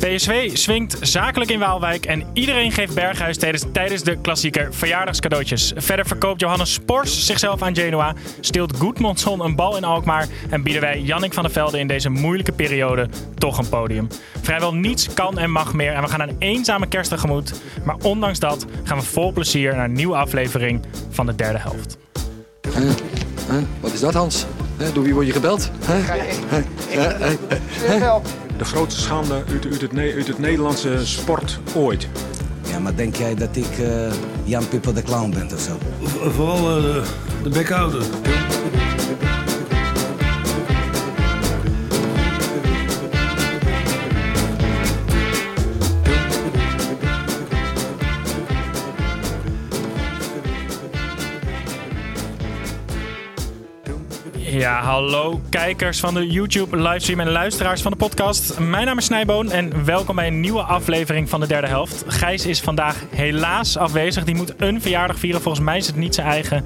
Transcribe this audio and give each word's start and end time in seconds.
PSV 0.00 0.56
swingt 0.56 0.96
zakelijk 1.00 1.50
in 1.50 1.58
Waalwijk 1.58 2.06
en 2.06 2.24
iedereen 2.32 2.72
geeft 2.72 2.94
Berghuis 2.94 3.36
tijdens, 3.36 3.64
tijdens 3.72 4.02
de 4.02 4.16
klassieker 4.20 4.74
verjaardagscadeautjes. 4.74 5.72
Verder 5.76 6.06
verkoopt 6.06 6.40
Johannes 6.40 6.72
Spors 6.72 7.26
zichzelf 7.26 7.62
aan 7.62 7.76
Genoa, 7.76 8.14
steelt 8.40 8.76
Goedmondson 8.76 9.44
een 9.44 9.56
bal 9.56 9.76
in 9.76 9.84
Alkmaar 9.84 10.26
en 10.50 10.62
bieden 10.62 10.82
wij 10.82 11.00
Jannik 11.00 11.32
van 11.32 11.42
der 11.42 11.52
Velde 11.52 11.78
in 11.78 11.86
deze 11.86 12.08
moeilijke 12.08 12.52
periode 12.52 13.08
toch 13.34 13.58
een 13.58 13.68
podium. 13.68 14.08
Vrijwel 14.42 14.74
niets 14.74 15.14
kan 15.14 15.38
en 15.38 15.50
mag 15.50 15.74
meer 15.74 15.92
en 15.92 16.02
we 16.02 16.08
gaan 16.08 16.20
een 16.20 16.36
eenzame 16.38 16.86
kerst 16.86 17.10
tegemoet. 17.10 17.60
Maar 17.84 17.96
ondanks 18.02 18.38
dat 18.38 18.66
gaan 18.84 18.98
we 18.98 19.04
vol 19.04 19.32
plezier 19.32 19.74
naar 19.74 19.84
een 19.84 19.92
nieuwe 19.92 20.16
aflevering 20.16 20.82
van 21.10 21.26
de 21.26 21.34
derde 21.34 21.58
helft. 21.58 21.98
Wat 23.80 23.92
is 23.92 24.00
dat, 24.00 24.14
Hans? 24.14 24.46
Hè, 24.76 24.92
door 24.92 25.04
wie 25.04 25.14
word 25.14 25.26
je 25.26 25.32
gebeld? 25.32 25.70
Hè? 25.84 26.00
De 28.56 28.64
grootste 28.64 29.00
schande 29.00 29.34
uit, 29.34 29.48
uit, 29.48 29.80
het, 29.80 29.92
uit 29.96 30.26
het 30.26 30.38
Nederlandse 30.38 31.06
sport 31.06 31.60
ooit. 31.74 32.08
Ja, 32.70 32.78
maar 32.78 32.96
denk 32.96 33.16
jij 33.16 33.34
dat 33.34 33.56
ik 33.56 33.78
eh, 33.78 34.12
Jan 34.44 34.68
Pippo 34.68 34.92
de 34.92 35.02
Clown 35.02 35.30
ben 35.30 35.48
of 35.54 35.60
zo? 35.60 35.78
Vooral 36.30 36.76
eh, 36.76 36.82
de, 36.82 37.02
de 37.42 37.48
bekhouder. 37.48 38.02
Ja, 54.50 54.82
hallo 54.82 55.40
kijkers 55.48 56.00
van 56.00 56.14
de 56.14 56.26
YouTube 56.26 56.76
livestream 56.76 57.20
en 57.20 57.30
luisteraars 57.30 57.82
van 57.82 57.90
de 57.90 57.96
podcast. 57.96 58.58
Mijn 58.58 58.86
naam 58.86 58.98
is 58.98 59.04
Snijboon 59.04 59.50
en 59.50 59.84
welkom 59.84 60.16
bij 60.16 60.26
een 60.26 60.40
nieuwe 60.40 60.62
aflevering 60.62 61.28
van 61.28 61.40
de 61.40 61.46
derde 61.46 61.66
helft. 61.66 62.04
Gijs 62.06 62.46
is 62.46 62.60
vandaag 62.60 63.04
helaas 63.10 63.76
afwezig. 63.76 64.24
Die 64.24 64.34
moet 64.34 64.54
een 64.56 64.80
verjaardag 64.80 65.18
vieren. 65.18 65.40
Volgens 65.40 65.64
mij 65.64 65.76
is 65.76 65.86
het 65.86 65.96
niet 65.96 66.14
zijn 66.14 66.26
eigen. 66.26 66.64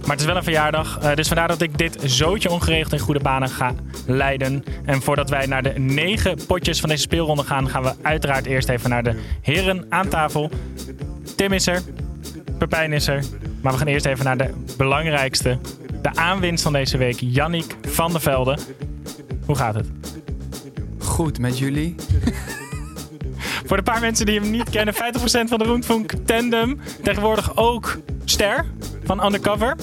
Maar 0.00 0.10
het 0.10 0.20
is 0.20 0.26
wel 0.26 0.36
een 0.36 0.42
verjaardag. 0.42 0.98
Eh, 0.98 1.14
dus 1.14 1.26
vandaar 1.28 1.48
dat 1.48 1.62
ik 1.62 1.78
dit 1.78 1.98
zootje 2.04 2.50
ongeregeld 2.50 2.92
in 2.92 2.98
goede 2.98 3.20
banen 3.20 3.48
ga 3.48 3.74
leiden. 4.06 4.64
En 4.84 5.02
voordat 5.02 5.30
wij 5.30 5.46
naar 5.46 5.62
de 5.62 5.78
negen 5.78 6.38
potjes 6.46 6.80
van 6.80 6.88
deze 6.88 7.02
speelronde 7.02 7.42
gaan, 7.42 7.68
gaan 7.68 7.82
we 7.82 7.92
uiteraard 8.02 8.46
eerst 8.46 8.68
even 8.68 8.90
naar 8.90 9.02
de 9.02 9.20
heren 9.40 9.86
aan 9.88 10.08
tafel. 10.08 10.50
Tim 11.36 11.52
is 11.52 11.66
er. 11.66 11.82
Pepijn 12.58 12.92
is 12.92 13.06
er. 13.06 13.24
Maar 13.60 13.72
we 13.72 13.78
gaan 13.78 13.86
eerst 13.86 14.06
even 14.06 14.24
naar 14.24 14.36
de 14.36 14.50
belangrijkste. 14.76 15.58
De 16.06 16.16
aanwinst 16.16 16.62
van 16.62 16.72
deze 16.72 16.96
week, 16.98 17.16
Jannik 17.20 17.76
van 17.82 18.12
der 18.12 18.20
Velde. 18.20 18.58
Hoe 19.46 19.56
gaat 19.56 19.74
het? 19.74 19.88
Goed, 20.98 21.38
met 21.38 21.58
jullie? 21.58 21.94
Voor 23.66 23.76
de 23.76 23.82
paar 23.82 24.00
mensen 24.00 24.26
die 24.26 24.40
hem 24.40 24.50
niet 24.50 24.70
kennen, 24.70 24.94
50% 24.94 24.98
van 25.28 25.58
de 25.58 25.64
Roentfunk 25.64 26.12
Tandem. 26.12 26.80
Tegenwoordig 27.02 27.56
ook 27.56 27.98
ster 28.24 28.64
van 29.04 29.24
Undercover. 29.24 29.76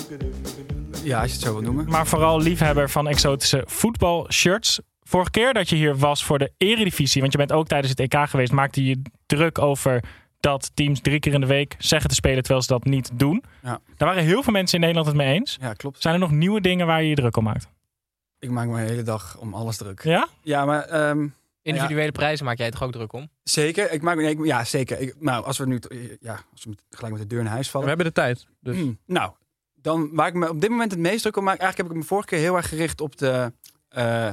Ja, 1.03 1.21
als 1.21 1.27
je 1.27 1.35
het 1.35 1.45
zo 1.45 1.53
wil 1.53 1.61
noemen. 1.61 1.85
Maar 1.89 2.07
vooral 2.07 2.41
liefhebber 2.41 2.89
van 2.89 3.07
exotische 3.07 3.63
voetbalshirts. 3.65 4.79
Vorige 5.01 5.31
keer 5.31 5.53
dat 5.53 5.69
je 5.69 5.75
hier 5.75 5.97
was 5.97 6.23
voor 6.23 6.39
de 6.39 6.51
Eredivisie, 6.57 7.21
want 7.21 7.33
je 7.33 7.37
bent 7.37 7.51
ook 7.51 7.67
tijdens 7.67 7.89
het 7.89 7.99
EK 7.99 8.29
geweest, 8.29 8.51
maakte 8.51 8.85
je 8.85 9.01
druk 9.25 9.59
over 9.59 10.03
dat 10.43 10.71
teams 10.73 11.01
drie 11.01 11.19
keer 11.19 11.33
in 11.33 11.41
de 11.41 11.47
week 11.47 11.75
zeggen 11.77 12.09
te 12.09 12.15
spelen 12.15 12.39
terwijl 12.43 12.61
ze 12.61 12.67
dat 12.67 12.83
niet 12.83 13.09
doen. 13.13 13.43
Ja. 13.61 13.79
Daar 13.97 14.07
waren 14.07 14.23
heel 14.23 14.43
veel 14.43 14.53
mensen 14.53 14.73
in 14.75 14.79
Nederland 14.79 15.07
het 15.07 15.15
mee 15.17 15.33
eens. 15.33 15.57
Ja, 15.61 15.73
klopt. 15.73 16.01
Zijn 16.01 16.13
er 16.13 16.19
nog 16.19 16.31
nieuwe 16.31 16.61
dingen 16.61 16.85
waar 16.87 17.01
je 17.03 17.09
je 17.09 17.15
druk 17.15 17.37
om 17.37 17.43
maakt? 17.43 17.67
Ik 18.39 18.49
maak 18.49 18.67
me 18.67 18.75
de 18.75 18.89
hele 18.89 19.03
dag 19.03 19.37
om 19.39 19.53
alles 19.53 19.77
druk. 19.77 20.03
Ja? 20.03 20.27
Ja, 20.41 20.65
maar 20.65 20.81
ehm, 20.83 21.27
Individuele 21.61 22.11
prijzen 22.11 22.45
maak 22.45 22.57
jij 22.57 22.71
toch 22.71 22.83
ook 22.83 22.91
druk 22.91 23.13
om? 23.13 23.29
zeker. 23.43 23.91
Ik 23.91 24.01
maak 24.01 24.15
me, 24.15 24.21
nee, 24.21 24.31
ik- 24.31 24.45
ja, 24.45 24.63
zeker. 24.63 24.99
Ik, 24.99 25.15
nou, 25.19 25.45
als 25.45 25.57
we 25.57 25.65
nu, 25.65 25.79
ja, 26.19 26.39
als 26.51 26.63
we 26.63 26.69
met- 26.69 26.81
gelijk 26.89 27.13
met 27.13 27.21
de 27.21 27.27
deur 27.27 27.39
in 27.39 27.45
huis 27.45 27.65
We 27.65 27.71
vallen. 27.71 27.87
hebben 27.87 28.05
de 28.05 28.11
tijd. 28.11 28.47
Dus. 28.59 28.75
Hmm, 28.77 28.97
nou, 29.05 29.31
dan 29.75 30.09
waar 30.13 30.27
ik 30.27 30.33
me 30.33 30.49
op 30.49 30.61
dit 30.61 30.69
moment 30.69 30.91
het 30.91 30.99
meest 30.99 31.21
druk 31.21 31.37
om 31.37 31.43
maak. 31.43 31.59
Eigenlijk 31.59 31.89
heb 31.89 31.97
ik 31.97 32.03
me 32.03 32.07
vorige 32.09 32.27
keer 32.27 32.39
heel 32.39 32.55
erg 32.55 32.69
gericht 32.69 33.01
op 33.01 33.17
de. 33.17 33.53
eh, 33.89 34.29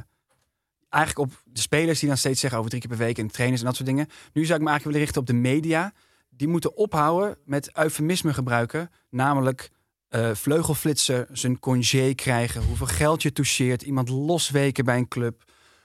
eigenlijk 0.90 1.30
op 1.30 1.42
de 1.44 1.60
spelers 1.60 1.98
die 1.98 2.08
dan 2.08 2.18
steeds 2.18 2.40
zeggen 2.40 2.58
over 2.58 2.70
drie 2.70 2.82
keer 2.82 2.96
per 2.96 3.06
week 3.06 3.18
en 3.18 3.30
trainers 3.30 3.60
en 3.60 3.66
dat 3.66 3.76
soort 3.76 3.88
dingen. 3.88 4.06
Nu 4.32 4.44
zou 4.44 4.58
ik 4.58 4.64
me 4.64 4.70
eigenlijk 4.70 4.84
willen 4.84 5.00
richten 5.00 5.20
op 5.20 5.26
de 5.26 5.32
media. 5.32 5.92
Die 6.28 6.48
moeten 6.48 6.76
ophouden 6.76 7.38
met 7.44 7.76
eufemisme 7.76 8.34
gebruiken. 8.34 8.90
Namelijk 9.10 9.70
eh 10.08 10.30
vleugelflitsen, 10.34 11.26
zijn 11.32 11.58
congé 11.58 12.14
krijgen, 12.14 12.62
hoeveel 12.62 12.86
geld 12.86 13.22
je 13.22 13.32
toucheert, 13.32 13.82
iemand 13.82 14.08
losweken 14.08 14.84
bij 14.84 14.96
een 14.96 15.08
club. 15.08 15.44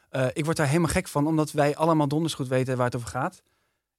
Eh, 0.10 0.28
ik 0.34 0.46
word 0.46 0.58
daar 0.58 0.68
helemaal 0.68 0.90
gek 0.90 1.08
van, 1.08 1.28
omdat 1.28 1.52
wij 1.52 1.76
allemaal 1.76 2.08
donders 2.08 2.34
goed 2.34 2.48
weten 2.48 2.78
waar 2.78 2.86
het 2.86 2.96
over 2.96 3.08
gaat. 3.08 3.42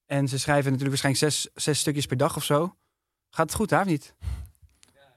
En 0.06 0.28
ze 0.28 0.38
schrijven 0.38 0.72
natuurlijk 0.72 1.02
waarschijnlijk 1.02 1.34
zes, 1.34 1.48
zes 1.64 1.78
stukjes 1.78 2.06
per 2.06 2.16
dag 2.16 2.36
of 2.36 2.44
zo. 2.44 2.76
Gaat 3.30 3.46
het 3.46 3.54
goed 3.54 3.68
daar 3.68 3.80
of 3.80 3.86
niet? 3.86 4.14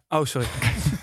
Oh, 0.08 0.26
sorry. 0.26 0.48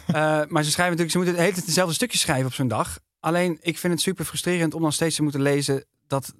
Eh, 0.07 0.43
maar 0.49 0.63
ze 0.63 0.71
schrijven 0.71 0.97
natuurlijk, 0.97 1.11
ze 1.11 1.17
moeten 1.17 1.35
de 1.35 1.41
hele 1.41 1.53
tijd 1.53 1.67
dezelfde 1.67 1.95
stukjes 1.95 2.21
schrijven 2.21 2.47
op 2.47 2.53
zo'n 2.53 2.69
dag. 2.69 2.99
Alleen, 3.21 3.59
ik 3.61 3.79
vind 3.79 3.93
het 3.93 4.03
super 4.03 4.25
frustrerend 4.25 4.75
om 4.75 4.83
dan 4.83 4.93
steeds 4.93 5.17
te 5.17 5.23
moeten 5.23 5.43
lezen 5.43 5.85
dat... 6.07 6.35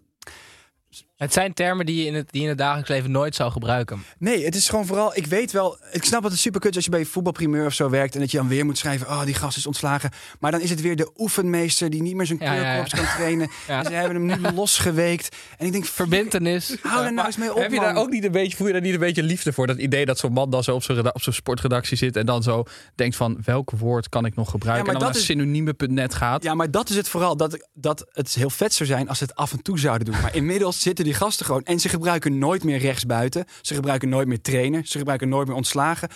Het 1.17 1.33
zijn 1.33 1.55
termen 1.55 1.87
die 1.87 1.97
je 2.01 2.07
in 2.07 2.15
het, 2.15 2.31
die 2.31 2.41
je 2.41 2.43
in 2.47 2.49
het 2.53 2.59
dagelijks 2.59 2.91
leven 2.91 3.11
nooit 3.11 3.35
zou 3.35 3.51
gebruiken. 3.53 4.05
Nee, 4.19 4.45
het 4.45 4.55
is 4.55 4.69
gewoon 4.69 4.87
vooral, 4.87 5.17
ik 5.17 5.27
weet 5.27 5.53
wel, 5.53 5.79
ik 5.93 6.05
snap 6.05 6.23
dat 6.23 6.31
het 6.31 6.41
super 6.41 6.61
kut 6.61 6.71
is 6.71 6.77
als 6.77 6.85
je 6.85 6.91
bij 6.91 7.05
voetbalprimeur 7.05 7.67
of 7.67 7.73
zo 7.73 7.91
werkt 7.91 8.15
en 8.15 8.21
dat 8.21 8.31
je 8.31 8.37
dan 8.37 8.49
weer 8.49 8.65
moet 8.65 8.79
schrijven, 8.79 9.07
oh, 9.07 9.25
die 9.25 9.35
gast 9.35 9.57
is 9.57 9.67
ontslagen. 9.67 10.11
Maar 10.41 10.51
dan 10.51 10.61
is 10.61 10.71
het 10.71 10.81
weer 10.81 10.97
de 10.97 11.11
oefenmeester 11.17 11.91
die 11.91 12.03
niet 12.03 12.15
meer 12.15 12.27
zijn 12.27 12.39
Ja, 12.43 12.53
ja, 12.53 12.53
ja. 12.55 12.63
keurkorps 12.63 12.95
kan 12.95 13.17
trainen. 13.17 13.51
Ja. 13.69 13.79
En 13.79 13.85
ze 13.85 13.93
hebben 13.93 14.29
hem 14.29 14.41
nu 14.41 14.51
losgeweekt. 14.55 15.37
En 15.59 15.67
ik 15.67 15.73
denk, 15.73 15.85
Verbintenis. 15.85 16.77
hou 16.83 17.05
er 17.05 17.13
nou 17.13 17.27
eens 17.27 17.37
mee 17.37 17.51
op, 17.55 17.59
Heb 17.61 17.71
je 17.71 17.77
man. 17.77 17.85
daar 17.85 17.97
ook 18.03 18.11
niet 18.11 18.25
een 18.25 18.33
beetje, 18.33 18.57
voel 18.57 18.67
je 18.67 18.73
daar 18.73 18.83
niet 18.83 18.95
een 18.95 19.01
beetje 19.01 19.23
liefde 19.23 19.53
voor? 19.53 19.67
Dat 19.67 19.79
idee 19.79 20.05
dat 20.07 20.19
zo'n 20.19 20.33
man 20.33 20.51
dan 20.51 20.65
zo 20.65 20.75
op 20.75 20.83
zijn, 20.83 20.97
reda- 20.97 21.11
op 21.13 21.23
zijn 21.23 21.35
sportredactie 21.35 21.97
zit 21.97 22.17
en 22.17 22.27
dan 22.27 22.43
zo 22.43 22.65
denkt 22.95 23.17
van 23.17 23.39
welk 23.45 23.71
woord 23.71 24.09
kan 24.09 24.25
ik 24.25 24.35
nog 24.35 24.51
gebruiken? 24.51 24.87
Ja, 24.87 24.93
maar 24.93 25.01
en 25.03 25.07
dan 25.07 25.13
dat 25.13 25.29
naar 25.29 25.37
synonieme.net 25.37 26.15
gaat. 26.15 26.43
Ja, 26.43 26.55
maar 26.55 26.71
dat 26.71 26.89
is 26.91 26.97
het 26.97 27.09
vooral. 27.09 27.37
Dat, 27.37 27.67
dat 27.75 28.07
het 28.13 28.35
heel 28.35 28.51
vet 28.51 28.75
zou 28.75 28.89
zijn 28.89 29.09
als 29.09 29.19
ze 29.19 29.25
het 29.25 29.35
af 29.35 29.53
en 29.53 29.63
toe 29.63 29.79
zouden 29.79 30.07
doen. 30.13 30.21
Maar 30.23 30.35
inmiddels 30.35 30.81
zitten 30.81 31.05
die 31.07 31.15
gasten 31.15 31.47
gewoon. 31.47 31.63
En 31.63 31.81
ze 31.81 31.89
gebruiken 31.89 32.39
nooit 32.39 32.65
meer 32.65 32.79
rechtsbuiten. 32.79 33.45
Ze 33.61 33.75
gebruiken 33.75 34.09
nooit 34.09 34.29
meer 34.29 34.41
trainen. 34.41 34.87
Ze 34.87 34.99
gebruiken 34.99 35.29
nooit 35.29 35.47
meer 35.47 35.57
ontslagen. 35.57 36.09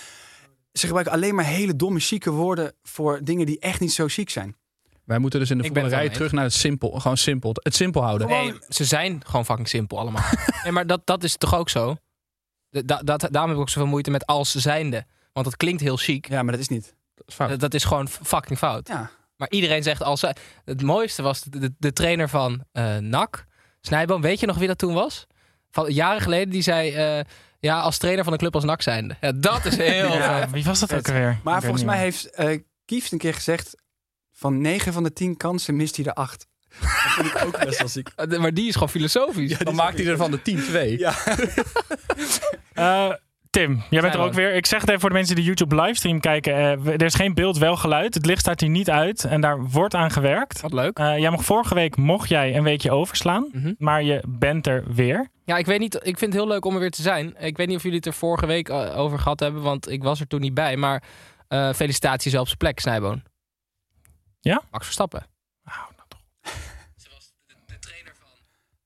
Ze 0.73 0.87
gebruiken 0.87 1.13
alleen 1.15 1.35
maar 1.35 1.45
hele 1.45 1.77
domme, 1.77 2.01
chique 2.01 2.31
woorden 2.31 2.73
voor 2.83 3.21
dingen 3.25 3.47
die 3.47 3.59
echt 3.59 3.81
niet 3.81 3.93
zo 3.93 4.07
chic 4.09 4.31
zijn. 4.31 4.57
Wij 5.05 5.19
moeten 5.19 5.41
dus 5.41 5.51
in 5.51 5.59
de 5.59 5.65
voetballerij 5.65 6.09
terug 6.09 6.33
naar 6.33 6.45
het 6.45 6.53
simpel. 6.53 6.91
Gewoon 6.91 7.17
simpel. 7.17 7.51
Het 7.55 7.75
simpel 7.75 8.03
houden. 8.03 8.29
Nee, 8.29 8.55
ze 8.69 8.85
zijn 8.85 9.21
gewoon 9.27 9.45
fucking 9.45 9.69
simpel 9.69 9.99
allemaal. 9.99 10.23
nee, 10.63 10.73
maar 10.73 10.87
dat, 10.87 11.01
dat 11.05 11.25
is 11.25 11.37
toch 11.37 11.55
ook 11.55 11.69
zo? 11.69 11.97
Da- 12.71 12.83
da- 12.83 13.03
dat, 13.03 13.21
daarom 13.21 13.51
heb 13.51 13.55
ik 13.55 13.61
ook 13.61 13.69
zoveel 13.69 13.89
moeite 13.89 14.11
met 14.11 14.27
als 14.27 14.55
zijnde. 14.55 15.05
Want 15.33 15.47
dat 15.47 15.57
klinkt 15.57 15.81
heel 15.81 15.97
chic. 15.97 16.29
Ja, 16.29 16.43
maar 16.43 16.53
dat 16.53 16.61
is 16.61 16.69
niet. 16.69 16.95
Dat 17.15 17.29
is 17.29 17.35
fout. 17.35 17.49
Dat, 17.49 17.61
dat 17.61 17.75
is 17.75 17.85
gewoon 17.85 18.09
fucking 18.09 18.59
fout. 18.59 18.89
Ja. 18.89 19.11
Maar 19.37 19.51
iedereen 19.51 19.83
zegt 19.83 20.03
als 20.03 20.21
zij. 20.21 20.37
Het 20.65 20.83
mooiste 20.83 21.23
was 21.23 21.41
de, 21.43 21.59
de, 21.59 21.75
de 21.79 21.93
trainer 21.93 22.29
van 22.29 22.65
eh 22.73 22.97
NAC, 22.97 23.47
Snijboom. 23.81 24.21
Weet 24.21 24.41
je 24.41 24.47
nog 24.47 24.59
wie 24.59 24.67
dat 24.69 24.79
toen 24.79 24.95
was? 24.95 25.27
Van 25.71 25.93
jaren 25.93 26.21
geleden, 26.21 26.51
die 26.51 26.63
zei. 26.63 26.93
eh, 26.93 27.25
ja, 27.59 27.81
als 27.81 27.99
trainer 27.99 28.25
van 28.25 28.33
een 28.33 28.39
club 28.39 28.55
als 28.55 28.65
NAC 28.65 28.83
zijnde. 28.83 29.17
Ja, 29.21 29.33
dat 29.33 29.65
is 29.65 29.77
heel. 29.77 30.13
Ja, 30.19 30.51
wie 30.51 30.65
was 30.65 30.81
dat 30.81 30.95
ook 30.95 31.09
alweer? 31.09 31.39
Maar 31.45 31.61
volgens 31.63 31.85
mij 31.85 31.95
meer. 31.95 32.05
heeft 32.05 32.31
eh 32.31 32.59
Kieft 32.85 33.13
een 33.13 33.19
keer 33.19 33.35
gezegd... 33.35 33.75
van 34.33 34.61
9 34.61 34.93
van 34.93 35.03
de 35.03 35.13
10 35.13 35.37
kansen 35.37 35.77
mist 35.77 35.97
hij 35.97 36.05
er 36.05 36.13
8. 36.13 36.47
Dat 36.81 36.89
vind 36.91 37.27
ik 37.27 37.45
ook 37.45 37.65
best 37.65 37.79
wel 37.79 37.89
ziek. 37.89 38.13
Maar 38.41 38.55
die 38.55 38.69
is 38.69 38.73
gewoon 38.75 38.89
filosofisch. 38.89 39.59
dan 39.59 39.75
maakt 39.75 39.99
hij 39.99 40.07
er 40.07 40.17
van 40.17 40.31
de 40.31 40.43
10 40.43 40.63
2. 40.63 40.99
Ja. 40.99 41.15
Eh, 42.73 43.13
Tim, 43.51 43.83
jij 43.91 44.01
bent 44.01 44.15
er 44.15 44.21
ook 44.21 44.33
weer. 44.33 44.55
Ik 44.55 44.67
zeg 44.67 44.81
het 44.81 44.89
even 44.89 45.01
voor 45.01 45.09
de 45.11 45.15
mensen 45.15 45.35
die 45.35 45.45
de 45.45 45.51
YouTube 45.51 45.83
livestream 45.83 46.21
kijken. 46.21 46.55
eh, 46.55 46.87
er 46.87 47.03
is 47.03 47.15
geen 47.15 47.35
beeld, 47.35 47.59
wel 47.59 47.77
geluid. 47.77 48.15
Het 48.15 48.27
licht 48.27 48.41
staat 48.41 48.61
hier 48.61 48.69
niet 48.71 48.91
uit 48.91 49.25
en 49.25 49.41
daar 49.41 49.63
wordt 49.67 49.95
aan 49.95 50.11
gewerkt. 50.11 50.61
Wat 50.61 50.73
leuk. 50.73 50.99
Eh, 50.99 51.19
jij 51.19 51.31
mocht 51.31 51.45
vorige 51.45 51.75
week 51.75 51.97
mocht 51.97 52.29
jij 52.29 52.57
een 52.57 52.63
weekje 52.63 52.91
overslaan, 52.91 53.49
Mhm. 53.53 53.73
maar 53.79 54.03
je 54.03 54.23
bent 54.29 54.67
er 54.67 54.85
weer. 54.95 55.29
Ja, 55.45 55.57
ik 55.57 55.67
weet 55.67 55.79
niet. 55.81 55.95
Ik 55.95 56.03
vind 56.19 56.21
het 56.21 56.33
heel 56.33 56.47
leuk 56.49 56.65
om 56.65 56.75
er 56.75 56.81
weer 56.81 56.91
te 56.91 57.03
zijn. 57.03 57.35
Ik 57.39 57.57
weet 57.57 57.67
niet 57.67 57.77
of 57.77 57.83
jullie 57.83 57.97
het 57.99 58.07
er 58.07 58.13
vorige 58.13 58.47
week 58.47 58.69
eh, 58.69 58.99
over 58.99 59.19
gehad 59.19 59.41
hebben, 59.41 59.63
want 59.63 59.91
ik 59.91 60.03
was 60.03 60.21
er 60.21 60.27
toen 60.27 60.41
niet 60.41 60.55
bij. 60.55 60.77
Maar 60.77 61.03
eh, 61.49 61.73
felicitaties 61.73 62.35
op 62.37 62.47
zijn 62.47 62.59
plek, 62.59 62.81
Snijboon. 62.81 63.23
Ja? 64.41 64.63
Max 64.71 64.85
Verstappen. 64.85 65.27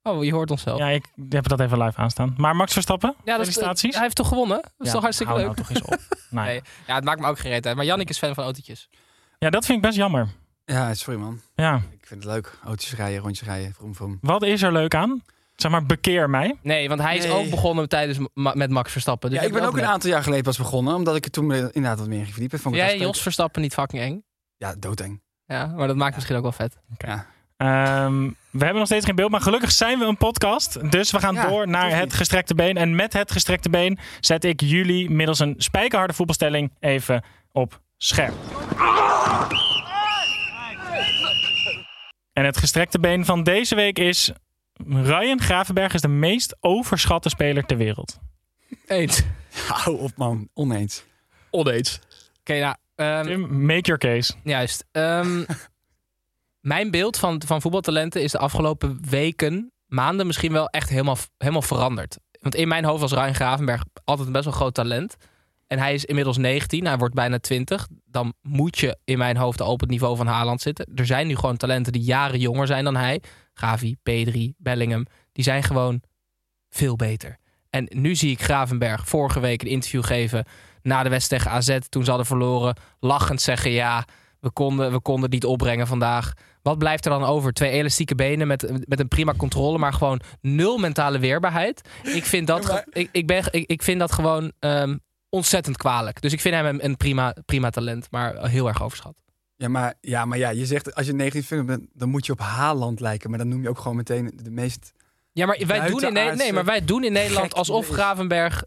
Oh, 0.07 0.25
je 0.25 0.33
hoort 0.33 0.51
ons 0.51 0.63
zelf. 0.63 0.79
Ja, 0.79 0.89
ik 0.89 1.05
heb 1.29 1.49
dat 1.49 1.61
even 1.61 1.83
live 1.83 1.99
aanstaan. 2.01 2.35
Maar 2.37 2.57
Max 2.57 2.73
Verstappen, 2.73 3.15
Ja, 3.25 3.37
dat 3.37 3.47
is, 3.47 3.57
hij 3.83 4.03
heeft 4.03 4.17
toch 4.17 4.29
gewonnen? 4.29 4.57
Dat 4.63 4.73
is 4.79 4.87
Ja, 4.87 4.93
toch 4.93 5.03
hartstikke 5.03 5.33
hou 5.33 5.45
leuk? 5.45 5.57
nou 5.57 5.67
toch 5.69 5.77
eens 5.77 5.87
op. 5.89 6.19
Ja. 6.31 6.43
Nee. 6.45 6.63
Ja, 6.87 6.95
het 6.95 7.05
maakt 7.05 7.21
me 7.21 7.27
ook 7.27 7.39
gereed 7.39 7.67
uit. 7.67 7.77
Maar 7.77 7.85
Jannik 7.85 8.09
is 8.09 8.19
fan 8.19 8.35
van 8.35 8.45
autootjes. 8.45 8.89
ja, 9.39 9.51
dat 9.51 9.65
vind 9.67 9.79
ik 9.79 9.85
best 9.85 9.97
jammer. 9.97 10.29
Ja, 10.65 10.95
sorry 10.95 11.21
man. 11.21 11.41
Ja, 11.55 11.77
Ik 11.77 12.07
vind 12.07 12.25
het 12.25 12.33
leuk. 12.33 12.59
Auto's 12.65 12.95
rijden, 12.95 13.21
rondjes 13.21 13.49
rijden, 13.49 13.73
vroom 13.75 13.95
vroom. 13.95 14.19
wat 14.21 14.43
is 14.43 14.63
er 14.63 14.73
leuk 14.73 14.95
aan? 14.95 15.23
Zeg 15.57 15.71
maar, 15.71 15.87
bekeer 15.87 16.31
mij. 16.31 16.59
Nee, 16.63 16.89
want 16.89 17.01
hij 17.01 17.17
is 17.17 17.25
Nee. 17.25 17.33
ook 17.33 17.51
begonnen 17.51 17.89
tijdens 17.89 18.19
Ma- 18.35 18.53
met 18.55 18.71
Max 18.71 18.93
Verstappen. 18.93 19.31
Dus 19.31 19.39
Ja, 19.41 19.45
ik 19.47 19.53
ben 19.53 19.63
ook 19.65 19.77
een 19.77 19.85
aantal 19.87 20.11
jaar 20.11 20.23
geleden 20.23 20.45
pas 20.45 20.59
begonnen, 20.59 20.95
omdat 20.95 21.17
ik 21.17 21.25
er 21.25 21.31
toen 21.31 21.53
inderdaad 21.55 21.99
wat 21.99 22.09
meer 22.09 22.19
in 22.19 22.27
verdiepen. 22.33 22.59
Vond 22.59 22.75
ik 22.75 22.81
Jij, 22.81 22.99
Jos 22.99 23.23
Verstappen, 23.23 23.63
niet 23.63 23.75
fucking 23.75 24.03
eng? 24.03 24.25
Ja, 24.57 24.75
doodeng. 24.79 25.23
Ja, 25.47 25.67
maar 25.67 25.87
dat 25.87 25.97
maakt 25.97 26.15
misschien 26.15 26.37
ook 26.37 26.43
wel 26.43 26.53
vet. 26.53 26.77
Ja. 26.99 27.27
Ehm, 27.65 28.23
we 28.51 28.59
hebben 28.59 28.75
nog 28.79 28.87
steeds 28.87 29.05
geen 29.05 29.15
beeld, 29.15 29.31
maar 29.31 29.41
gelukkig 29.41 29.73
zijn 29.73 29.99
we 29.99 30.05
een 30.05 30.17
podcast. 30.17 30.91
Dus 30.91 31.11
we 31.11 31.19
gaan 31.21 31.35
Ja, 31.35 31.49
door 31.49 31.69
naar 31.69 31.91
het 31.91 32.05
niet. 32.05 32.15
gestrekte 32.15 32.55
been. 32.55 32.77
En 32.77 32.95
met 32.95 33.13
het 33.13 33.31
gestrekte 33.33 33.71
been 33.71 33.99
zet 34.21 34.45
ik 34.45 34.61
jullie 34.61 35.11
middels 35.11 35.39
een 35.39 35.55
spijkerharde 35.59 36.13
voetbalstelling 36.13 36.71
even 36.81 37.25
op 37.53 37.81
scherp. 37.97 38.35
En 42.33 42.45
het 42.45 42.57
gestrekte 42.57 42.99
been 43.01 43.25
van 43.25 43.43
deze 43.43 43.75
week 43.75 43.99
is... 43.99 44.33
Ryan 44.89 45.41
Gravenberg 45.41 45.95
is 45.95 46.01
de 46.01 46.09
meest 46.09 46.57
overschatte 46.61 47.29
speler 47.29 47.65
ter 47.65 47.77
wereld. 47.77 48.19
Eens. 48.87 49.23
Hou 49.69 49.99
op 49.99 50.11
man, 50.17 50.49
oneens. 50.55 51.05
Oneens. 51.51 52.01
Oké, 52.41 52.59
nou, 52.61 52.75
ehm, 52.95 53.25
Tim, 53.25 53.65
make 53.67 53.81
your 53.81 53.99
case. 53.99 54.35
juist. 54.45 54.85
Ehm, 54.93 55.45
mijn 56.65 56.91
beeld 56.91 57.17
van, 57.19 57.43
van 57.47 57.61
voetbaltalenten 57.61 58.23
is 58.23 58.33
de 58.33 58.39
afgelopen 58.39 58.99
weken, 59.09 59.73
maanden 59.87 60.27
misschien 60.27 60.53
wel 60.53 60.69
echt 60.69 60.89
helemaal, 60.89 61.17
helemaal 61.39 61.63
veranderd. 61.63 62.19
Want 62.41 62.55
in 62.55 62.69
mijn 62.69 62.85
hoofd 62.85 63.01
was 63.01 63.13
Ryan 63.13 63.35
Gravenberg 63.35 63.85
altijd 64.05 64.27
een 64.27 64.33
best 64.33 64.45
wel 64.45 64.55
groot 64.55 64.75
talent. 64.75 65.17
En 65.67 65.79
hij 65.79 65.95
is 65.95 66.05
inmiddels 66.05 66.37
19, 66.37 66.87
hij 66.87 66.99
wordt 66.99 67.15
bijna 67.15 67.39
20. 67.39 67.89
Dan 68.05 68.35
moet 68.43 68.79
je 68.79 68.99
in 69.05 69.19
mijn 69.19 69.37
hoofd 69.37 69.61
op 69.61 69.81
het 69.81 69.91
niveau 69.91 70.17
van 70.17 70.27
Haaland 70.27 70.61
zitten. 70.61 70.87
Er 70.95 71.07
zijn 71.07 71.27
nu 71.27 71.37
gewoon 71.37 71.57
talenten 71.57 71.93
die 71.93 72.03
jaren 72.03 72.39
jonger 72.39 72.67
zijn 72.67 72.85
dan 72.85 72.97
hij. 72.97 73.23
Gavi, 73.55 73.97
P3, 74.11 74.57
Bellingham. 74.57 75.07
Die 75.33 75.45
zijn 75.45 75.63
gewoon 75.63 76.03
veel 76.69 76.97
beter. 76.97 77.39
En 77.71 77.87
nu 77.91 78.15
zie 78.15 78.31
ik 78.31 78.43
Gravenberg 78.43 79.09
vorige 79.09 79.41
week 79.41 79.63
een 79.63 79.69
interview 79.69 80.05
geven 80.05 80.45
na 80.83 81.03
de 81.03 81.09
wedstrijd 81.09 81.43
tegen 81.43 81.57
AZ. 81.57 81.79
Toen 81.89 82.03
ze 82.03 82.09
hadden 82.09 82.27
verloren. 82.27 82.77
Lachend 83.01 83.41
zeggen 83.41 83.71
ja, 83.71 84.05
we 84.41 84.51
konden, 84.51 84.93
we 84.93 85.01
konden 85.01 85.23
het 85.23 85.33
niet 85.33 85.45
opbrengen 85.45 85.87
vandaag. 85.87 86.33
Wat 86.65 86.79
blijft 86.79 87.05
er 87.05 87.11
dan 87.11 87.25
over? 87.25 87.53
Twee 87.53 87.71
elastieke 87.71 88.15
benen 88.15 88.47
met, 88.47 88.87
met 88.89 89.01
een 89.01 89.09
prima 89.09 89.35
controle, 89.37 89.79
maar 89.79 89.93
gewoon 89.93 90.21
nul 90.41 90.79
mentale 90.79 91.19
weerbaarheid. 91.19 91.89
Ik 92.03 92.25
vind 92.25 92.47
dat, 92.47 92.65
ge- 92.67 92.85
ik, 92.93 93.09
ik, 93.13 93.27
ben, 93.27 93.45
ik, 93.51 93.71
ik 93.71 93.83
vind 93.83 93.99
dat 94.01 94.13
gewoon 94.13 94.53
ehm, 94.59 94.97
ontzettend 95.29 95.77
kwalijk. 95.77 96.21
Dus 96.21 96.33
ik 96.33 96.41
vind 96.41 96.55
hem 96.55 96.67
een, 96.67 96.85
een 96.85 96.97
prima, 96.97 97.35
prima 97.47 97.71
talent, 97.71 98.07
maar 98.11 98.49
heel 98.49 98.69
erg 98.69 98.83
overschat. 98.83 99.23
Ja 99.57 99.69
maar, 99.69 99.95
ja, 100.01 100.25
maar 100.25 100.39
ja, 100.39 100.49
je 100.51 100.67
zegt 100.67 100.95
als 100.95 101.07
je 101.07 101.13
19 101.13 101.43
vindt, 101.45 101.67
bent, 101.67 101.87
dan 101.93 102.09
moet 102.09 102.27
je 102.27 102.33
op 102.33 102.41
Haaland 102.41 103.01
lijken. 103.01 103.31
Maar 103.31 103.39
dan 103.39 103.49
noem 103.49 103.63
je 103.63 103.69
ook 103.69 103.79
gewoon 103.79 103.97
meteen 103.97 104.33
de 104.43 104.51
meest... 104.51 104.93
Ja, 105.33 105.47
maar 105.47 105.59
wij 105.67 105.87
doen 105.89 106.03
in, 106.03 106.13
Ne- 106.13 106.35
nee, 106.35 106.53
maar 106.53 106.65
wij 106.65 106.85
doen 106.85 107.05
in 107.05 107.13
Nederland 107.13 107.55
alsof. 107.55 107.89
Gravenberg 107.89 108.65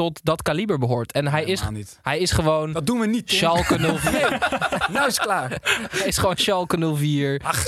tot 0.00 0.20
dat 0.22 0.42
kaliber 0.42 0.78
behoort. 0.78 1.12
En 1.12 1.26
hij 1.26 1.44
is, 1.44 1.62
niet. 1.70 1.98
hij 2.02 2.18
is 2.18 2.30
gewoon 2.30 2.72
Dat 2.72 2.86
doen 2.86 3.00
we 3.00 3.06
niet. 3.06 3.26
Tim. 3.26 3.36
Schalke 3.36 3.98
04. 3.98 4.38
Nou 4.92 5.06
is 5.06 5.18
klaar. 5.18 5.58
hij 5.90 6.06
is 6.06 6.18
gewoon 6.18 6.36
Schalke 6.36 6.94
04. 6.96 7.40
Ach. 7.44 7.66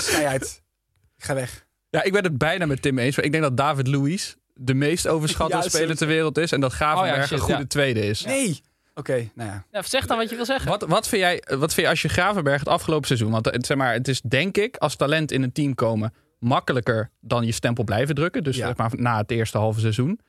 Ik 1.17 1.25
ga 1.25 1.35
weg. 1.35 1.67
Ja, 1.91 2.03
ik 2.03 2.13
ben 2.13 2.25
het 2.25 2.39
bijna 2.39 2.67
met 2.67 2.83
Tim 2.83 2.99
eens. 2.99 3.17
maar 3.17 3.25
Ik 3.25 3.33
denk 3.33 3.43
dat 3.43 3.57
David 3.57 3.87
Luiz 3.87 4.35
de 4.55 4.75
meest 4.75 5.09
overschatte 5.09 5.57
Ja, 5.63 5.63
speler 5.63 5.97
ter 5.97 6.07
wereld 6.07 6.39
is. 6.39 6.53
En 6.53 6.61
dat 6.61 6.73
Gravenberg 6.73 7.15
Oh 7.15 7.21
ja, 7.21 7.27
shit, 7.27 7.39
een 7.39 7.45
goede 7.45 7.61
ja. 7.61 7.67
tweede 7.67 8.01
is. 8.07 8.25
Nee. 8.25 8.61
Oké, 8.95 9.31
nou 9.35 9.51
ja. 9.51 9.65
Ja, 9.71 9.83
zeg 9.83 10.07
dan 10.07 10.17
wat 10.19 10.31
je 10.31 10.37
wil 10.37 10.45
zeggen. 10.45 10.69
Wat, 10.71 10.83
wat, 10.83 11.09
vind 11.09 11.23
jij, 11.23 11.43
wat 11.49 11.75
vind 11.75 11.87
je 11.87 11.89
als 11.89 12.03
je 12.03 12.09
Gravenberg 12.09 12.59
het 12.59 12.69
afgelopen 12.69 13.07
seizoen... 13.07 13.31
Want 13.31 13.45
het, 13.45 13.67
zeg 13.67 13.77
maar, 13.77 13.93
het 13.93 14.09
is 14.09 14.21
denk 14.21 14.57
ik, 14.57 14.77
als 14.77 14.97
talent 14.97 15.33
in 15.33 15.43
een 15.43 15.53
team 15.53 15.75
komen... 15.75 16.15
makkelijker 16.39 17.11
dan 17.21 17.45
je 17.47 17.53
stempel 17.53 17.85
blijven 17.85 18.15
drukken. 18.15 18.45
Dus 18.45 18.57
Ja. 18.57 18.67
zeg 18.67 18.77
maar, 18.77 18.91
na 18.95 19.17
het 19.19 19.31
eerste 19.31 19.59
halve 19.59 19.81
seizoen. 19.81 20.21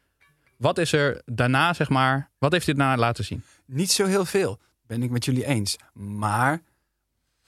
Wat 0.64 0.78
is 0.78 0.92
er 0.92 1.22
daarna, 1.26 1.74
zeg 1.74 1.90
maar... 1.90 2.30
Wat 2.38 2.52
heeft 2.52 2.66
dit 2.66 2.78
daarna 2.78 2.98
laten 2.98 3.24
zien? 3.26 3.44
Niet 3.66 3.92
zo 3.92 4.06
heel 4.06 4.26
veel. 4.26 4.60
Ben 4.88 5.04
ik 5.04 5.10
met 5.10 5.26
jullie 5.26 5.46
eens. 5.46 5.76
Maar 5.94 6.62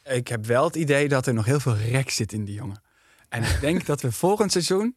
ik 0.03 0.27
heb 0.27 0.45
wel 0.45 0.63
het 0.63 0.75
idee 0.75 1.07
dat 1.07 1.27
er 1.27 1.33
nog 1.33 1.45
heel 1.45 1.59
veel 1.59 1.75
rek 1.75 2.09
zit 2.09 2.33
in 2.33 2.45
die 2.45 2.55
jongen. 2.55 2.81
En 3.29 3.43
ik 3.43 3.57
denk 3.59 3.85
dat 3.85 4.01
we 4.01 4.11
volgend 4.11 4.51
seizoen... 4.51 4.95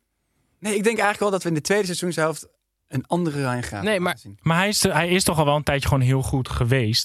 Nee, 0.58 0.72
ik 0.74 0.82
denk 0.84 0.98
eigenlijk 0.98 1.18
wel 1.20 1.30
dat 1.30 1.42
we 1.42 1.48
in 1.48 1.54
de 1.54 1.60
tweede 1.60 1.84
seizoenshelft 1.84 2.48
een 2.88 3.06
andere 3.06 3.36
Ryan 3.38 3.62
Graaf 3.62 3.82
Nee, 3.82 3.92
gaan 3.94 4.02
maar- 4.02 4.18
zien. 4.18 4.38
Maar 4.42 4.56
hij 4.56 4.68
is, 4.68 4.82
hij 4.82 5.08
is 5.08 5.24
toch 5.24 5.38
al 5.38 5.44
wel 5.44 5.56
een 5.56 5.62
tijdje 5.62 5.88
gewoon 5.88 6.02
heel 6.04 6.22
goed 6.22 6.48
geweest. 6.48 7.04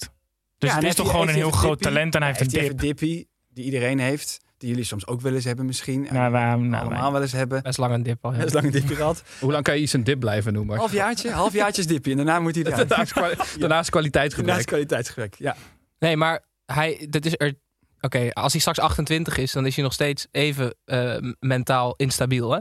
Dus 0.57 0.69
Ja, 0.69 0.75
het 0.75 0.77
is 0.77 0.83
heeft 0.83 0.95
toch 0.95 1.05
hij- 1.05 1.13
gewoon 1.13 1.27
een 1.27 1.33
heeft 1.33 1.47
heel 1.47 1.57
groot 1.57 1.81
talent 1.81 2.15
en 2.15 2.21
hij 2.21 2.29
heeft 2.37 2.53
een 2.53 2.59
hij 2.59 2.67
dip. 2.69 2.79
dippie 2.79 3.27
die 3.49 3.63
iedereen 3.65 3.99
heeft. 3.99 4.39
Die 4.63 4.71
jullie 4.71 4.87
soms 4.87 5.07
ook 5.07 5.21
wel 5.21 5.33
eens 5.33 5.43
hebben 5.43 5.65
misschien. 5.65 6.07
En 6.07 6.13
Nou, 6.13 6.31
we 6.31 6.65
nou, 6.65 6.83
allemaal 6.83 7.11
wel 7.11 7.21
eens 7.21 7.31
hebben. 7.31 7.63
Best 7.63 7.77
lang 7.77 7.93
een 7.93 8.03
dip 8.03 8.25
al. 8.25 8.33
ja. 8.33 8.37
Best 8.37 8.53
lang 8.53 8.65
een 8.65 8.71
dippie 8.71 8.95
gehad. 8.95 9.23
Hoe 9.39 9.51
lang 9.51 9.63
kan 9.63 9.75
je 9.75 9.81
iets 9.81 9.93
een 9.93 10.03
dip 10.03 10.19
blijven 10.19 10.53
noemen? 10.53 10.77
Halfjaartje, 10.77 11.31
halfjaartjes 11.31 11.87
dippie. 11.87 12.11
En 12.11 12.17
daarna 12.17 12.39
moet 12.39 12.55
hij 12.55 12.63
eruit. 12.63 12.89
Daarnaast, 12.89 13.15
daarnaast 13.15 13.59
Daarnaast 13.59 13.89
kwaliteitsgebrek. 13.89 14.65
kwaliteitsgebrek. 14.65 15.35
Ja. 15.37 15.55
Nee, 15.99 16.17
maar 16.17 16.45
hij, 16.65 17.07
dat 17.09 17.25
is 17.25 17.33
er. 17.37 17.53
Oké, 18.01 18.29
als 18.33 18.51
hij 18.51 18.61
straks 18.61 18.79
28 18.79 19.37
is, 19.37 19.51
dan 19.51 19.65
is 19.65 19.75
hij 19.75 19.83
nog 19.83 19.93
steeds 19.93 20.27
even 20.31 20.75
eh, 20.85 21.17
mentaal 21.39 21.93
instabiel, 21.95 22.51
hè? 22.51 22.59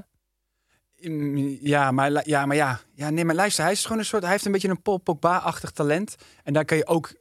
Ja, 1.61 1.91
maar 1.91 2.13
ja, 2.13 2.23
ja, 2.25 2.47
maar 2.47 2.57
ja. 2.57 2.81
ja. 2.95 3.11
Nee, 3.11 3.25
maar 3.25 3.35
luister, 3.35 3.65
hij 3.65 3.73
is 3.73 3.83
gewoon 3.83 3.99
een 3.99 4.05
soort. 4.05 4.23
Hij 4.23 4.33
heeft 4.33 4.45
een 4.45 4.53
beetje 4.53 4.69
een 4.69 4.83
Paul 4.83 4.99
Pogba-achtig 4.99 5.71
talent. 5.71 6.17
En 6.45 6.53
daar 6.53 6.65
kan 6.65 6.77
je 6.77 6.87
ook 6.87 7.13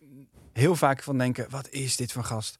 heel 0.54 0.76
vaak 0.76 1.04
van 1.04 1.18
denken: 1.18 1.46
wat 1.50 1.70
is 1.70 1.96
dit 1.96 2.12
voor 2.12 2.24
gast? 2.24 2.58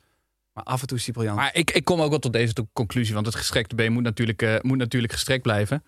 Maar 0.54 0.64
af 0.64 0.82
en 0.82 0.88
toe 0.88 0.98
is 0.98 1.04
hij 1.04 1.14
briljant. 1.14 1.38
Maar 1.38 1.56
ik, 1.56 1.72
ik 1.72 1.84
kom 1.86 2.02
ook 2.02 2.10
wel 2.10 2.20
tot 2.20 2.34
deze 2.34 2.54
conclusie. 2.74 3.14
Want 3.14 3.26
het 3.26 3.36
gestrekte 3.36 3.76
been 3.76 3.94
moet 3.94 4.04
natuurlijk, 4.04 4.42
eh, 4.42 4.56
moet 4.62 4.78
natuurlijk 4.78 5.14
gestrekt 5.14 5.42
blijven. 5.42 5.84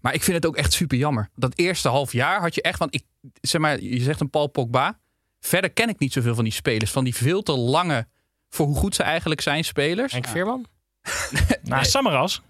Maar 0.00 0.14
ik 0.14 0.22
vind 0.22 0.36
het 0.36 0.46
ook 0.46 0.56
echt 0.56 0.72
super 0.72 0.98
jammer. 0.98 1.30
Dat 1.36 1.52
eerste 1.58 1.88
half 1.88 2.12
jaar 2.12 2.40
had 2.40 2.54
je 2.54 2.62
echt... 2.62 2.78
Want 2.78 2.94
ik, 2.94 3.02
zeg 3.40 3.60
maar, 3.60 3.80
je 3.80 4.00
zegt 4.00 4.20
een 4.20 4.30
Paul 4.30 4.46
Pogba. 4.46 4.98
Verder 5.40 5.70
ken 5.70 5.88
ik 5.88 5.98
niet 5.98 6.12
zoveel 6.12 6.34
van 6.34 6.44
die 6.44 6.52
spelers. 6.52 6.90
Van 6.90 7.04
die 7.04 7.14
veel 7.14 7.42
te 7.42 7.52
lange... 7.52 8.06
Voor 8.48 8.66
hoe 8.66 8.76
goed 8.76 8.94
ze 8.94 9.02
eigenlijk 9.02 9.40
zijn, 9.40 9.64
spelers. 9.64 10.12
Henk 10.12 10.26
Veerman? 10.26 10.66
Nou, 11.62 11.84
Samaras. 11.84 12.42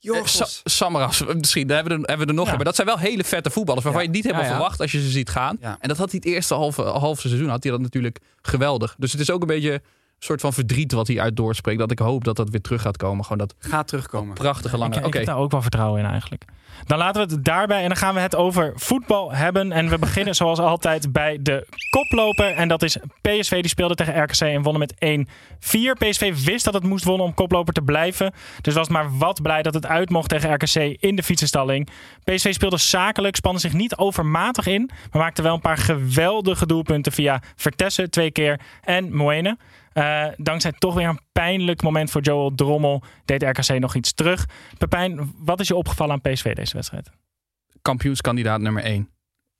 Eh, 0.00 0.24
Sa- 0.24 0.46
Samaras, 0.64 1.24
misschien, 1.24 1.66
daar 1.66 1.76
hebben 1.76 1.96
we 1.96 2.02
er, 2.02 2.08
hebben 2.08 2.26
we 2.26 2.32
er 2.32 2.38
nog. 2.38 2.48
Ja. 2.50 2.56
Maar 2.56 2.64
dat 2.64 2.74
zijn 2.74 2.86
wel 2.86 2.98
hele 2.98 3.24
vette 3.24 3.50
voetballers. 3.50 3.84
Waarvan 3.84 4.02
Ja. 4.02 4.08
je 4.10 4.14
het 4.16 4.24
niet 4.24 4.32
helemaal 4.34 4.44
Ja, 4.52 4.56
ja. 4.56 4.62
verwacht 4.62 4.80
als 4.80 4.92
je 4.92 5.00
ze 5.00 5.08
ziet 5.10 5.30
gaan. 5.30 5.56
Ja. 5.60 5.76
En 5.80 5.88
dat 5.88 5.96
had 5.96 6.10
hij 6.10 6.20
het 6.24 6.32
eerste 6.34 6.54
halve, 6.54 6.82
halve 6.82 7.28
seizoen 7.28 7.48
had 7.48 7.62
hij 7.62 7.72
dat 7.72 7.80
natuurlijk 7.80 8.18
geweldig. 8.42 8.94
Dus 8.98 9.12
het 9.12 9.20
is 9.20 9.30
ook 9.30 9.40
een 9.40 9.46
beetje 9.46 9.82
soort 10.18 10.40
van 10.40 10.52
verdriet 10.52 10.92
wat 10.92 11.06
hij 11.06 11.20
uit 11.20 11.36
doorspreekt. 11.36 11.78
Dat 11.78 11.90
ik 11.90 11.98
hoop 11.98 12.24
dat 12.24 12.36
dat 12.36 12.50
weer 12.50 12.60
terug 12.60 12.82
gaat 12.82 12.96
komen. 12.96 13.22
Gewoon 13.22 13.38
dat 13.38 13.54
gaat 13.58 13.88
terugkomen. 13.88 14.34
prachtige 14.34 14.78
lange... 14.78 14.94
Ik, 14.94 15.00
ik 15.00 15.06
Oké, 15.06 15.16
heb 15.16 15.26
daar 15.26 15.36
ook 15.36 15.50
wel 15.50 15.62
vertrouwen 15.62 16.00
in 16.00 16.06
eigenlijk. 16.06 16.44
Dan 16.86 16.98
laten 16.98 17.26
we 17.26 17.34
het 17.34 17.44
daarbij 17.44 17.82
en 17.82 17.88
dan 17.88 17.96
gaan 17.96 18.14
we 18.14 18.20
het 18.20 18.36
over 18.36 18.72
voetbal 18.76 19.32
hebben. 19.32 19.72
En 19.72 19.88
we 19.88 19.98
beginnen 20.08 20.34
zoals 20.34 20.58
altijd 20.58 21.12
bij 21.12 21.38
de 21.42 21.66
koploper. 21.90 22.54
En 22.54 22.68
dat 22.68 22.82
is 22.82 22.96
PSV. 23.20 23.60
Die 23.60 23.68
speelde 23.68 23.94
tegen 23.94 24.22
RKC 24.22 24.40
en 24.40 24.62
wonnen 24.62 24.88
met 24.98 25.26
1-4. 25.26 25.28
PSV 25.98 26.44
wist 26.44 26.64
dat 26.64 26.74
het 26.74 26.82
moest 26.82 27.04
wonnen 27.04 27.26
om 27.26 27.34
koploper 27.34 27.72
te 27.72 27.82
blijven. 27.82 28.32
Dus 28.60 28.74
was 28.74 28.88
maar 28.88 29.18
wat 29.18 29.42
blij 29.42 29.62
dat 29.62 29.74
het 29.74 29.86
uit 29.86 30.10
mocht 30.10 30.28
tegen 30.28 30.54
RKC 30.54 30.96
in 31.00 31.16
de 31.16 31.22
fietsenstalling. 31.22 31.88
PSV 32.24 32.54
speelde 32.54 32.78
zakelijk, 32.78 33.36
spande 33.36 33.60
zich 33.60 33.72
niet 33.72 33.96
overmatig 33.96 34.66
in. 34.66 34.90
Maar 35.10 35.22
maakte 35.22 35.42
wel 35.42 35.54
een 35.54 35.60
paar 35.60 35.78
geweldige 35.78 36.66
doelpunten 36.66 37.12
via 37.12 37.42
Vertessen 37.56 38.10
twee 38.10 38.30
keer 38.30 38.60
en 38.82 39.16
Moene. 39.16 39.56
Eh, 39.92 40.26
dankzij 40.36 40.72
toch 40.72 40.94
weer 40.94 41.08
een 41.08 41.20
pijnlijk 41.32 41.82
moment 41.82 42.10
voor 42.10 42.20
Joel 42.20 42.54
Drommel 42.54 43.02
deed 43.24 43.42
RKC 43.42 43.78
nog 43.78 43.94
iets 43.94 44.12
terug. 44.12 44.46
Pepijn, 44.78 45.32
wat 45.36 45.60
is 45.60 45.68
je 45.68 45.74
opgevallen 45.74 46.12
aan 46.12 46.32
PSV 46.32 46.54
deze 46.54 46.74
wedstrijd? 46.74 47.10
kampioenskandidaat 47.82 48.60
nummer 48.60 48.82
1. 48.82 49.08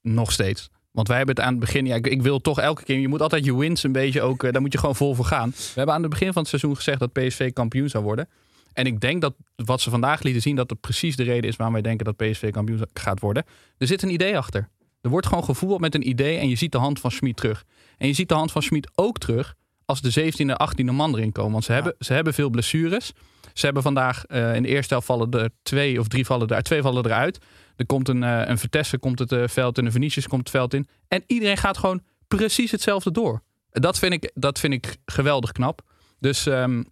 Nog 0.02 0.32
steeds. 0.32 0.70
Want 0.90 1.08
wij 1.08 1.16
hebben 1.16 1.34
het 1.34 1.44
aan 1.44 1.50
het 1.50 1.60
begin... 1.60 1.86
Ja, 1.86 1.94
ik, 1.94 2.22
wil 2.22 2.40
toch 2.40 2.60
elke 2.60 2.84
keer... 2.84 2.98
Je 2.98 3.08
moet 3.08 3.22
altijd 3.22 3.44
je 3.44 3.56
wins 3.56 3.82
een 3.82 3.92
beetje 3.92 4.22
ook... 4.22 4.42
eh, 4.42 4.52
daar 4.52 4.60
moet 4.60 4.72
je 4.72 4.78
gewoon 4.78 4.96
vol 4.96 5.14
voor 5.14 5.24
gaan. 5.24 5.50
We 5.50 5.72
hebben 5.74 5.94
aan 5.94 6.00
het 6.02 6.10
begin 6.10 6.32
van 6.32 6.40
het 6.40 6.50
seizoen 6.50 6.76
gezegd 6.76 6.98
dat 6.98 7.12
PSV 7.12 7.52
kampioen 7.52 7.88
zou 7.88 8.04
worden. 8.04 8.28
En 8.72 8.86
ik 8.86 9.00
denk 9.00 9.20
dat 9.20 9.34
wat 9.56 9.80
ze 9.80 9.90
vandaag 9.90 10.22
lieten 10.22 10.42
zien... 10.42 10.56
dat 10.56 10.68
dat 10.68 10.80
precies 10.80 11.16
de 11.16 11.22
reden 11.22 11.50
is 11.50 11.56
waarom 11.56 11.74
wij 11.74 11.84
denken 11.84 12.04
dat 12.04 12.16
PSV 12.16 12.50
kampioen 12.50 12.80
gaat 12.92 13.20
worden. 13.20 13.44
Er 13.78 13.86
zit 13.86 14.02
een 14.02 14.12
idee 14.12 14.36
achter. 14.36 14.68
Er 15.00 15.10
wordt 15.10 15.26
gewoon 15.26 15.44
gevoetbald 15.44 15.80
met 15.80 15.94
een 15.94 16.08
idee... 16.08 16.38
en 16.38 16.48
je 16.48 16.56
ziet 16.56 16.72
de 16.72 16.78
hand 16.78 17.00
van 17.00 17.10
Schmid 17.10 17.36
terug. 17.36 17.64
En 17.96 18.06
je 18.06 18.14
ziet 18.14 18.28
de 18.28 18.34
hand 18.34 18.52
van 18.52 18.62
Schmid 18.62 18.90
ook 18.94 19.18
terug... 19.18 19.54
als 19.88 20.00
de 20.00 20.32
17e, 20.32 20.82
18e 20.82 20.92
man 20.92 21.14
erin 21.14 21.32
komen. 21.32 21.52
Want 21.52 21.64
ze, 21.64 21.72
hebben, 21.72 21.94
ze 21.98 22.12
hebben 22.12 22.34
veel 22.34 22.50
blessures. 22.50 23.12
Ze 23.52 23.64
hebben 23.64 23.82
vandaag 23.82 24.24
eh, 24.24 24.54
in 24.54 24.62
de 24.62 24.68
eerste 24.68 24.92
helft 24.92 25.06
vallen 25.06 25.30
er 25.30 25.50
twee 25.62 26.00
of 26.00 26.08
drie 26.08 26.26
vallen 26.26 26.46
eruit. 26.48 26.64
Twee 26.64 26.82
vallen 26.82 27.04
eruit. 27.04 27.38
Er 27.76 27.86
komt 27.86 28.08
een, 28.08 28.22
eh 28.22 28.42
een 28.44 28.58
Vertessen 28.58 28.98
komt 28.98 29.18
het 29.18 29.32
eh, 29.32 29.42
veld 29.46 29.78
in, 29.78 29.86
een 29.86 29.92
Venetius 29.92 30.28
komt 30.28 30.40
het 30.40 30.50
veld 30.50 30.74
in. 30.74 30.88
En 31.08 31.22
iedereen 31.26 31.56
gaat 31.56 31.78
gewoon 31.78 32.02
precies 32.28 32.70
hetzelfde 32.70 33.10
door. 33.10 33.42
Dat 33.70 33.98
vind 33.98 34.12
ik, 34.12 34.30
dat 34.34 34.58
vind 34.58 34.72
ik 34.72 34.96
geweldig 35.04 35.52
knap. 35.52 35.82
Dus 36.18 36.46
ehm, 36.46 36.82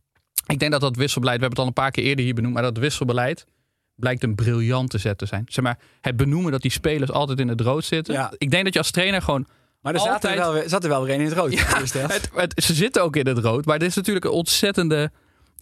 ik 0.47 0.59
denk 0.59 0.73
dat 0.73 0.81
dat 0.81 0.97
wisselbeleid, 0.97 1.37
we 1.37 1.45
hebben 1.45 1.65
het 1.65 1.69
al 1.69 1.77
een 1.77 1.83
paar 1.85 1.91
keer 1.91 2.05
eerder 2.05 2.25
hier 2.25 2.35
benoemd, 2.35 2.55
maar 2.55 2.63
dat 2.63 2.79
wisselbeleid 2.79 3.47
blijkt 3.95 4.23
een 4.23 4.35
briljante 4.35 4.99
zet 4.99 5.19
te 5.19 5.27
zijn. 5.27 5.45
Zeg 5.49 5.65
maar, 5.65 5.79
het 6.01 6.17
benoemen 6.17 6.53
dat 6.53 6.63
die 6.63 6.71
spelers 6.71 7.11
altijd 7.11 7.41
in 7.41 7.49
het 7.49 7.61
rood 7.61 7.85
zitten. 7.85 8.15
Ja. 8.15 8.33
Ik 8.39 8.51
denk 8.51 8.65
dat 8.65 8.73
je 8.73 8.79
als 8.79 8.91
trainer 8.91 9.23
gewoon 9.23 9.47
Maar 9.87 9.95
er 9.95 10.01
zaten 10.01 10.31
er 10.31 10.37
wel, 10.37 10.53
weer- 10.53 10.69
zat 10.69 10.83
er 10.83 10.89
wel 10.89 11.05
weer 11.05 11.15
een 11.15 11.21
in 11.21 11.27
het 11.27 11.35
rood. 11.35 11.53
helft. 11.61 11.93
Het, 11.93 12.31
het- 12.35 12.65
ze 12.65 12.75
zitten 12.75 13.03
ook 13.03 13.17
in 13.17 13.27
het 13.27 13.39
rood. 13.39 13.65
Maar 13.65 13.75
het 13.79 13.85
is 13.87 13.95
natuurlijk 13.95 14.25
een 14.25 14.31
ontzettende 14.31 15.11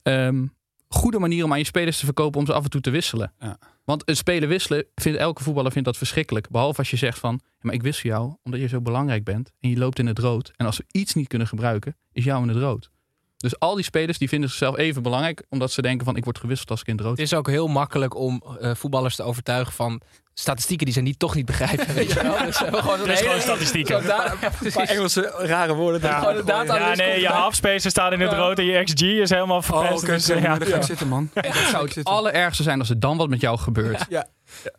ehm, 0.03 0.47
goede 0.89 1.19
manier 1.19 1.45
om 1.45 1.53
aan 1.53 1.59
je 1.59 1.65
spelers 1.65 1.99
te 1.99 2.05
verkopen 2.05 2.41
om 2.41 2.47
ze 2.47 2.53
af 2.53 2.65
en 2.65 2.71
toe 2.71 2.81
te 2.81 2.91
wisselen. 2.91 3.33
Ja. 3.39 3.59
Want 3.85 4.09
een 4.09 4.17
spelen 4.17 4.49
wisselen, 4.49 4.85
vindt 4.95 5.19
elke 5.19 5.43
voetballer 5.43 5.73
vindt 5.73 5.87
dat 5.87 5.97
verschrikkelijk. 5.97 6.49
Behalve 6.49 6.79
als 6.79 6.91
je 6.91 6.97
zegt 6.97 7.19
van, 7.19 7.41
ja, 7.43 7.59
maar 7.61 7.75
ik 7.75 7.83
wissel 7.83 8.11
jou 8.11 8.35
omdat 8.43 8.61
je 8.61 8.67
zo 8.69 8.81
belangrijk 8.81 9.25
bent. 9.25 9.51
En 9.61 9.71
je 9.71 9.77
loopt 9.77 9.99
in 9.99 10.07
het 10.07 10.19
rood. 10.19 10.53
En 10.57 10.67
als 10.67 10.77
we 10.77 10.85
iets 10.91 11.15
niet 11.15 11.29
kunnen 11.29 11.49
gebruiken, 11.49 11.97
is 12.13 12.25
jou 12.25 12.43
in 12.43 12.49
het 12.49 12.59
rood. 12.59 12.91
Dus 13.45 13.59
al 13.59 13.75
die 13.75 13.85
spelers 13.85 14.19
die 14.19 14.29
vinden 14.29 14.49
zichzelf 14.49 14.77
even 14.77 15.03
belangrijk. 15.03 15.43
Omdat 15.49 15.73
ze 15.73 15.83
denken 15.83 16.05
van, 16.05 16.17
ik 16.17 16.25
word 16.25 16.39
gewisseld 16.39 16.71
als 16.71 16.81
ik 16.81 16.87
in 16.87 16.95
het 16.97 17.03
rood 17.05 17.17
Het 17.19 17.27
is 17.27 17.35
ook 17.35 17.49
heel 17.49 17.67
makkelijk 17.67 18.17
om 18.17 18.43
eh, 18.61 18.75
voetballers 18.75 19.17
te 19.17 19.23
overtuigen 19.23 19.73
van 19.73 20.01
statistieken 20.35 20.85
die 20.87 20.95
ze 20.95 21.01
niet, 21.01 21.19
toch 21.19 21.35
niet 21.35 21.47
begrijpen. 21.47 21.95
Weet 21.95 22.13
je 22.13 22.23
wel? 22.23 22.45
Dus, 22.45 22.63
eh, 22.63 22.75
gewoon 22.83 22.99
Het 22.99 23.09
is 23.09 23.21
gewoon 23.21 23.41
statistieken. 23.41 24.03
Zo 24.03 24.07
daar- 24.09 24.37
Engelse 24.87 25.33
rare 25.39 25.75
woorden. 25.75 26.01
Ja. 26.01 26.21
Ja, 26.47 26.63
dus 26.63 26.97
nee, 26.99 27.07
je 27.09 27.13
erbij. 27.15 27.39
halfspacer 27.41 27.91
staat 27.91 28.13
in 28.13 28.21
het 28.21 28.31
Ja. 28.31 28.37
rood 28.37 28.59
en 28.59 28.65
je 28.65 28.85
XG 28.85 29.01
is 29.03 29.31
helemaal 29.31 29.57
Oh, 29.57 29.63
verpest. 29.65 30.07
dus, 30.07 30.27
ja. 30.27 30.35
maar 30.49 30.59
daar 30.59 30.69
ga 30.69 30.77
ik 30.77 30.83
zitten, 30.83 31.09
man. 31.09 31.31
Dat 31.35 31.45
zou 31.71 31.85
het 31.85 31.93
zitten. 31.93 32.13
allerergste 32.15 32.63
zijn 32.63 32.79
als 32.79 32.91
er 32.91 33.01
dan 33.01 33.17
wat 33.17 33.29
met 33.29 33.41
jou 33.41 33.59
gebeurt. 33.59 34.05
Ja. 34.09 34.27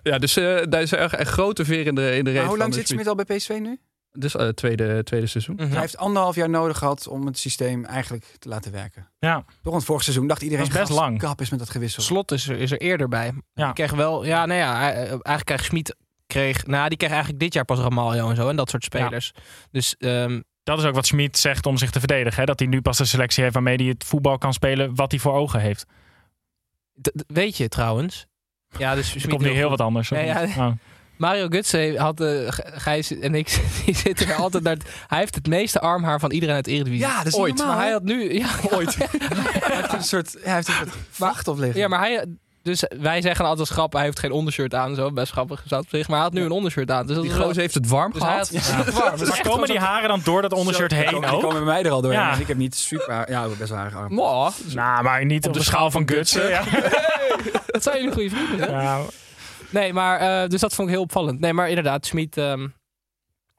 Ja, 0.03 0.17
dus 0.17 0.37
eh, 0.37 0.57
daar 0.69 0.81
is 0.81 0.91
echt 0.91 1.19
een 1.19 1.25
grote 1.25 1.65
veer 1.65 1.85
in 1.87 1.95
de, 1.95 2.15
in 2.17 2.23
de 2.23 2.31
Maar 2.31 2.45
hoe 2.45 2.57
lang 2.57 2.73
zit 2.73 2.87
de 2.87 2.93
Smit 2.93 3.07
al 3.07 3.15
bij 3.15 3.37
PSV 3.37 3.57
nu? 3.61 3.79
Dus 4.17 4.35
eh 4.35 4.47
tweede, 4.47 5.03
tweede 5.03 5.27
seizoen. 5.27 5.55
Mhm. 5.55 5.69
Hij 5.71 5.79
heeft 5.79 5.97
anderhalf 5.97 6.35
jaar 6.35 6.49
nodig 6.49 6.77
gehad 6.77 7.07
om 7.07 7.25
het 7.25 7.37
systeem 7.37 7.85
eigenlijk 7.85 8.25
te 8.39 8.49
laten 8.49 8.71
werken. 8.71 9.07
Ja. 9.19 9.43
Toch, 9.61 9.71
want 9.73 9.85
vorig 9.85 10.03
seizoen 10.03 10.27
dacht 10.27 10.41
iedereen... 10.41 10.63
Dat 10.65 10.73
is 10.73 10.79
best 10.79 10.91
gast, 10.91 11.01
lang. 11.07 11.19
Kap 11.19 11.41
is 11.41 11.49
met 11.49 11.59
dat 11.59 11.69
gewissel. 11.69 12.03
Slot 12.03 12.31
is 12.31 12.47
er, 12.49 12.57
is 12.57 12.71
er 12.71 12.81
eerder 12.81 13.07
bij. 13.07 13.33
Ja. 13.53 13.65
Die 13.65 13.73
kreeg 13.73 13.91
wel, 13.91 14.25
ja, 14.25 14.45
nou 14.45 14.59
ja, 14.59 14.91
eh, 14.91 14.97
eigenlijk 14.97 15.45
kreeg 15.45 15.63
Schmid 15.63 15.95
kreeg, 16.27 16.65
nou, 16.65 16.87
die 16.89 16.97
kreeg 16.97 17.09
eigenlijk 17.09 17.39
dit 17.39 17.53
jaar 17.53 17.65
pas 17.65 17.79
Ramaljo 17.79 18.29
en 18.29 18.35
zo 18.35 18.49
en 18.49 18.55
dat 18.55 18.69
soort 18.69 18.83
spelers. 18.83 19.31
Dus 19.71 19.95
ehm, 19.97 20.41
Dat 20.63 20.79
is 20.79 20.85
ook 20.85 20.95
wat 20.95 21.05
Schmid 21.05 21.37
zegt 21.37 21.65
om 21.65 21.77
zich 21.77 21.91
te 21.91 21.99
verdedigen. 21.99 22.39
Hè? 22.39 22.45
Dat 22.45 22.59
hij 22.59 22.67
nu 22.67 22.81
pas 22.81 22.97
de 22.97 23.05
selectie 23.05 23.41
heeft 23.41 23.53
waarmee 23.55 23.75
hij 23.75 23.85
het 23.85 24.03
voetbal 24.03 24.37
kan 24.37 24.53
spelen 24.53 24.95
wat 24.95 25.11
hij 25.11 25.19
voor 25.19 25.33
ogen 25.33 25.59
heeft. 25.59 25.85
d- 27.01 27.23
weet 27.27 27.57
je 27.57 27.67
trouwens. 27.67 28.25
Ja, 28.77 28.95
dus 28.95 29.13
Er 29.13 29.19
Schmid 29.19 29.35
komt 29.35 29.47
nu 29.47 29.55
heel 29.55 29.69
wat 29.69 29.81
anders. 29.81 30.09
Nee, 30.09 30.25
ja, 30.25 30.45
niet? 30.45 30.55
Oh. 30.57 30.71
Mario 31.17 31.47
Gutse 31.49 31.95
had 31.97 32.21
uh, 32.21 32.47
Gijs 32.75 33.19
en 33.19 33.35
ik 33.35 33.59
die 33.85 33.95
zitten 33.95 34.27
er 34.27 34.35
altijd 34.35 34.63
naar. 34.63 34.77
Hij 35.07 35.19
heeft 35.19 35.35
het 35.35 35.47
meeste 35.47 35.79
armhaar 35.79 36.19
van 36.19 36.31
iedereen 36.31 36.55
uit 36.55 36.67
Eredivisie. 36.67 37.05
Ja, 37.05 37.17
dat 37.17 37.25
is 37.25 37.31
niet 37.33 37.41
ooit. 37.41 37.55
normaal, 37.57 37.75
maar 37.75 37.83
hij 37.83 37.93
had 37.93 38.03
nu 38.03 38.33
ja, 38.33 38.47
ooit. 38.77 38.95
Hij 39.65 39.75
heeft 39.75 39.93
een 39.93 40.03
soort, 40.03 40.31
ja, 40.31 40.39
hij 40.43 40.53
heeft 40.55 40.67
een 40.67 40.73
soort 40.73 40.89
vacht 41.09 41.47
op 41.47 41.57
liggen. 41.57 41.79
ja, 41.79 41.87
maar 41.87 41.99
hij 41.99 42.25
dus 42.61 42.83
wij 42.99 43.21
zeggen 43.21 43.41
altijd 43.45 43.59
als 43.59 43.69
grap, 43.77 43.93
hij 43.93 44.03
heeft 44.03 44.19
geen 44.19 44.31
ondershirt 44.31 44.73
aan 44.75 44.95
zo, 44.95 45.11
best 45.11 45.31
grappig 45.31 45.61
gezat 45.61 45.81
op 45.81 45.89
zich, 45.89 46.07
maar 46.07 46.15
hij 46.15 46.25
had 46.25 46.33
nu 46.33 46.43
een 46.43 46.51
ondershirt 46.51 46.91
aan. 46.91 47.07
Dus 47.07 47.17
Die 47.21 47.33
gozer 47.33 47.61
heeft 47.61 47.73
het 47.73 47.87
warm 47.87 48.11
dus 48.11 48.21
gehad. 48.21 48.37
had 48.37 48.47
super 48.63 48.93
warm. 48.93 49.19
Maar 49.27 49.41
komen 49.41 49.67
die 49.67 49.79
haren 49.79 50.07
dan 50.09 50.21
door 50.23 50.41
dat 50.41 50.53
ondershirt 50.53 50.91
heen 50.91 51.07
Die 51.07 51.15
ook? 51.31 51.41
komen 51.41 51.55
bij 51.55 51.73
mij 51.73 51.83
er 51.83 51.91
al 51.91 52.01
doorheen. 52.01 52.19
Ja. 52.21 52.33
En 52.33 52.39
Ik 52.39 52.47
heb 52.47 52.57
niet 52.57 52.75
super, 52.75 53.13
haar- 53.13 53.29
ja, 53.31 53.47
best 53.57 53.69
wel 53.69 53.79
haar 53.79 53.95
arm. 53.95 54.15
Nou, 54.73 55.03
maar 55.03 55.25
niet 55.25 55.47
op, 55.47 55.53
de 55.53 55.63
schaal 55.63 55.91
van 55.91 56.09
Gutsen. 56.09 56.49
Ja. 56.49 56.63
Dat 57.65 57.83
zijn 57.83 57.97
jullie 57.97 58.11
goede 58.13 58.29
vrienden. 58.29 58.59
hè? 58.59 58.97
Nee, 59.69 59.93
maar 59.93 60.19
eh, 60.19 60.49
dus 60.49 60.61
dat 60.61 60.73
vond 60.73 60.87
ik 60.87 60.93
heel 60.93 61.03
opvallend. 61.03 61.39
Nee, 61.39 61.53
maar 61.53 61.69
inderdaad, 61.69 62.05
Schmid. 62.05 62.37
ehm, 62.37 62.67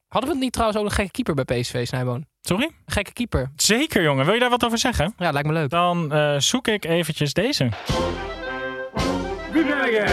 Hadden 0.08 0.30
we 0.30 0.36
het 0.36 0.44
niet 0.44 0.52
trouwens 0.52 0.80
ook 0.80 0.86
een 0.86 0.94
gekke 0.94 1.10
keeper 1.10 1.44
bij 1.44 1.60
PSV, 1.60 1.86
Snijboon? 1.86 2.26
Sorry? 2.42 2.64
Een 2.64 2.92
gekke 2.92 3.12
keeper. 3.12 3.50
Zeker, 3.56 4.02
jongen. 4.02 4.24
Wil 4.24 4.34
je 4.34 4.40
daar 4.40 4.50
wat 4.50 4.64
over 4.64 4.78
zeggen? 4.78 5.14
Ja, 5.18 5.30
lijkt 5.30 5.48
me 5.48 5.54
leuk. 5.54 5.70
Dan 5.70 6.12
eh, 6.12 6.34
zoek 6.38 6.68
ik 6.68 6.84
eventjes 6.84 7.32
deze. 7.32 7.68
Wie 9.52 9.64
ben 9.64 9.90
jij? 9.90 10.06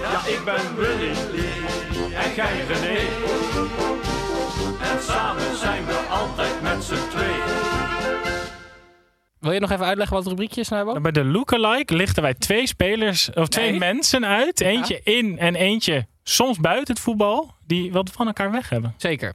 Ja, 0.00 0.26
ik 0.26 0.40
ben 0.44 0.76
Willy 0.76 1.10
en 2.14 2.34
jij 2.34 2.64
René. 2.68 2.98
En 4.92 5.02
samen 5.02 5.56
zijn 5.56 5.84
we 5.86 5.94
altijd 6.10 6.62
met 6.62 6.84
z'n 6.84 7.08
twee. 7.10 7.57
Wil 9.48 9.56
je 9.56 9.62
nog 9.62 9.72
even 9.72 9.86
uitleggen 9.86 10.14
wat 10.16 10.24
het 10.24 10.32
rubriekje 10.32 10.60
is, 10.60 10.66
Snijboon? 10.66 11.02
Bij 11.02 11.12
de 11.12 11.24
lookalike 11.24 11.94
lichten 11.94 12.22
wij 12.22 12.34
twee 12.34 12.66
spelers, 12.66 13.32
of 13.32 13.48
twee 13.48 13.70
Nee. 13.70 13.78
mensen 13.78 14.26
uit. 14.26 14.60
Eentje 14.60 15.00
in 15.02 15.38
en 15.38 15.54
eentje 15.54 16.06
soms 16.22 16.58
buiten 16.58 16.94
het 16.94 17.02
voetbal. 17.02 17.54
Die 17.66 17.92
wat 17.92 18.10
van 18.10 18.26
elkaar 18.26 18.50
weg 18.50 18.68
hebben. 18.68 18.94
Zeker. 18.96 19.34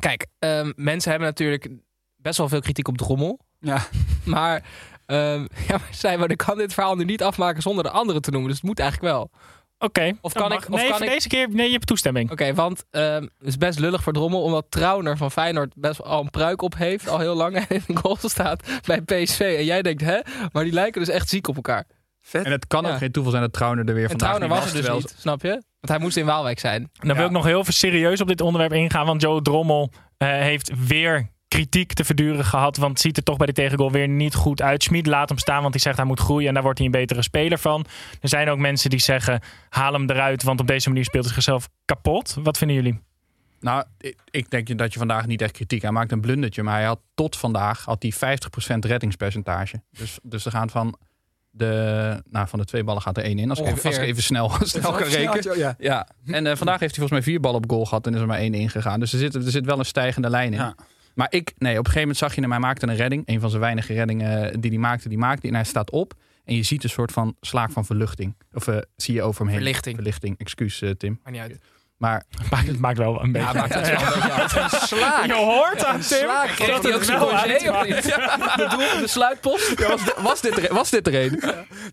Kijk, 0.00 0.26
ehm, 0.38 0.72
mensen 0.76 1.10
hebben 1.10 1.28
natuurlijk 1.28 1.68
best 2.16 2.38
wel 2.38 2.48
veel 2.48 2.60
kritiek 2.60 2.88
op 2.88 2.96
Drommel. 2.96 3.40
Ja. 3.60 3.78
Maar, 4.24 4.62
ehm 5.06 5.40
ja, 5.40 5.46
maar 5.68 5.88
Snijboon, 5.90 6.28
ik 6.28 6.36
kan 6.36 6.58
dit 6.58 6.74
verhaal 6.74 6.96
nu 6.96 7.04
niet 7.04 7.22
afmaken 7.22 7.62
zonder 7.62 7.84
de 7.84 7.90
anderen 7.90 8.22
te 8.22 8.30
noemen. 8.30 8.48
Dus 8.48 8.58
het 8.58 8.66
moet 8.68 8.78
eigenlijk 8.80 9.12
wel. 9.12 9.30
Oké. 9.78 10.12
Of 10.20 10.32
dan 10.32 10.42
kan 10.48 10.52
ik- 10.52 10.58
of 10.58 10.68
nee, 10.68 10.88
kan 10.88 10.96
voor 10.96 11.06
ik- 11.06 11.12
deze 11.12 11.28
keer. 11.28 11.48
Nee, 11.50 11.66
je 11.66 11.72
hebt 11.72 11.86
toestemming. 11.86 12.30
Oké, 12.30 12.54
want 12.54 12.84
ehm, 12.90 13.22
het 13.22 13.46
is 13.48 13.56
best 13.56 13.78
lullig 13.78 14.02
voor 14.02 14.12
Drommel, 14.12 14.42
omdat 14.42 14.66
Trauner 14.68 15.16
van 15.16 15.30
Feyenoord 15.30 15.72
best 15.76 15.98
wel 15.98 16.06
al 16.06 16.20
een 16.20 16.30
pruik 16.30 16.62
op 16.62 16.76
heeft, 16.76 17.08
al 17.08 17.18
heel 17.18 17.34
lang, 17.34 17.56
en 17.58 17.64
in 17.68 17.82
een 17.86 17.96
goal 17.96 18.16
staat 18.20 18.80
bij 18.86 19.00
PSV. 19.00 19.40
En 19.58 19.64
jij 19.64 19.82
denkt, 19.82 20.00
hè? 20.02 20.18
Maar 20.52 20.64
die 20.64 20.72
lijken 20.72 21.00
dus 21.00 21.10
echt 21.10 21.28
ziek 21.28 21.48
op 21.48 21.56
elkaar. 21.56 21.84
En 22.32 22.50
het 22.50 22.66
kan 22.66 22.84
ook 22.86 22.90
Ja. 22.92 22.98
geen 22.98 23.12
toeval 23.12 23.30
zijn 23.30 23.42
dat 23.44 23.52
Trauner 23.52 23.88
er 23.88 23.94
weer 23.94 24.02
En 24.02 24.08
vandaag 24.08 24.28
Trauner 24.28 24.48
niet 24.48 24.58
was 24.58 24.66
er 24.68 24.72
dus 24.76 24.84
terwijl- 24.84 25.00
niet, 25.06 25.14
snap 25.20 25.42
je? 25.42 25.50
Want 25.50 25.88
hij 25.88 25.98
moest 25.98 26.16
in 26.16 26.26
Waalwijk 26.26 26.58
zijn. 26.58 26.90
Dan 26.92 27.16
wil 27.16 27.24
ik 27.26 27.30
nog 27.30 27.44
heel 27.44 27.64
serieus 27.64 28.20
op 28.20 28.28
dit 28.28 28.40
onderwerp 28.40 28.72
ingaan. 28.72 29.06
Want 29.06 29.22
Joe 29.22 29.42
Drommel 29.42 29.90
eh, 30.16 30.28
heeft 30.28 30.70
weer 30.86 31.28
kritiek 31.48 31.92
te 31.92 32.04
verduren 32.04 32.44
gehad. 32.44 32.76
Want 32.76 32.92
het 32.92 33.00
ziet 33.00 33.16
er 33.16 33.22
toch 33.22 33.36
bij 33.36 33.46
de 33.46 33.52
tegengoal 33.52 33.92
weer 33.92 34.08
niet 34.08 34.34
goed 34.34 34.62
uit. 34.62 34.82
Schmid 34.82 35.06
laat 35.06 35.28
hem 35.28 35.38
staan, 35.38 35.60
want 35.60 35.72
hij 35.72 35.82
zegt 35.82 35.96
hij 35.96 36.06
moet 36.06 36.20
groeien. 36.20 36.48
En 36.48 36.54
daar 36.54 36.62
wordt 36.62 36.78
hij 36.78 36.86
een 36.86 36.92
betere 36.92 37.22
speler 37.22 37.58
van. 37.58 37.86
Er 38.20 38.28
zijn 38.28 38.48
ook 38.48 38.58
mensen 38.58 38.90
die 38.90 39.00
zeggen, 39.00 39.40
haal 39.68 39.92
hem 39.92 40.10
eruit. 40.10 40.42
Want 40.42 40.60
op 40.60 40.66
deze 40.66 40.88
manier 40.88 41.04
speelt 41.04 41.24
hij 41.24 41.34
zichzelf 41.34 41.68
kapot. 41.84 42.36
Wat 42.42 42.58
vinden 42.58 42.76
jullie? 42.76 43.00
Nou, 43.60 43.84
ik, 44.30 44.50
denk 44.50 44.78
dat 44.78 44.92
je 44.92 44.98
vandaag 44.98 45.26
niet 45.26 45.42
echt 45.42 45.52
kritiek 45.52 45.84
aan 45.84 45.92
maakt. 45.92 46.12
Een 46.12 46.20
blundertje. 46.20 46.62
Maar 46.62 46.74
hij 46.74 46.84
had 46.84 47.00
tot 47.14 47.36
vandaag 47.36 47.84
had 47.84 48.02
hij 48.02 48.38
50% 48.74 48.78
reddingspercentage. 48.78 49.82
Dus, 49.90 50.18
dus 50.22 50.44
er 50.44 50.50
gaan 50.50 50.70
van 50.70 50.98
de, 51.50 52.22
nou, 52.30 52.48
van 52.48 52.58
de 52.58 52.64
twee 52.64 52.84
ballen 52.84 53.02
gaat 53.02 53.16
er 53.16 53.22
één 53.22 53.38
in. 53.38 53.50
Als, 53.50 53.58
ik 53.58 53.64
even, 53.64 53.76
als 53.76 53.84
ik 53.84 53.90
Ongeveer. 53.90 54.08
even 54.08 54.22
snel, 54.22 54.50
snel 54.62 54.92
kan 54.92 55.08
rekenen. 55.08 55.58
Ja. 55.58 55.74
Ja, 55.78 56.08
en 56.26 56.46
eh, 56.46 56.56
vandaag 56.56 56.80
heeft 56.80 56.96
hij 56.96 57.06
volgens 57.06 57.10
mij 57.10 57.22
vier 57.22 57.40
ballen 57.40 57.62
op 57.62 57.70
goal 57.70 57.84
gehad 57.84 58.06
en 58.06 58.14
is 58.14 58.20
er 58.20 58.26
maar 58.26 58.38
één 58.38 58.54
ingegaan. 58.54 59.00
Dus 59.00 59.12
er 59.12 59.18
zit, 59.18 59.34
er 59.34 59.42
zit 59.42 59.64
wel 59.64 59.78
een 59.78 59.84
stijgende 59.84 60.30
lijn 60.30 60.52
in. 60.52 60.58
Ja. 60.58 60.74
Maar 61.18 61.26
ik, 61.30 61.52
nee, 61.58 61.72
op 61.72 61.78
een 61.78 61.84
gegeven 61.84 62.00
moment 62.00 62.18
zag 62.18 62.34
je 62.34 62.40
hem, 62.40 62.50
hij 62.50 62.60
maakte 62.60 62.86
een 62.86 62.96
redding. 62.96 63.22
Een 63.26 63.40
van 63.40 63.50
zijn 63.50 63.62
weinige 63.62 63.92
reddingen 63.92 64.60
die 64.60 64.70
hij 64.70 64.78
maakte, 64.78 65.08
die 65.08 65.18
maakte. 65.18 65.48
En 65.48 65.54
hij 65.54 65.64
staat 65.64 65.90
op 65.90 66.14
en 66.44 66.54
je 66.54 66.62
ziet 66.62 66.84
een 66.84 66.90
soort 66.90 67.12
van 67.12 67.36
slaak 67.40 67.70
van 67.70 67.84
verluchting. 67.84 68.34
Of 68.52 68.68
eh, 68.68 68.78
zie 68.96 69.14
je 69.14 69.22
over 69.22 69.40
hem 69.40 69.48
heen. 69.48 69.56
Verlichting. 69.56 69.94
Verlichting, 69.94 70.38
excuus 70.38 70.82
eh, 70.82 70.90
Tim. 70.90 71.20
Maar 71.22 71.32
niet 71.32 71.40
uit. 71.40 71.60
Maar 71.98 72.24
Maakt, 72.50 72.66
het 72.66 72.78
maakt 72.78 72.98
wel 72.98 73.22
een 73.22 73.32
beetje 73.32 73.46
Ja, 73.48 73.52
maakt 73.60 73.74
het 73.74 73.90
wel 73.90 73.98
een 74.00 74.12
beetje 74.14 74.60
uit. 74.60 74.72
Slaak. 74.82 75.26
Je 75.26 75.34
hoort 75.34 75.84
aan 75.84 76.00
Tim 76.00 76.02
slaak. 76.02 76.66
dat 76.66 76.82
hij 76.82 76.94
ook 76.94 77.02
wel 77.04 77.32
uit 77.32 77.68
of 77.70 77.84
niet? 77.86 78.02
De, 78.04 78.66
doel, 78.70 79.00
de 79.00 79.06
sluitpost? 79.06 79.86
was, 79.88 80.04
dit- 80.04 80.14
was, 80.20 80.40
dit 80.40 80.58
er, 80.68 80.74
was 80.74 80.90
dit 80.90 81.06
er 81.06 81.14
een? 81.24 81.42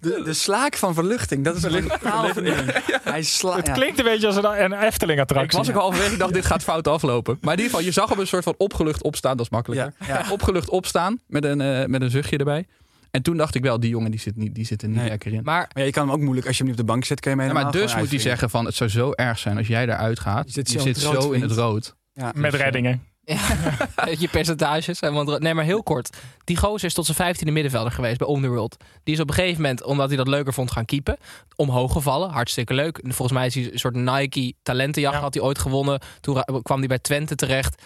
De, 0.01 0.21
de 0.23 0.33
slaak 0.33 0.75
van 0.77 0.93
verluchting. 0.93 1.43
Dat 1.45 1.55
is 1.55 1.63
een 1.63 1.91
vernieuwing. 2.33 2.71
Hij. 3.03 3.25
Het 3.55 3.71
klinkt 3.71 3.97
een 3.99 4.03
beetje 4.05 4.27
als 4.27 4.35
een, 4.35 4.63
een 4.63 4.71
Ik 4.73 4.81
Efteling-attractie. 4.81 5.57
was 5.57 5.69
ook 5.69 5.75
halverwege, 5.75 6.11
ik 6.13 6.19
dacht 6.19 6.33
dit 6.33 6.45
gaat 6.45 6.63
fout 6.63 6.87
aflopen. 6.87 7.37
Maar 7.41 7.53
in 7.53 7.59
ieder 7.59 7.71
geval, 7.71 7.85
je 7.85 7.91
zag 7.93 8.09
hem 8.09 8.19
een 8.19 8.27
soort 8.27 8.43
van 8.43 8.53
opgelucht 8.57 9.03
opstaan. 9.03 9.37
Dat 9.37 9.45
is 9.45 9.51
makkelijker. 9.51 9.93
Ja, 10.07 10.07
ja. 10.07 10.31
Opgelucht 10.31 10.69
opstaan 10.69 11.19
met 11.27 11.43
een, 11.43 11.61
eh, 11.61 11.85
met 11.85 12.01
een 12.01 12.09
zuchtje 12.09 12.37
erbij. 12.37 12.67
En 13.15 13.21
toen 13.21 13.37
dacht 13.37 13.55
ik 13.55 13.63
wel, 13.63 13.79
die 13.79 13.89
jongen 13.89 14.11
die 14.11 14.19
zit, 14.19 14.35
niet, 14.35 14.55
die 14.55 14.65
zit 14.65 14.81
er 14.81 14.87
niet 14.87 14.97
Nee. 14.97 15.09
lekker 15.09 15.33
in. 15.33 15.41
Maar 15.43 15.43
Maar 15.55 15.69
ja, 15.73 15.83
je 15.83 15.91
kan 15.91 16.03
hem 16.07 16.15
ook 16.15 16.21
moeilijk 16.21 16.47
als 16.47 16.57
je 16.57 16.63
hem 16.63 16.71
niet 16.71 16.81
op 16.81 16.87
de 16.87 16.91
bank 16.93 17.05
zet. 17.05 17.19
Kun 17.19 17.31
je 17.31 17.37
hem 17.37 17.47
Ja, 17.47 17.53
maar 17.53 17.71
dus 17.71 17.95
moet 17.95 18.09
hij 18.09 18.19
zeggen 18.19 18.49
van 18.49 18.65
het 18.65 18.75
zou 18.75 18.89
zo 18.89 19.11
erg 19.11 19.39
zijn 19.39 19.57
als 19.57 19.67
jij 19.67 19.83
eruit 19.83 20.19
gaat. 20.19 20.45
Je 20.45 20.51
zit 20.51 20.71
Je 20.71 20.77
zo 20.79 20.83
zit 20.85 20.97
in 20.97 21.03
het 21.03 21.11
rood, 21.13 21.23
zo 21.23 21.31
in 21.31 21.41
het 21.41 21.51
rood. 21.51 21.95
Ja. 22.13 22.31
Met 22.35 22.53
reddingen. 22.53 23.03
Je 24.19 24.27
percentages. 24.31 24.99
En 24.99 25.13
want, 25.13 25.39
nee, 25.39 25.53
maar 25.53 25.63
heel 25.63 25.83
kort. 25.83 26.17
Die 26.43 26.57
gozer 26.57 26.87
is 26.87 26.93
tot 26.93 27.05
zijn 27.05 27.17
vijftiende 27.17 27.51
middenvelder 27.53 27.91
geweest 27.91 28.17
bij 28.17 28.27
Underworld. 28.35 28.77
Die 29.03 29.13
is 29.13 29.19
op 29.19 29.29
een 29.29 29.35
gegeven 29.35 29.61
moment, 29.61 29.83
omdat 29.83 30.07
hij 30.07 30.17
dat 30.17 30.27
leuker 30.27 30.53
vond, 30.53 30.71
gaan 30.71 30.85
keepen. 30.85 31.17
Omhoog 31.55 31.91
gevallen. 31.91 32.29
Hartstikke 32.29 32.73
leuk. 32.73 32.99
Volgens 33.03 33.31
mij 33.31 33.45
is 33.45 33.55
hij 33.55 33.71
een 33.71 33.79
soort 33.79 33.95
Nike 33.95 34.53
talentenjacht 34.63 35.15
Ja. 35.15 35.21
had 35.21 35.33
hij 35.33 35.43
ooit 35.43 35.59
gewonnen. 35.59 35.99
Toen 36.21 36.43
kwam 36.61 36.79
hij 36.79 36.87
bij 36.87 36.99
Twente 36.99 37.35
terecht. 37.35 37.81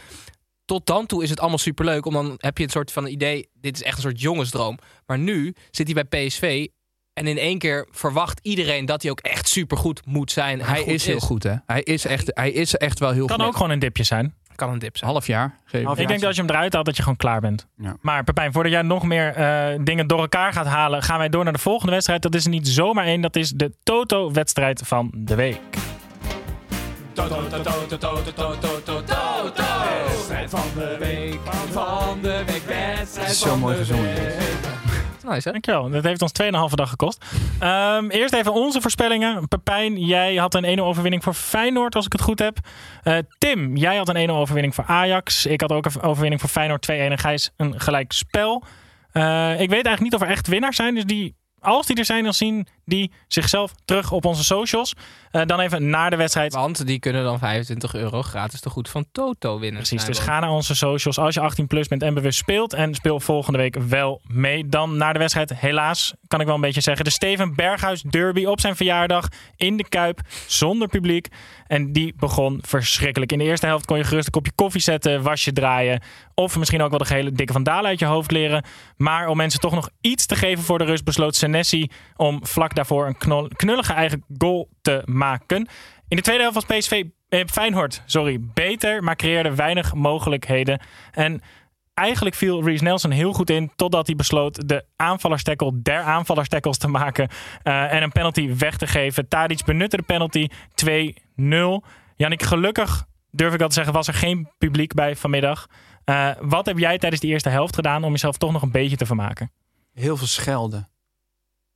Tot 0.70 0.86
dan 0.86 1.06
toe 1.06 1.24
is 1.24 1.30
het 1.30 1.40
allemaal 1.40 1.58
superleuk. 1.58 2.06
Om 2.06 2.14
dan 2.14 2.34
heb 2.38 2.58
je 2.58 2.64
een 2.64 2.70
soort 2.70 2.92
van 2.92 3.08
idee, 3.08 3.50
dit 3.54 3.76
is 3.76 3.84
echt 3.84 3.96
een 3.96 4.02
soort 4.02 4.22
jongensdroom. 4.22 4.78
Maar 5.06 5.20
nu 5.20 5.56
zit 5.72 5.94
hij 5.94 6.06
bij 6.06 6.26
PSV. 6.28 6.68
En 7.14 7.28
in 7.28 7.38
één 7.38 7.58
keer 7.58 7.88
verwacht 7.92 8.40
iedereen 8.42 8.86
dat 8.86 9.02
hij 9.02 9.12
ook 9.12 9.20
echt 9.20 9.48
supergoed 9.48 10.06
moet 10.06 10.32
zijn. 10.32 10.62
Hij 10.62 10.80
goed 10.80 10.88
is 10.88 11.06
heel 11.06 11.20
goed 11.20 11.44
hè. 11.44 11.56
Hij 11.66 11.82
is 11.82 12.06
echt, 12.06 12.32
hij 12.34 12.52
is 12.52 12.76
echt 12.76 13.00
wel 13.00 13.12
heel 13.12 13.26
Kan 13.26 13.40
goed. 13.40 13.48
ook 13.48 13.56
gewoon 13.56 13.72
een 13.72 13.80
dipje 13.80 14.04
zijn. 14.04 14.36
Kan 14.56 14.72
een 14.72 14.80
dip 14.80 14.98
zijn. 14.98 15.12
half 15.12 15.28
jaar. 15.28 15.60
Geef. 15.66 15.84
Half 15.84 16.00
Ik 16.00 16.08
denk 16.08 16.20
dat 16.20 16.28
als 16.28 16.38
je 16.38 16.42
hem 16.42 16.52
eruit 16.52 16.74
haalt, 16.74 16.86
dat 16.86 16.96
je 16.96 17.02
gewoon 17.02 17.18
klaar 17.18 17.42
bent. 17.42 17.68
Ja. 17.78 17.96
Maar 18.02 18.24
Pepijn, 18.24 18.52
voordat 18.52 18.72
jij 18.72 18.82
nog 18.82 19.04
meer 19.04 19.34
eh, 19.34 19.80
dingen 19.84 20.08
door 20.08 20.20
elkaar 20.20 20.54
gaat 20.54 20.68
halen, 20.68 21.04
gaan 21.04 21.18
wij 21.18 21.30
door 21.30 21.44
naar 21.44 21.54
de 21.54 21.60
volgende 21.60 21.92
wedstrijd. 21.92 22.22
Dat 22.22 22.36
is 22.36 22.44
er 22.44 22.50
niet 22.50 22.68
zomaar 22.68 23.06
één, 23.06 23.22
dat 23.22 23.36
is 23.36 23.50
de 23.50 23.72
Toto-wedstrijd 23.84 24.82
van 24.86 25.12
de 25.16 25.36
week. 25.36 25.60
Wedstrijd 27.16 29.69
van 30.50 30.62
de 30.76 30.96
week, 31.00 31.40
van 31.72 32.22
de 32.22 32.44
week, 32.46 32.64
wedstrijd 32.64 33.36
Zo 33.36 33.50
van 33.50 33.60
mooi 33.60 33.76
de 33.76 33.80
gezongen. 33.86 34.14
Nice, 35.24 35.48
hè? 35.48 35.52
Dankjewel. 35.52 35.90
Dat 35.90 36.04
heeft 36.04 36.22
ons 36.22 36.32
2,5 36.32 36.76
dag 36.76 36.90
gekost. 36.90 37.26
Ehm, 37.60 38.10
eerst 38.10 38.34
even 38.34 38.54
onze 38.54 38.82
voorspellingen. 38.82 39.48
Pepijn, 39.48 39.98
jij 40.06 40.36
had 40.36 40.54
een 40.54 40.66
1-0 40.66 40.86
overwinning 40.86 41.24
voor 41.24 41.34
Feyenoord, 41.34 41.96
als 41.96 42.06
ik 42.06 42.12
het 42.12 42.22
goed 42.22 42.40
heb. 42.40 42.58
Eh, 43.04 43.18
Tim, 43.38 43.76
jij 43.76 43.98
had 43.98 44.10
een 44.10 44.30
1-0 44.30 44.36
overwinning 44.36 44.76
voor 44.76 44.84
Ajax. 44.88 45.46
Ik 45.46 45.62
had 45.62 45.72
ook 45.72 45.86
een 45.86 46.02
overwinning 46.02 46.42
voor 46.42 46.50
Feyenoord 46.50 46.82
2-1 46.82 47.12
en 47.12 47.18
Gijs 47.18 47.52
een 47.58 47.80
gelijk 47.80 48.12
spel. 48.12 48.64
Eh, 49.12 49.52
ik 49.52 49.70
weet 49.70 49.86
eigenlijk 49.86 50.02
niet 50.02 50.14
of 50.14 50.22
er 50.22 50.28
echt 50.28 50.48
winnaars 50.48 50.76
zijn. 50.76 50.96
Dus 50.96 51.06
die, 51.06 51.36
als 51.60 51.88
die 51.88 51.96
er 51.96 52.06
zijn, 52.06 52.24
dan 52.24 52.34
zien 52.34 52.68
die 52.90 53.12
zichzelf 53.28 53.72
terug 53.86 54.12
op 54.12 54.26
onze 54.26 54.44
socials. 54.44 54.94
Eh, 55.32 55.46
dan 55.46 55.60
even 55.60 55.90
naar 55.90 56.10
de 56.10 56.16
wedstrijd. 56.16 56.54
Want 56.54 56.88
die 56.88 57.00
kunnen 57.00 57.24
dan 57.24 57.40
25 57.40 57.96
euro 57.96 58.22
gratis 58.22 58.60
te 58.60 58.70
goed 58.70 58.90
van 58.90 59.06
Toto 59.12 59.60
winnen. 59.60 59.82
Precies, 59.82 60.06
dus 60.06 60.20
ga 60.20 60.40
naar 60.40 60.50
onze 60.50 60.76
socials 60.76 61.20
als 61.20 61.34
je 61.34 61.40
18 61.40 61.68
plus 61.68 61.88
bent 61.88 62.04
en 62.04 62.14
bewust 62.14 62.40
speelt. 62.40 62.74
En 62.74 62.96
speel 62.96 63.20
volgende 63.20 63.58
week 63.58 63.76
wel 63.76 64.22
mee. 64.28 64.68
Dan 64.68 64.98
naar 64.98 65.14
de 65.14 65.20
wedstrijd, 65.20 65.54
helaas, 65.56 66.14
kan 66.28 66.40
ik 66.40 66.46
wel 66.46 66.56
een 66.56 66.62
beetje 66.62 66.82
zeggen. 66.82 67.06
De 67.06 67.12
Steven 67.12 67.56
Berghuis 67.56 68.02
Derby 68.02 68.46
op 68.46 68.60
zijn 68.60 68.76
verjaardag 68.76 69.28
in 69.56 69.78
de 69.78 69.90
Kuip, 69.90 70.22
zonder 70.48 70.88
publiek. 70.88 71.28
En 71.68 71.92
die 71.92 72.14
begon 72.18 72.60
verschrikkelijk. 72.62 73.32
In 73.32 73.38
de 73.38 73.44
eerste 73.44 73.66
helft 73.66 73.86
kon 73.86 73.98
je 73.98 74.04
gerust 74.04 74.26
een 74.26 74.32
kopje 74.32 74.52
koffie 74.56 74.82
zetten, 74.82 75.22
wasje 75.22 75.52
draaien. 75.52 76.02
Of 76.34 76.58
misschien 76.58 76.82
ook 76.82 76.90
wel 76.90 77.00
de 77.00 77.06
gehele 77.06 77.32
dikke 77.32 77.54
van 77.54 77.64
Dalen 77.64 77.86
uit 77.86 78.00
je 78.00 78.06
hoofd 78.06 78.32
leren. 78.32 78.64
Maar 78.98 79.28
om 79.28 79.38
mensen 79.38 79.60
toch 79.60 79.74
nog 79.74 79.90
iets 80.02 80.26
te 80.26 80.36
geven 80.36 80.64
voor 80.64 80.78
de 80.78 80.84
rust, 80.84 81.04
besloot 81.04 81.36
Senesi 81.36 81.88
om 82.16 82.46
vlak 82.46 82.76
daarvoor 82.80 83.08
een 83.08 83.50
knullige 83.56 83.94
eigen 83.94 84.24
goal 84.38 84.70
te 84.82 85.02
maken. 85.06 85.68
In 86.08 86.16
de 86.16 86.22
tweede 86.22 86.42
helft 86.42 86.68
was 86.68 86.78
PSV 86.78 87.04
eh, 87.30 87.46
Feyenoord, 87.46 88.02
sorry, 88.06 88.40
beter, 88.54 89.04
maar 89.04 89.16
creëerde 89.16 89.56
weinig 89.56 89.94
mogelijkheden. 89.94 90.82
En 91.12 91.42
eigenlijk 91.94 92.36
viel 92.36 92.64
Reece 92.64 92.84
Nelson 92.84 93.12
heel 93.12 93.34
goed 93.34 93.50
in, 93.50 93.72
totdat 93.76 94.08
hij 94.08 94.16
besloot 94.16 94.68
de 94.68 94.86
aanvallerstackle 94.96 95.82
der 95.82 96.02
aanvallerstackles 96.02 96.78
te 96.78 96.88
maken 96.88 97.30
eh, 97.64 97.94
en 97.94 98.04
een 98.04 98.12
penalty 98.12 98.56
weg 98.56 98.78
te 98.78 98.88
geven. 98.88 99.28
Tadic 99.28 99.66
benutte 99.66 99.98
de 99.98 100.04
penalty 100.04 100.48
2-0. 100.86 100.94
Jannik, 102.16 102.44
gelukkig 102.44 103.08
durf 103.32 103.54
ik 103.54 103.62
al 103.62 103.68
te 103.68 103.74
zeggen, 103.74 103.94
was 103.94 104.08
er 104.08 104.14
geen 104.14 104.50
publiek 104.58 104.94
bij 104.94 105.16
vanmiddag. 105.16 105.68
Eh, 106.04 106.30
wat 106.40 106.66
heb 106.66 106.78
jij 106.78 106.98
tijdens 106.98 107.22
de 107.22 107.28
eerste 107.28 107.50
helft 107.50 107.76
gedaan 107.76 108.04
om 108.04 108.12
jezelf 108.12 108.38
toch 108.38 108.52
nog 108.52 108.62
een 108.62 108.72
beetje 108.72 108.98
te 108.98 109.06
vermaken? 109.06 109.52
Heel 109.94 110.18
veel 110.18 110.28
schelden. 110.28 110.90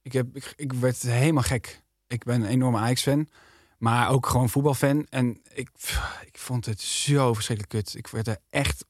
Ik, 0.03 0.13
heb, 0.13 0.35
ik, 0.35 0.53
ik 0.55 0.73
werd 0.73 1.01
helemaal 1.01 1.43
gek. 1.43 1.81
Ik 2.07 2.23
ben 2.23 2.41
een 2.41 2.47
enorme 2.47 2.77
Ajax-fan. 2.77 3.27
Maar 3.77 4.09
ook 4.09 4.25
gewoon 4.25 4.49
voetbalfan. 4.49 5.05
En 5.09 5.41
ik, 5.53 5.69
ik 6.25 6.37
vond 6.37 6.65
het 6.65 6.81
zo 6.81 7.33
verschrikkelijk 7.33 7.85
kut. 7.85 7.95
Ik 7.97 8.07
werd 8.07 8.27
er 8.27 8.37
echt... 8.49 8.85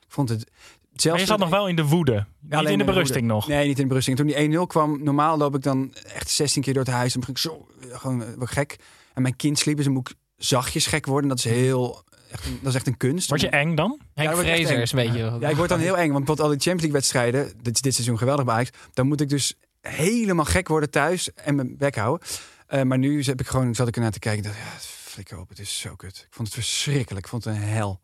Ik 0.00 0.12
vond 0.12 0.28
het... 0.28 0.50
Zelfs 0.92 1.04
Maar 1.04 1.18
je 1.18 1.26
zat 1.26 1.38
nog 1.38 1.48
wel 1.48 1.68
in 1.68 1.76
de 1.76 1.84
woede. 1.84 2.26
niet 2.40 2.52
alleen 2.52 2.58
in 2.58 2.64
de 2.64 2.70
in 2.72 2.78
de 2.78 2.84
berusting 2.84 3.20
woede. 3.20 3.34
nog. 3.34 3.48
Nee, 3.48 3.66
niet 3.66 3.76
in 3.76 3.82
de 3.82 3.88
berusting. 3.88 4.18
En 4.18 4.26
toen 4.26 4.50
die 4.50 4.58
1-0 4.58 4.66
kwam, 4.66 5.02
normaal 5.02 5.36
loop 5.36 5.54
ik 5.54 5.62
dan 5.62 5.94
echt 6.14 6.30
16 6.30 6.62
keer 6.62 6.74
door 6.74 6.84
het 6.84 6.92
huis. 6.92 7.14
En 7.14 7.20
dan 7.20 7.32
begin 7.34 7.52
ik 7.52 7.60
zo, 7.60 7.96
gewoon 7.98 8.22
eh, 8.22 8.28
word 8.28 8.50
ik 8.50 8.56
gek. 8.56 8.76
En 9.14 9.22
mijn 9.22 9.36
kind 9.36 9.58
sliep, 9.58 9.76
dus 9.76 9.84
dan 9.84 9.94
moet 9.94 10.10
ik 10.10 10.16
zachtjes 10.36 10.86
gek 10.86 11.06
worden. 11.06 11.28
Dat 11.28 11.38
is 11.38 11.44
heel, 11.44 12.02
echt 12.30 12.46
een, 12.46 12.58
dat 12.62 12.68
is 12.68 12.74
echt 12.74 12.86
een 12.86 12.96
kunst. 12.96 13.28
Word 13.28 13.40
je 13.40 13.48
eng 13.48 13.74
dan? 13.74 14.00
Henk 14.14 14.30
Ja, 14.30 14.36
Fraser 14.36 14.80
is 14.80 14.92
een 14.92 14.98
beetje... 14.98 15.36
Ja, 15.40 15.48
ik 15.48 15.56
word 15.56 15.68
dan 15.68 15.78
heel 15.78 15.96
eng. 15.96 16.12
Want 16.12 16.24
bijvoorbeeld 16.24 16.40
al 16.40 16.48
die 16.48 16.60
Champions 16.60 16.82
League 16.82 17.00
wedstrijden, 17.00 17.62
dit 17.62 17.82
dit 17.82 17.94
seizoen 17.94 18.18
geweldig 18.18 18.44
bij 18.44 18.54
Ajax. 18.54 18.70
Dan 18.92 19.06
moet 19.06 19.20
ik 19.20 19.28
dus 19.28 19.54
helemaal 19.86 20.44
gek 20.44 20.68
worden 20.68 20.90
thuis 20.90 21.32
en 21.32 21.54
mijn 21.54 21.76
bek 21.76 21.96
houden. 21.96 22.28
Eh, 22.66 22.82
maar 22.82 22.98
nu 22.98 23.22
heb 23.22 23.40
ik 23.40 23.46
gewoon, 23.46 23.74
zat 23.74 23.88
ik 23.88 23.96
ernaar 23.96 24.10
te 24.10 24.18
kijken. 24.18 24.44
en 24.44 24.50
dacht, 24.50 24.62
ja, 24.62 24.78
flikker 24.78 25.38
op, 25.38 25.48
het 25.48 25.58
is 25.58 25.78
zo 25.78 25.96
kut. 25.96 26.16
Ik 26.16 26.34
vond 26.34 26.48
het 26.48 26.56
verschrikkelijk. 26.56 27.24
Ik 27.24 27.30
vond 27.30 27.44
het 27.44 27.54
een 27.54 27.62
hel. 27.62 28.00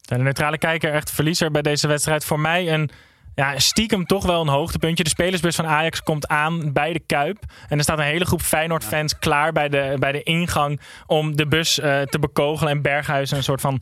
De 0.00 0.18
neutrale 0.18 0.58
kijker 0.58 0.92
echt 0.92 1.10
verliezer 1.10 1.50
bij 1.50 1.62
deze 1.62 1.86
wedstrijd. 1.86 2.24
Voor 2.24 2.40
mij 2.40 2.72
een 2.72 2.90
ja, 3.34 3.58
stiekem 3.58 4.06
toch 4.06 4.24
wel 4.26 4.40
een 4.40 4.48
hoogtepuntje. 4.48 5.04
De 5.04 5.10
spelersbus 5.10 5.56
van 5.56 5.66
Ajax 5.66 6.02
komt 6.02 6.28
aan 6.28 6.72
bij 6.72 6.92
de 6.92 7.00
Kuip. 7.06 7.38
En 7.68 7.76
er 7.76 7.82
staat 7.82 7.98
een 7.98 8.04
hele 8.04 8.24
groep 8.24 8.42
Feyenoord-fans 8.42 9.18
klaar 9.18 9.52
bij 9.52 9.68
de, 9.68 9.96
bij 9.98 10.12
de 10.12 10.22
ingang 10.22 10.80
om 11.06 11.36
de 11.36 11.46
bus 11.46 11.78
eh, 11.78 12.00
te 12.00 12.18
bekogelen. 12.18 12.72
En 12.72 12.82
Berghuis 12.82 13.30
een 13.30 13.42
soort 13.42 13.60
van 13.60 13.80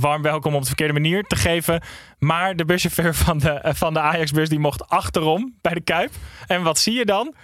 warm 0.00 0.22
welkom 0.22 0.54
op 0.54 0.60
de 0.60 0.66
verkeerde 0.66 0.92
manier 0.92 1.22
te 1.22 1.36
geven. 1.36 1.82
Maar 2.18 2.56
de 2.56 2.64
buschauffeur 2.64 3.14
van 3.14 3.38
de, 3.38 3.50
eh, 3.50 3.74
van 3.74 3.92
de 3.94 4.00
Ajax-bus 4.00 4.48
die 4.48 4.58
mocht 4.58 4.88
achterom 4.88 5.54
bij 5.60 5.74
de 5.74 5.80
Kuip. 5.80 6.10
En 6.46 6.62
wat 6.62 6.78
zie 6.78 6.94
je 6.94 7.04
dan? 7.04 7.34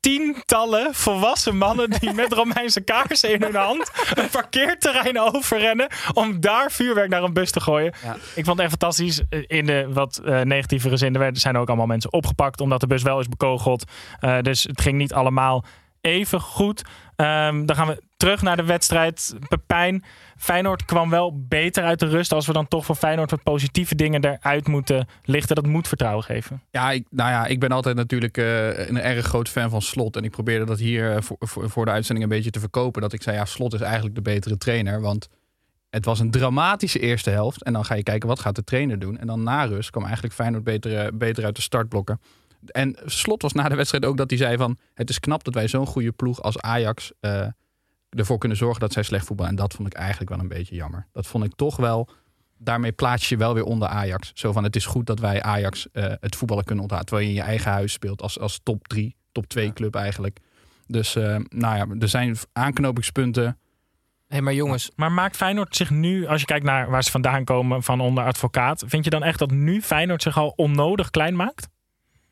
Tientallen 0.00 0.94
volwassen 0.94 1.56
mannen 1.56 1.90
die 1.90 2.12
met 2.22 2.32
Romeinse 2.32 2.80
kaarsen 2.80 3.32
in 3.32 3.42
hun 3.42 3.54
hand 3.54 3.90
een 4.14 4.28
parkeerterrein 4.28 5.20
overrennen 5.20 5.88
om 6.12 6.40
daar 6.40 6.70
vuurwerk 6.70 7.08
naar 7.10 7.22
een 7.22 7.32
bus 7.32 7.50
te 7.50 7.60
gooien. 7.60 7.94
Ja. 8.04 8.14
Ik 8.34 8.44
vond 8.44 8.46
het 8.46 8.58
echt 8.58 8.70
fantastisch. 8.70 9.22
In 9.46 9.66
de 9.66 9.86
wat 9.92 10.20
eh, 10.24 10.40
negatievere 10.40 10.96
zin, 10.96 11.12
er 11.14 11.20
werden- 11.20 11.40
zijn 11.40 11.56
ook 11.56 11.68
allemaal 11.68 11.86
mensen 11.86 12.12
opgepakt 12.12 12.60
omdat 12.60 12.80
de 12.80 12.86
bus 12.86 13.02
wel 13.02 13.20
is 13.20 13.28
bekogeld. 13.28 13.84
Eh, 14.20 14.38
dus 14.40 14.62
het 14.62 14.80
ging 14.80 14.96
niet 14.96 15.12
allemaal 15.12 15.64
even 16.00 16.40
goed. 16.40 16.82
Ehm, 17.16 17.66
dan 17.66 17.76
gaan 17.76 17.86
we 17.86 18.02
terug 18.16 18.42
naar 18.42 18.56
de 18.56 18.64
wedstrijd. 18.64 19.34
Pepijn, 19.48 20.04
Feyenoord 20.36 20.84
kwam 20.84 21.10
wel 21.10 21.44
beter 21.48 21.84
uit 21.84 21.98
de 21.98 22.06
rust. 22.06 22.32
Als 22.32 22.46
we 22.46 22.52
dan 22.52 22.68
toch 22.68 22.84
voor 22.84 22.94
Feyenoord 22.94 23.30
wat 23.30 23.42
positieve 23.42 23.94
dingen 23.94 24.24
eruit 24.24 24.68
moeten 24.68 25.08
lichten. 25.24 25.54
Dat 25.54 25.66
moet 25.66 25.88
vertrouwen 25.88 26.24
geven. 26.24 26.62
Ja, 26.70 26.90
ik, 26.90 27.06
nou 27.10 27.30
ja, 27.30 27.46
ik 27.46 27.60
ben 27.60 27.70
altijd 27.70 27.96
natuurlijk 27.96 28.36
eh, 28.36 28.88
een 28.88 29.00
erg 29.00 29.26
groot 29.26 29.48
fan 29.48 29.70
van 29.70 29.82
Slot. 29.82 30.16
En 30.16 30.24
ik 30.24 30.30
probeerde 30.30 30.64
dat 30.64 30.78
hier 30.78 31.16
eh, 31.16 31.22
voor, 31.40 31.84
de 31.84 31.90
uitzending 31.90 32.26
een 32.26 32.36
beetje 32.36 32.50
te 32.50 32.60
verkopen. 32.60 33.02
Dat 33.02 33.12
ik 33.12 33.22
zei, 33.22 33.36
ja, 33.36 33.44
Slot 33.44 33.74
is 33.74 33.80
eigenlijk 33.80 34.14
de 34.14 34.22
betere 34.22 34.58
trainer. 34.58 35.00
Want 35.00 35.28
het 35.90 36.04
was 36.04 36.20
een 36.20 36.30
dramatische 36.30 36.98
eerste 36.98 37.30
helft. 37.30 37.62
En 37.62 37.72
dan 37.72 37.84
ga 37.84 37.94
je 37.94 38.02
kijken, 38.02 38.28
wat 38.28 38.40
gaat 38.40 38.56
de 38.56 38.64
trainer 38.64 38.98
doen? 38.98 39.18
En 39.18 39.26
dan 39.26 39.42
na 39.42 39.64
rust 39.64 39.90
kwam 39.90 40.04
eigenlijk 40.04 40.34
Feyenoord 40.34 40.64
beter, 40.64 41.16
beter 41.16 41.44
uit 41.44 41.56
de 41.56 41.62
startblokken. 41.62 42.20
En 42.66 42.96
Slot 43.04 43.42
was 43.42 43.52
na 43.52 43.68
de 43.68 43.74
wedstrijd 43.74 44.04
ook 44.04 44.16
dat 44.16 44.30
hij 44.30 44.38
zei 44.38 44.56
van... 44.56 44.78
het 44.94 45.10
is 45.10 45.20
knap 45.20 45.44
dat 45.44 45.54
wij 45.54 45.68
zo'n 45.68 45.86
goede 45.86 46.12
ploeg 46.12 46.42
als 46.42 46.58
Ajax... 46.58 47.12
eh, 47.20 47.46
ervoor 48.10 48.38
kunnen 48.38 48.58
zorgen 48.58 48.80
dat 48.80 48.92
zij 48.92 49.02
slecht 49.02 49.26
voetballen. 49.26 49.52
En 49.52 49.58
dat 49.58 49.74
vond 49.74 49.88
ik 49.88 49.94
eigenlijk 49.94 50.30
wel 50.30 50.38
een 50.38 50.48
beetje 50.48 50.74
jammer. 50.74 51.06
Dat 51.12 51.26
vond 51.26 51.44
ik 51.44 51.54
toch 51.54 51.76
wel... 51.76 52.08
Daarmee 52.62 52.92
plaats 52.92 53.28
je 53.28 53.36
wel 53.36 53.54
weer 53.54 53.64
onder 53.64 53.88
Ajax. 53.88 54.30
Zo 54.34 54.52
van, 54.52 54.64
het 54.64 54.76
is 54.76 54.86
goed 54.86 55.06
dat 55.06 55.18
wij 55.18 55.42
Ajax 55.42 55.90
eh, 55.92 56.12
het 56.20 56.36
voetballen 56.36 56.64
kunnen 56.64 56.82
onthouden. 56.82 57.10
Terwijl 57.10 57.28
je 57.30 57.36
in 57.36 57.44
je 57.44 57.50
eigen 57.50 57.70
huis 57.70 57.92
speelt 57.92 58.22
als, 58.22 58.38
als 58.38 58.60
top 58.62 58.88
3, 58.88 59.16
top 59.32 59.46
2 59.46 59.72
club 59.72 59.94
eigenlijk. 59.94 60.38
Dus 60.86 61.16
eh, 61.16 61.36
nou 61.48 61.76
ja, 61.76 61.86
er 61.98 62.08
zijn 62.08 62.36
aanknopingspunten. 62.52 63.58
Hé, 64.26 64.40
maar 64.40 64.54
jongens, 64.54 64.90
Maar 64.96 65.12
maakt 65.12 65.36
Feyenoord 65.36 65.76
zich 65.76 65.90
nu, 65.90 66.26
als 66.26 66.40
je 66.40 66.46
kijkt 66.46 66.64
naar 66.64 66.90
waar 66.90 67.04
ze 67.04 67.10
vandaan 67.10 67.44
komen 67.44 67.82
van 67.82 68.00
onder 68.00 68.24
advocaat. 68.24 68.84
Vind 68.86 69.04
je 69.04 69.10
dan 69.10 69.22
echt 69.22 69.38
dat 69.38 69.50
nu 69.50 69.82
Feyenoord 69.82 70.22
zich 70.22 70.38
al 70.38 70.52
onnodig 70.56 71.10
klein 71.10 71.36
maakt? 71.36 71.68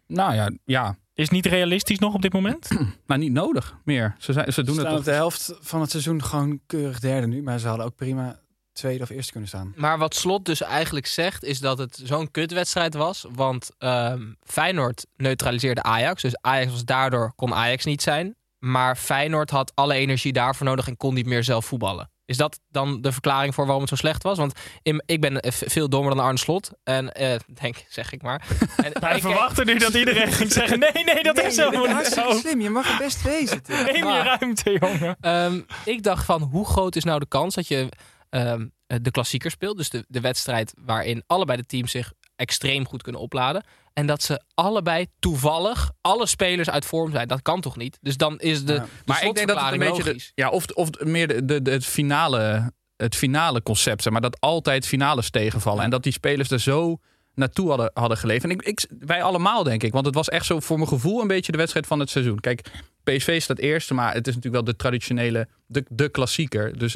Nou 0.09 0.35
ja, 0.35 0.51
ja, 0.64 0.97
Is 1.14 1.29
niet 1.29 1.47
realistisch 1.47 1.99
nog 1.99 2.14
op 2.14 2.23
dit 2.23 2.33
moment? 2.33 2.68
maar 3.07 3.18
niet 3.18 3.33
nodig 3.33 3.77
meer. 3.85 4.14
Ze, 4.18 4.33
zijn, 4.33 4.53
ze 4.53 4.62
doen 4.62 4.75
Ze 4.75 4.87
het 4.87 4.99
op 4.99 5.05
de 5.05 5.11
helft 5.11 5.55
van 5.61 5.81
het 5.81 5.90
seizoen 5.90 6.23
gewoon 6.23 6.61
keurig 6.66 7.01
derde 7.01 7.27
nu. 7.27 7.42
Maar 7.42 7.59
ze 7.59 7.68
hadden 7.68 7.87
ook 7.87 7.94
prima 7.97 8.40
tweede 8.73 9.03
of 9.03 9.11
eerste 9.11 9.31
kunnen 9.31 9.49
staan. 9.49 9.73
Maar 9.77 9.99
wat 9.99 10.14
Slot 10.14 10.44
dus 10.44 10.62
eigenlijk 10.62 11.07
zegt, 11.07 11.44
is 11.44 11.61
dat 11.61 11.79
het 11.79 12.01
zo'n 12.05 12.31
kutwedstrijd 12.31 12.94
was. 12.94 13.27
Want 13.35 13.71
ehm, 13.79 14.33
Feyenoord 14.42 15.07
neutraliseerde 15.16 15.83
Ajax. 15.83 16.23
Dus 16.23 16.37
Ajax 16.40 16.71
was 16.71 16.85
daardoor, 16.85 17.33
kon 17.37 17.55
Ajax 17.55 17.85
niet 17.85 18.03
zijn. 18.03 18.37
Maar 18.59 18.97
Feyenoord 18.97 19.51
had 19.51 19.73
alle 19.75 19.94
energie 19.94 20.33
daarvoor 20.33 20.66
nodig 20.66 20.88
en 20.88 20.97
kon 20.97 21.14
niet 21.14 21.27
meer 21.27 21.44
zelf 21.44 21.64
voetballen. 21.66 22.11
Is 22.29 22.37
dat 22.37 22.61
dan 22.71 23.01
de 23.01 23.12
verklaring 23.12 23.55
voor 23.55 23.64
waarom 23.64 23.81
het 23.83 23.91
zo 23.91 23.97
slecht 23.97 24.23
was? 24.23 24.38
Want 24.38 24.53
in- 24.83 25.03
ik 25.07 25.21
ben 25.21 25.41
eh, 25.41 25.53
veel 25.53 25.88
dommer 25.88 26.14
dan 26.14 26.25
Arne 26.25 26.38
Slot. 26.38 26.71
En 26.85 27.12
eh, 27.12 27.38
denk, 27.55 27.85
zeg 27.88 28.12
ik 28.12 28.23
maar. 28.23 28.47
En 28.85 29.01
Wij 29.01 29.14
ik- 29.17 29.23
verwachten 29.23 29.67
nu 29.67 29.79
dat 29.79 29.95
iedereen 29.95 30.33
ging 30.33 30.53
zeggen: 30.53 30.79
nee, 30.79 31.05
nee, 31.05 31.23
dat 31.23 31.43
is 31.43 31.57
helemaal 31.57 31.83
niet 31.85 31.93
hartstikke 31.93 32.33
zo. 32.33 32.38
slim. 32.38 32.61
Je 32.61 32.71
mag 32.71 32.88
het 32.88 32.99
best 32.99 33.23
wezen. 33.23 33.61
Neem 33.67 33.95
je 33.95 34.23
ruimte, 34.23 34.79
jongen. 34.81 35.17
Ehm, 35.21 35.61
ik 35.85 36.03
dacht 36.03 36.25
van, 36.25 36.43
hoe 36.43 36.67
groot 36.67 36.97
is 36.97 37.05
nou 37.05 37.19
de 37.21 37.29
kans 37.29 37.55
dat 37.55 37.69
je 37.69 37.88
ehm, 38.31 38.67
de 38.87 39.11
klassieker 39.11 39.51
speelt? 39.51 39.77
Dus 39.77 39.91
de, 39.91 40.05
de 40.09 40.21
wedstrijd 40.21 40.75
waarin 40.85 41.23
allebei 41.27 41.59
de 41.59 41.67
teams 41.67 41.91
zich 41.91 42.12
extreem 42.37 42.87
goed 42.87 43.03
kunnen 43.03 43.21
opladen. 43.21 43.64
En 43.99 44.07
dat 44.07 44.23
ze 44.23 44.43
allebei 44.55 45.07
toevallig 45.19 45.91
alle 46.01 46.27
spelers 46.27 46.71
uit 46.71 46.85
vorm 46.85 47.11
zijn. 47.13 47.29
Dat 47.29 47.43
kan 47.43 47.61
toch 47.61 47.77
niet? 47.77 47.99
Dus 48.01 48.17
dan 48.17 48.39
is 48.39 48.65
de, 48.65 48.73
Ja. 48.73 48.79
de 48.81 48.87
Maar 49.05 49.25
ik 49.25 49.35
denk 49.35 49.49
dat 49.49 49.61
het 49.61 49.73
een 49.73 49.79
beetje 49.79 50.03
de, 50.03 50.31
ja, 50.35 50.49
of, 50.49 50.67
of 50.67 50.89
meer 51.05 51.29
de, 51.29 51.45
de, 51.45 51.63
de- 51.63 51.71
het, 51.71 51.85
finale, 51.87 52.73
het 52.97 53.17
finale 53.17 53.63
concept, 53.63 54.03
zeg 54.03 54.13
maar 54.13 54.23
dat 54.23 54.41
altijd 54.41 54.87
finales 54.87 55.31
tegenvallen. 55.31 55.85
En 55.85 55.91
dat 55.91 56.03
die 56.03 56.13
spelers 56.13 56.51
er 56.51 56.61
zo 56.61 56.99
naartoe 57.35 57.69
hadden, 57.69 57.91
hadden 57.95 58.19
geleefd. 58.19 58.45
En 58.45 58.51
ik, 58.51 58.63
ik, 58.63 58.87
wij 58.99 59.23
allemaal, 59.23 59.63
denk 59.63 59.83
ik. 59.83 59.93
Want 59.93 60.07
het 60.07 60.15
was 60.15 60.29
echt 60.29 60.47
zo 60.47 60.61
voor 60.61 60.77
mijn 60.77 60.89
gevoel 60.89 61.21
een 61.21 61.27
beetje 61.27 61.53
de 61.53 61.59
wedstrijd 61.59 61.87
van 61.87 62.01
het 62.01 62.11
seizoen. 62.11 62.41
Kijk, 62.41 62.71
PSV 63.05 63.41
staat 63.43 63.59
eerste, 63.59 63.95
maar 63.95 64.15
het 64.15 64.27
is 64.27 64.35
natuurlijk 64.35 64.65
wel 64.65 64.73
de 64.73 64.79
traditionele, 64.79 65.49
de, 65.67 65.85
de 65.89 66.09
klassieker. 66.09 66.79
Dus 66.79 66.93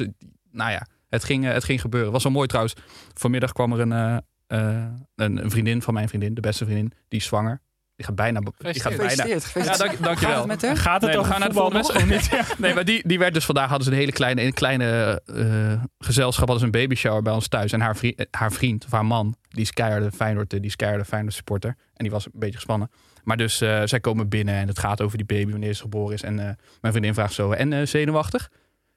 nou 0.51 0.71
ja, 0.71 0.87
het 1.09 1.23
ging, 1.23 1.45
eh, 1.47 1.53
het 1.53 1.63
ging 1.63 1.81
gebeuren. 1.81 2.07
Het 2.07 2.15
was 2.15 2.23
wel 2.23 2.33
mooi 2.33 2.47
trouwens. 2.47 2.75
Vanmiddag 3.13 3.51
kwam 3.51 3.73
er 3.73 3.79
een, 3.79 4.23
eh, 4.53 4.83
eh, 4.83 4.85
een, 5.15 5.43
een 5.43 5.51
vriendin 5.51 5.81
van 5.81 5.93
mijn 5.93 6.09
vriendin, 6.09 6.33
de 6.33 6.41
beste 6.41 6.65
vriendin, 6.65 6.91
die 7.07 7.19
is 7.19 7.25
zwanger. 7.25 7.61
Die 7.95 8.05
gaat 8.05 8.15
bijna... 8.15 8.39
Die 8.39 8.51
gaat 8.57 8.81
bijna 8.81 8.89
Gefeliciteerd. 8.89 9.43
ja, 9.43 9.47
gefeliciteerd. 9.47 9.89
dank, 9.89 10.03
dankjewel. 10.03 10.41
Gaat 10.41 10.61
het 10.61 10.61
met? 10.61 10.79
Gaat 10.79 11.01
het 11.01 11.01
Nee, 11.01 11.11
we 11.11 11.17
over 11.17 11.31
gaan 11.31 11.39
naar 11.39 11.49
de 11.49 11.55
volgende 11.55 12.05
niet? 12.05 12.29
Nee, 12.57 12.73
maar 12.73 12.85
die, 12.85 13.07
die 13.07 13.19
werd 13.19 13.33
dus 13.33 13.45
vandaag 13.45 13.69
hadden 13.69 13.85
ze 13.85 13.91
een 13.93 13.99
hele 13.99 14.11
kleine, 14.11 14.41
een 14.41 14.53
kleine 14.53 15.21
eh, 15.25 15.83
gezelschap, 15.99 16.47
hadden 16.47 16.59
ze 16.59 16.65
een 16.65 16.81
baby 16.81 16.95
shower 16.95 17.21
bij 17.21 17.33
ons 17.33 17.47
thuis. 17.47 17.71
En 17.71 17.81
haar 17.81 17.95
vriend, 17.95 18.25
haar 18.31 18.51
vriend 18.51 18.85
of 18.85 18.91
haar 18.91 19.05
man, 19.05 19.35
die 19.49 19.61
is 19.61 19.71
keiharde 19.71 20.11
Feyenoord, 20.11 20.53
eh, 20.53 20.59
die 20.59 20.69
is 20.69 20.75
keiharde 20.75 21.05
Feyenoord 21.05 21.33
supporter. 21.33 21.69
En 21.69 22.03
die 22.03 22.11
was 22.11 22.25
een 22.25 22.31
beetje 22.33 22.55
gespannen. 22.55 22.89
Maar 23.23 23.37
dus 23.37 23.61
eh, 23.61 23.81
zij 23.83 23.99
komen 23.99 24.29
binnen 24.29 24.55
en 24.55 24.67
het 24.67 24.79
gaat 24.79 25.01
over 25.01 25.17
die 25.17 25.25
baby 25.25 25.51
wanneer 25.51 25.73
ze 25.73 25.81
geboren 25.81 26.13
is. 26.13 26.23
En 26.23 26.39
eh, 26.39 26.45
mijn 26.81 26.93
vriendin 26.93 27.13
vraagt 27.13 27.33
zo, 27.33 27.51
en 27.51 27.73
eh, 27.73 27.85
zenuwachtig? 27.85 28.49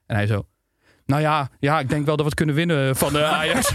En 0.07 0.17
hij 0.17 0.27
zo, 0.27 0.47
nou 1.07 1.23
ja, 1.23 1.49
ja, 1.59 1.81
ik 1.81 1.89
denk 1.89 2.07
wel 2.07 2.17
dat 2.17 2.25
we 2.25 2.31
het 2.31 2.35
kunnen 2.35 2.55
winnen 2.55 2.97
van 2.97 3.13
de 3.13 3.25
Ajax. 3.25 3.71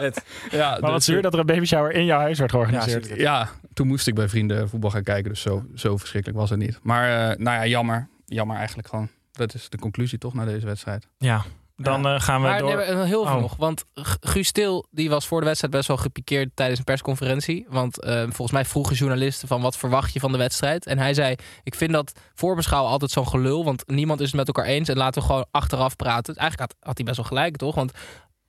ja, 0.50 0.70
Maar 0.70 0.80
wat 0.80 0.94
dus, 0.94 1.04
zuur 1.04 1.22
dat 1.22 1.32
er 1.32 1.38
een 1.38 1.46
baby 1.46 1.64
shower 1.64 1.92
in 1.92 2.04
jouw 2.04 2.20
huis 2.20 2.38
werd 2.38 2.50
georganiseerd. 2.50 3.08
Ja, 3.08 3.14
Ja, 3.16 3.48
toen 3.72 3.86
moest 3.86 4.06
ik 4.06 4.14
bij 4.14 4.28
vrienden 4.28 4.68
voetbal 4.68 4.90
gaan 4.90 5.02
kijken. 5.02 5.30
Dus 5.30 5.40
zo, 5.40 5.64
zo 5.74 5.96
verschrikkelijk 5.96 6.40
was 6.40 6.50
het 6.50 6.58
niet. 6.58 6.78
Maar 6.82 7.30
eh, 7.30 7.36
nou 7.36 7.56
ja, 7.56 7.66
jammer. 7.66 8.08
Jammer 8.26 8.56
eigenlijk 8.56 8.88
gewoon. 8.88 9.08
Dat 9.32 9.54
is 9.54 9.68
de 9.68 9.78
conclusie 9.78 10.18
toch 10.18 10.34
na 10.34 10.44
deze 10.44 10.66
wedstrijd. 10.66 11.06
Ja, 11.18 11.44
dan 11.76 12.06
eh, 12.06 12.20
gaan 12.20 12.40
we 12.42 12.48
Maar 12.48 12.58
door. 12.58 12.76
nee, 12.76 12.94
maar 12.94 13.06
heel 13.06 13.24
veel 13.26 13.34
Oh. 13.34 13.40
nog. 13.40 13.56
Want 13.56 13.84
Guus 14.20 14.46
Stil 14.48 14.86
die 14.90 15.10
was 15.10 15.26
voor 15.26 15.40
de 15.40 15.46
wedstrijd 15.46 15.72
best 15.74 15.88
wel 15.88 15.96
gepikeerd 15.96 16.48
tijdens 16.54 16.78
een 16.78 16.84
persconferentie. 16.84 17.66
Want 17.68 18.02
eh, 18.02 18.20
volgens 18.22 18.50
mij 18.50 18.64
vroegen 18.64 18.96
journalisten 18.96 19.48
van 19.48 19.60
wat 19.60 19.76
verwacht 19.76 20.12
je 20.12 20.20
van 20.20 20.32
de 20.32 20.38
wedstrijd. 20.38 20.86
En 20.86 20.98
hij 20.98 21.14
zei, 21.14 21.34
ik 21.62 21.74
vind 21.74 21.92
dat 21.92 22.12
voorbeschouwen 22.34 22.90
altijd 22.90 23.10
zo'n 23.10 23.28
gelul. 23.28 23.64
Want 23.64 23.82
niemand 23.86 24.20
is 24.20 24.26
het 24.26 24.36
met 24.36 24.46
elkaar 24.46 24.64
eens. 24.64 24.88
En 24.88 24.96
laten 24.96 25.20
we 25.20 25.26
gewoon 25.26 25.46
achteraf 25.50 25.96
praten. 25.96 26.34
Eigenlijk 26.34 26.70
had, 26.70 26.86
had 26.86 26.96
hij 26.96 27.06
best 27.06 27.16
wel 27.16 27.26
gelijk, 27.26 27.56
toch? 27.56 27.74
Want 27.74 27.92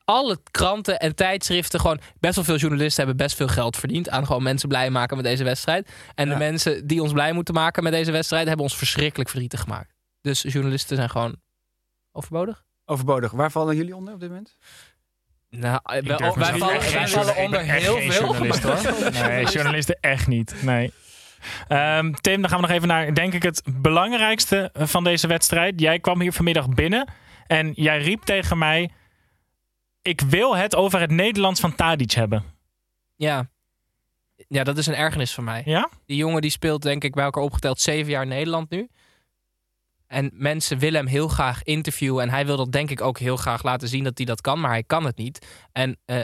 alle 0.06 0.40
kranten 0.52 1.00
en 1.00 1.16
tijdschriften, 1.16 1.80
gewoon 1.80 2.00
best 2.20 2.36
wel 2.36 2.44
veel 2.44 2.56
journalisten 2.56 3.06
hebben 3.06 3.26
best 3.26 3.36
veel 3.36 3.48
geld 3.48 3.78
verdiend 3.78 4.10
aan 4.10 4.26
gewoon 4.26 4.44
mensen 4.44 4.70
blij 4.70 4.90
maken 4.90 5.16
met 5.16 5.26
deze 5.26 5.44
wedstrijd. 5.44 5.90
En 6.16 6.30
de 6.30 6.36
mensen 6.36 6.88
die 6.88 7.02
ons 7.02 7.12
blij 7.12 7.32
moeten 7.32 7.54
maken 7.54 7.84
met 7.84 7.94
deze 7.94 8.12
wedstrijd 8.12 8.48
hebben 8.48 8.66
ons 8.66 8.78
verschrikkelijk 8.78 9.30
verdrietig 9.30 9.60
gemaakt. 9.60 9.94
Dus 10.22 10.42
journalisten 10.42 10.96
zijn 10.96 11.10
gewoon 11.10 11.36
overbodig. 12.12 12.64
Overbodig. 12.86 13.32
Waar 13.32 13.52
vallen 13.52 13.76
jullie 13.76 13.96
onder 13.96 14.14
op 14.14 14.20
dit 14.20 14.30
moment? 14.30 14.58
Nou, 15.50 15.80
wij, 15.84 16.02
durf 16.02 16.34
wij 16.34 16.58
vallen, 16.58 17.26
wij 17.26 17.46
onder 17.46 17.62
heel 17.62 17.98
veel. 17.98 18.12
journalist, 18.12 18.64
hoor. 18.64 19.12
Nee, 19.28 19.46
journalisten 19.46 19.98
echt 20.00 20.28
niet. 20.28 20.56
Nee. 20.64 20.94
Ehm, 21.68 22.14
Tim, 22.14 22.42
dan 22.42 22.50
gaan 22.50 22.62
we 22.62 22.68
nog 22.68 22.76
even 22.76 22.88
naar, 22.88 23.14
denk 23.14 23.34
ik, 23.34 23.44
het 23.44 23.64
belangrijkste 23.66 24.70
van 24.74 25.04
deze 25.04 25.28
wedstrijd. 25.28 25.80
Jij 25.80 26.00
kwam 26.00 26.22
hier 26.22 26.34
vanmiddag 26.34 26.70
binnen 26.70 27.08
en 27.48 27.72
jij 27.76 28.02
riep 28.02 28.24
tegen 28.24 28.58
mij... 28.58 28.92
Ik 30.02 30.22
wil 30.22 30.56
het 30.56 30.76
over 30.76 31.00
het 31.00 31.12
Nederlands 31.12 31.60
van 31.60 31.76
Tadic 31.76 32.12
hebben. 32.12 32.44
Ja. 33.16 33.50
ja, 34.48 34.64
dat 34.64 34.78
is 34.78 34.88
een 34.88 34.96
ergernis 34.96 35.34
van 35.34 35.44
mij. 35.44 35.62
Ja? 35.66 35.90
Die 36.06 36.18
jongen 36.18 36.42
die 36.42 36.52
speelt 36.52 36.82
denk 36.82 37.04
ik 37.04 37.14
bij 37.14 37.24
elkaar 37.24 37.44
opgeteld 37.44 37.80
zeven 37.80 38.12
jaar 38.12 38.28
Nederland 38.28 38.70
nu. 38.70 38.90
En 40.08 40.32
mensen 40.34 40.78
willen 40.78 41.00
hem 41.00 41.10
heel 41.10 41.28
graag 41.28 41.64
interviewen. 41.64 42.24
En 42.24 42.30
hij 42.30 42.46
wil 42.46 42.58
dat 42.58 42.72
denk 42.72 42.90
ik 42.90 43.02
ook 43.02 43.20
heel 43.20 43.38
graag 43.38 43.64
laten 43.64 43.88
zien 43.88 44.04
dat 44.04 44.18
hij 44.18 44.26
dat 44.26 44.42
kan. 44.42 44.60
Maar 44.60 44.72
hij 44.72 44.84
kan 44.84 45.06
het 45.06 45.18
niet. 45.18 45.48
En 45.72 45.98
eh, 46.06 46.22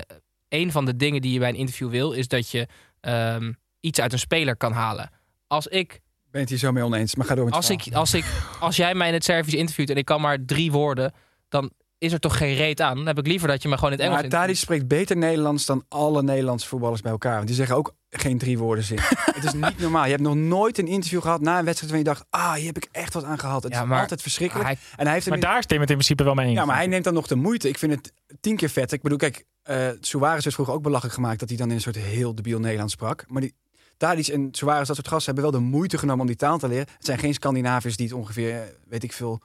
een 0.50 0.72
van 0.72 0.86
de 0.86 0.96
dingen 0.96 1.22
die 1.22 1.34
je 1.34 1.40
bij 1.40 1.50
een 1.50 1.56
interview 1.56 1.90
wil... 1.90 2.12
is 2.12 2.28
dat 2.28 2.50
je 2.50 2.68
ehm, 3.00 3.54
iets 3.80 4.00
uit 4.00 4.14
een 4.14 4.20
speler 4.20 4.58
kan 4.58 4.72
halen. 4.72 5.10
Als 5.48 5.68
ik 5.68 5.90
Ben 5.90 6.00
je 6.32 6.40
het 6.40 6.50
hier 6.50 6.58
zo 6.58 6.72
mee 6.72 6.84
oneens? 6.84 7.16
Maar 7.16 7.26
ga 7.26 7.36
door 7.36 7.46
met 7.46 7.54
Als, 7.54 7.70
ik, 7.70 7.88
als, 7.94 8.14
ik, 8.14 8.26
als 8.60 8.76
jij 8.76 8.96
mij 8.96 9.08
in 9.08 9.14
het 9.14 9.24
Servisch 9.24 9.54
interviewt 9.54 9.90
en 9.90 9.96
ik 9.96 10.06
kan 10.06 10.22
maar 10.22 10.46
drie 10.46 10.72
woorden, 10.72 11.14
dan 11.50 11.72
is 11.98 12.14
er 12.14 12.20
toch 12.20 12.38
geen 12.38 12.56
reet 12.56 12.82
aan. 12.82 12.96
Dan 12.96 13.06
heb 13.08 13.18
ik 13.18 13.28
liever 13.28 13.48
dat 13.48 13.62
je 13.62 13.68
me 13.70 13.76
gewoon 13.76 13.92
in 13.92 13.98
het 13.98 14.08
Engels 14.08 14.22
Maar 14.22 14.30
Tadic 14.32 14.56
spreekt 14.56 14.88
beter 14.88 15.18
Nederlands 15.18 15.66
dan 15.66 15.84
alle 15.88 16.24
Nederlandse 16.24 16.68
voetballers 16.68 17.02
bij 17.02 17.12
elkaar. 17.12 17.36
Want 17.36 17.48
die 17.48 17.56
zeggen 17.56 17.76
ook 17.76 17.96
geen 18.10 18.38
drie 18.38 18.58
woorden 18.58 18.84
zin. 18.84 18.98
het 19.36 19.44
is 19.44 19.54
niet 19.54 19.80
normaal. 19.80 20.04
Je 20.04 20.10
hebt 20.10 20.22
nog 20.22 20.36
nooit 20.36 20.78
een 20.78 20.88
interview 20.88 21.22
gehad 21.22 21.42
na 21.42 21.60
een 21.60 21.66
wedstrijd 21.66 21.92
waarin 21.94 22.14
je 22.14 22.18
dacht... 22.20 22.26
ah, 22.30 22.54
hier 22.54 22.66
heb 22.66 22.78
ik 22.78 22.88
echt 22.92 23.14
wat 23.14 23.24
aan 23.24 23.40
gehad. 23.40 23.64
Het 23.64 23.74
Ja, 23.74 23.84
is 23.84 23.90
altijd 23.92 24.22
verschrikkelijk. 24.22 24.68
hij- 24.68 24.78
en 24.96 25.04
hij 25.06 25.14
heeft 25.14 25.26
Maar 25.28 25.38
in- 25.38 25.44
daar 25.44 25.62
Tim 25.64 25.80
het 25.80 25.90
in 25.90 25.96
principe 25.96 26.24
wel 26.24 26.34
mee 26.34 26.46
eens. 26.48 26.56
Ja, 26.58 26.66
maar 26.66 26.76
hij 26.76 26.88
neemt 26.88 27.04
dan 27.04 27.14
nog 27.14 27.28
de 27.28 27.36
moeite. 27.36 27.70
Ik 27.70 27.78
vind 27.78 27.92
het 27.92 28.14
tien 28.40 28.56
keer 28.56 28.70
vet. 28.70 28.92
Ik 28.92 29.02
bedoel, 29.02 29.18
kijk, 29.18 29.44
eh 29.64 29.88
Suarez 30.02 30.44
werd 30.44 30.54
vroeger 30.56 30.74
ook 30.76 30.82
belachelijk 30.84 31.16
gemaakt... 31.16 31.40
dat 31.40 31.50
hij 31.50 31.58
dan 31.58 31.70
in 31.70 31.76
een 31.76 31.82
soort 31.82 31.96
heel 31.96 32.36
debiel 32.36 32.60
Nederlands 32.60 32.94
sprak. 32.94 33.24
Maar 33.28 33.42
die, 33.42 33.54
Tadic 33.98 34.28
en 34.28 34.48
Suarez, 34.52 34.88
dat 34.88 34.96
soort 34.96 35.08
gasten, 35.08 35.34
hebben 35.34 35.52
wel 35.52 35.62
de 35.62 35.68
moeite 35.68 35.98
genomen 35.98 36.22
om 36.22 36.28
die 36.28 36.36
taal 36.36 36.58
te 36.58 36.68
leren. 36.68 36.88
Het 36.98 37.06
zijn 37.06 37.20
geen 37.20 37.34
Scandinaviërs 37.34 37.98
die 37.98 38.08
het 38.08 38.16
ongeveer, 38.16 38.54
eh, 38.54 38.60
weet 38.88 39.04
ik 39.04 39.14
veel, 39.14 39.42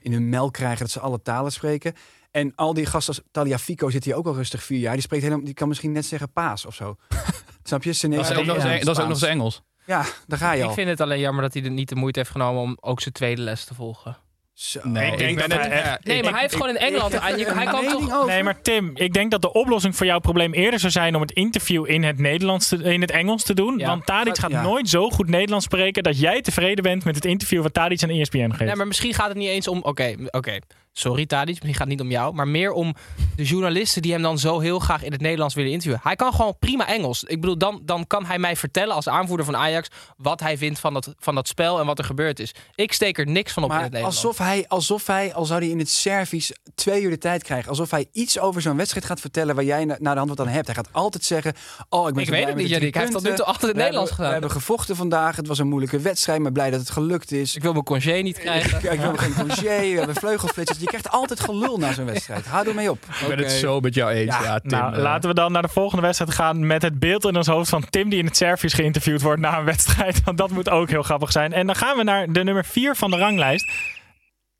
in 0.00 0.12
hun 0.12 0.28
melk 0.28 0.52
krijgen 0.52 0.78
dat 0.78 0.90
ze 0.90 1.00
alle 1.00 1.22
talen 1.22 1.52
spreken. 1.52 1.94
En 2.30 2.52
al 2.54 2.74
die 2.74 2.86
gasten 2.86 3.14
als 3.14 3.24
Taliafico 3.30 3.90
zit 3.90 4.04
hier 4.04 4.14
ook 4.14 4.26
al 4.26 4.34
rustig 4.34 4.62
vier 4.62 4.78
jaar. 4.78 4.92
Die 4.92 5.02
spreekt 5.02 5.22
helemaal, 5.22 5.44
die 5.44 5.54
kan 5.54 5.68
misschien 5.68 5.92
net 5.92 6.06
zeggen 6.06 6.32
paas 6.32 6.66
of 6.66 6.74
zo. 6.74 6.96
Snap 7.62 7.82
je? 7.82 7.88
Dat 8.08 8.30
is 8.30 8.36
ook 8.36 8.44
nog 8.44 8.54
eens 8.54 8.64
Ja, 8.64 8.72
Eng- 8.72 8.84
dat 8.84 8.96
is 8.96 9.02
ook 9.02 9.08
nog 9.08 9.08
eens 9.08 9.18
Spaans. 9.18 9.22
Engels. 9.22 9.62
Ja, 9.86 10.04
daar 10.26 10.38
ga 10.38 10.52
je 10.52 10.64
Ik 10.64 10.70
vind 10.70 10.88
het 10.88 11.00
alleen 11.00 11.18
jammer 11.20 11.42
dat 11.42 11.54
hij 11.54 11.62
er 11.62 11.70
niet 11.70 11.88
de 11.88 11.94
moeite 11.94 12.18
heeft 12.18 12.30
genomen 12.30 12.62
om 12.62 12.76
ook 12.80 13.00
zijn 13.00 13.14
tweede 13.14 13.42
les 13.42 13.64
te 13.64 13.74
volgen. 13.74 14.16
Zo. 14.60 14.80
Nee, 14.82 15.12
Ik 15.12 15.18
denk 15.18 15.38
ben 15.38 15.48
dat 15.48 15.58
het- 15.58 15.66
hij 15.68 15.82
echt- 15.82 16.04
Nee, 16.04 16.16
ik- 16.16 16.22
maar 16.22 16.32
hij 16.32 16.40
heeft 16.40 16.52
gewoon 16.54 16.68
in 16.68 16.76
Engeland... 16.76 17.20
hij, 17.20 17.32
hij 17.32 17.64
kan 17.64 17.84
toch... 17.84 18.14
over? 18.14 18.26
Nee, 18.26 18.42
maar 18.42 18.62
Tim, 18.62 18.90
ik 18.94 19.12
denk 19.12 19.30
dat 19.30 19.42
de 19.42 19.52
oplossing 19.52 19.96
voor 19.96 20.06
jouw 20.06 20.18
probleem 20.18 20.52
eerder 20.52 20.80
zou 20.80 20.92
zijn 20.92 21.14
om 21.14 21.20
het 21.20 21.30
interview 21.32 21.90
in 21.90 22.02
het, 22.02 22.18
Nederlands 22.18 22.68
te, 22.68 22.76
in 22.76 23.00
het 23.00 23.10
Engels 23.10 23.42
te 23.42 23.54
doen. 23.54 23.78
Ja. 23.78 23.86
Want 23.86 24.06
Tadic 24.06 24.38
gaat 24.38 24.50
Ja. 24.50 24.62
nooit 24.62 24.88
zo 24.88 25.10
goed 25.10 25.28
Nederlands 25.28 25.64
spreken 25.64 26.02
dat 26.02 26.20
jij 26.20 26.40
tevreden 26.40 26.82
bent 26.84 27.04
met 27.04 27.14
het 27.14 27.24
interview 27.24 27.62
wat 27.62 27.74
Tadic 27.74 28.02
aan 28.02 28.08
ESPN 28.10 28.38
geeft. 28.50 28.58
Nee, 28.60 28.74
maar 28.76 28.86
misschien 28.86 29.14
gaat 29.14 29.28
het 29.28 29.36
niet 29.36 29.48
eens 29.48 29.68
om... 29.68 29.78
Oké, 29.82 30.14
oké. 30.30 30.58
Sorry 31.00 31.26
Tadic, 31.26 31.54
misschien 31.54 31.74
gaat 31.74 31.88
het 31.88 31.88
niet 31.88 32.00
om 32.00 32.10
jou. 32.10 32.34
Maar 32.34 32.48
meer 32.48 32.72
om 32.72 32.94
de 33.36 33.44
journalisten 33.44 34.02
die 34.02 34.12
hem 34.12 34.22
dan 34.22 34.38
zo 34.38 34.58
heel 34.58 34.78
graag 34.78 35.02
in 35.02 35.12
het 35.12 35.20
Nederlands 35.20 35.54
willen 35.54 35.70
interviewen. 35.70 36.00
Hij 36.04 36.16
kan 36.16 36.32
gewoon 36.32 36.56
prima 36.58 36.86
Engels. 36.86 37.24
Ik 37.24 37.40
bedoel, 37.40 37.58
dan, 37.58 37.80
dan 37.84 38.06
kan 38.06 38.24
hij 38.24 38.38
mij 38.38 38.56
vertellen 38.56 38.94
als 38.94 39.08
aanvoerder 39.08 39.46
van 39.46 39.56
Ajax... 39.56 39.88
wat 40.16 40.40
hij 40.40 40.58
vindt 40.58 40.78
van 40.78 40.94
dat, 40.94 41.14
van 41.18 41.34
dat 41.34 41.48
spel 41.48 41.80
en 41.80 41.86
wat 41.86 41.98
er 41.98 42.04
gebeurd 42.04 42.40
is. 42.40 42.54
Ik 42.74 42.92
steek 42.92 43.18
er 43.18 43.26
niks 43.26 43.52
van 43.52 43.62
op 43.62 43.70
in 43.70 43.74
het 43.74 43.82
Maar 43.82 43.92
Nederlands. 43.92 44.24
alsof 44.24 44.38
hij, 44.46 44.64
alsof 44.68 45.06
hij, 45.06 45.34
al 45.34 45.44
zou 45.44 45.60
hij 45.60 45.68
in 45.68 45.78
het 45.78 45.88
Servisch 45.90 46.52
twee 46.74 47.02
uur 47.02 47.10
de 47.10 47.18
tijd 47.18 47.42
krijgen, 47.42 47.68
alsof 47.68 47.90
hij 47.90 48.06
iets 48.12 48.38
over 48.38 48.62
zo'n 48.62 48.76
wedstrijd 48.76 49.04
gaat 49.06 49.20
vertellen 49.20 49.54
waar 49.54 49.64
jij 49.64 49.84
na, 49.84 49.96
naar 49.98 50.12
de 50.12 50.18
hand 50.18 50.36
wat 50.36 50.46
aan 50.46 50.52
hebt. 50.52 50.66
Hij 50.66 50.74
gaat 50.74 50.88
altijd 50.92 51.24
zeggen: 51.24 51.54
Oh, 51.88 52.08
ik 52.08 52.14
ben 52.14 52.22
Ik 52.22 52.28
weet 52.30 52.46
het 52.46 52.56
niet, 52.56 52.56
drie 52.56 52.68
Jannik. 52.68 52.94
Hij 52.94 53.02
heeft 53.02 53.14
tot 53.14 53.24
nu 53.24 53.34
toe 53.34 53.44
altijd 53.44 53.62
het 53.62 53.72
We 53.72 53.78
Nederlands 53.78 54.10
gedaan. 54.10 54.26
We 54.26 54.32
hebben 54.32 54.50
gevochten 54.50 54.96
vandaag. 54.96 55.36
Het 55.36 55.46
was 55.46 55.58
een 55.58 55.68
moeilijke 55.68 55.98
wedstrijd, 55.98 56.40
maar 56.40 56.52
blij 56.52 56.70
dat 56.70 56.80
het 56.80 56.90
gelukt 56.90 57.32
is. 57.32 57.56
Ik 57.56 57.62
wil 57.62 57.72
mijn 57.72 57.84
congé 57.84 58.12
niet 58.12 58.38
krijgen. 58.38 58.78
Ik, 58.80 58.92
ik 58.92 59.00
wil 59.00 59.16
geen 59.16 59.34
congé, 59.34 59.80
we 59.80 59.98
hebben 59.98 60.16
vleugelflitsers. 60.16 60.78
Krijgt 60.90 61.10
altijd 61.10 61.40
gelul 61.40 61.76
na 61.78 61.92
zo'n 61.92 62.04
wedstrijd. 62.04 62.46
Hou 62.46 62.68
er 62.68 62.74
mee 62.74 62.90
op. 62.90 62.98
Ik 63.20 63.28
ben 63.28 63.38
het 63.38 63.50
zo 63.50 63.80
met 63.80 63.94
jou 63.94 64.10
eens. 64.10 64.34
Ja, 64.34 64.42
Ja, 64.42 64.58
Tim, 64.58 64.70
nou, 64.70 64.94
eh, 64.94 65.02
laten 65.02 65.28
we 65.28 65.34
dan 65.34 65.52
naar 65.52 65.62
de 65.62 65.68
volgende 65.68 66.02
wedstrijd 66.02 66.34
gaan 66.34 66.66
met 66.66 66.82
het 66.82 66.98
beeld 66.98 67.24
in 67.24 67.36
ons 67.36 67.46
hoofd 67.46 67.68
van 67.68 67.84
Tim 67.90 68.08
die 68.08 68.18
in 68.18 68.24
het 68.26 68.36
Servisch 68.36 68.72
geïnterviewd 68.72 69.22
wordt 69.22 69.40
na 69.40 69.58
een 69.58 69.64
wedstrijd. 69.64 70.24
Want 70.24 70.38
dat 70.38 70.50
moet 70.50 70.68
ook 70.70 70.90
heel 70.90 71.02
grappig 71.02 71.32
zijn. 71.32 71.52
En 71.52 71.66
dan 71.66 71.76
gaan 71.76 71.96
we 71.96 72.02
naar 72.02 72.32
de 72.32 72.44
nummer 72.44 72.64
4 72.64 72.96
van 72.96 73.10
de 73.10 73.16
ranglijst. 73.16 73.72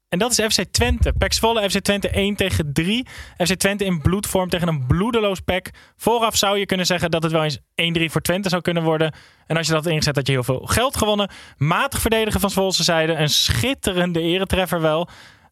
En 0.08 0.18
dat 0.18 0.38
is 0.38 0.54
FC 0.54 0.64
Twente. 0.70 1.12
PEC 1.18 1.32
Zwolle, 1.32 1.70
FC 1.70 1.78
Twente 1.78 2.08
1 2.08 2.36
tegen 2.36 2.72
3. 2.72 3.06
FC 3.36 3.54
Twente 3.54 3.84
in 3.84 4.00
bloedvorm 4.00 4.48
tegen 4.48 4.68
een 4.68 4.86
bloedeloos 4.86 5.40
PEC. 5.40 5.70
Vooraf 5.96 6.36
zou 6.36 6.58
je 6.58 6.66
kunnen 6.66 6.86
zeggen 6.86 7.10
dat 7.10 7.22
het 7.22 7.32
wel 7.32 7.44
eens 7.44 7.58
1-3 7.58 8.10
voor 8.10 8.20
Twente 8.20 8.48
zou 8.48 8.62
kunnen 8.62 8.82
worden. 8.82 9.14
En 9.46 9.56
als 9.56 9.66
je 9.66 9.72
dat 9.72 9.86
ingezet, 9.86 10.16
had 10.16 10.26
je 10.26 10.32
heel 10.32 10.42
veel 10.42 10.66
geld 10.66 10.96
gewonnen. 10.96 11.30
Matig 11.56 12.00
verdedigen 12.00 12.40
van 12.40 12.50
Zwolse 12.50 12.84
zijde. 12.84 13.12
Een 13.12 13.28
schitterende 13.28 14.20
eretreffer 14.20 14.80
wel. 14.80 15.08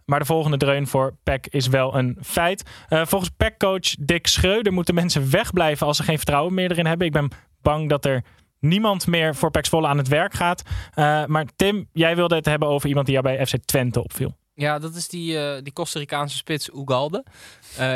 Maar 0.08 0.18
de 0.18 0.24
volgende 0.24 0.56
dreun 0.56 0.86
voor 0.86 1.16
PEC 1.22 1.46
is 1.46 1.66
wel 1.66 1.94
een 1.96 2.18
feit. 2.22 2.62
Eh, 2.88 3.06
volgens 3.06 3.30
PEC-coach 3.36 3.94
Dick 4.00 4.26
Schreuder 4.26 4.72
moeten 4.72 4.94
mensen 4.94 5.30
wegblijven 5.30 5.86
als 5.86 5.96
ze 5.96 6.02
geen 6.02 6.16
vertrouwen 6.16 6.54
meer 6.54 6.70
erin 6.70 6.86
hebben. 6.86 7.06
Ik 7.06 7.12
ben 7.12 7.30
bang 7.62 7.88
dat 7.88 8.04
er 8.04 8.24
niemand 8.60 9.06
meer 9.06 9.34
voor 9.34 9.50
PEC 9.50 9.66
Zwolle 9.66 9.86
aan 9.86 9.98
het 9.98 10.08
werk 10.08 10.34
gaat. 10.34 10.62
Eh, 10.94 11.24
maar 11.24 11.44
Tim, 11.56 11.88
jij 11.92 12.16
wilde 12.16 12.34
het 12.34 12.44
hebben 12.44 12.68
over 12.68 12.88
iemand 12.88 13.06
die 13.06 13.14
jou 13.20 13.26
bij 13.36 13.46
FC 13.46 13.56
Twente 13.64 14.02
opviel. 14.02 14.36
Ja, 14.54 14.78
dat 14.78 14.94
is 14.94 15.08
die, 15.08 15.38
eh, 15.38 15.62
die 15.62 15.72
Costa 15.72 15.98
Ricaanse 15.98 16.36
spits 16.36 16.68
Ugalde. 16.74 17.24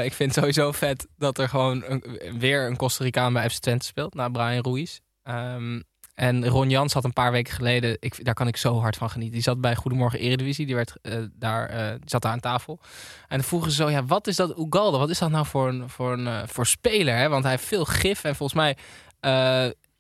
Ik 0.05 0.12
vind 0.12 0.18
het 0.18 0.35
sowieso 0.35 0.72
vet 0.72 1.07
dat 1.16 1.38
er 1.38 1.48
gewoon 1.48 1.85
een- 1.87 2.20
weer 2.38 2.66
een 2.66 2.77
Costa 2.77 3.05
Ricaan 3.05 3.33
bij 3.33 3.51
FC 3.51 3.59
Twente 3.61 3.87
speelt. 3.87 4.14
Na 4.14 4.29
Brian 4.29 4.64
Ruiz. 4.64 4.98
Ehm, 5.22 5.81
en 6.14 6.48
Ron 6.48 6.70
Jans 6.70 6.92
had 6.92 7.05
een 7.05 7.12
paar 7.12 7.33
weken 7.33 7.55
geleden, 7.55 7.96
ik, 8.01 8.25
daar 8.25 8.35
kan 8.35 8.46
ik 8.46 8.57
zo 8.57 8.81
hard 8.81 8.96
van 8.96 9.11
genieten. 9.11 9.35
Die 9.35 9.42
zat 9.42 9.61
bij 9.61 9.75
Goedemorgen 9.75 10.18
Eredivisie, 10.18 10.66
die, 10.66 10.75
werd, 10.75 10.96
eh, 11.03 11.14
daar, 11.33 11.68
eh, 11.68 11.94
zat 12.05 12.22
daar 12.22 12.33
aan 12.33 12.40
tafel. 12.40 12.79
En 13.29 13.37
dan 13.38 13.46
vroegen 13.46 13.70
ze 13.70 13.77
zo, 13.77 13.90
ja, 13.90 14.05
wat 14.05 14.27
is 14.27 14.37
dat 14.37 14.59
Ugalde? 14.59 14.98
Wat 14.98 15.11
is 15.11 15.18
dat 15.18 15.31
nou 15.31 15.46
voor 15.46 15.68
een, 15.68 15.88
voor 15.88 16.12
een 16.12 16.27
eh, 16.27 16.42
voor 16.46 16.66
speler? 16.66 17.16
Hè? 17.16 17.29
Want 17.29 17.42
hij 17.42 17.53
heeft 17.53 17.64
veel 17.64 17.85
gif 17.85 18.25
en 18.25 18.37
volgens 18.37 18.59
mij... 18.59 18.77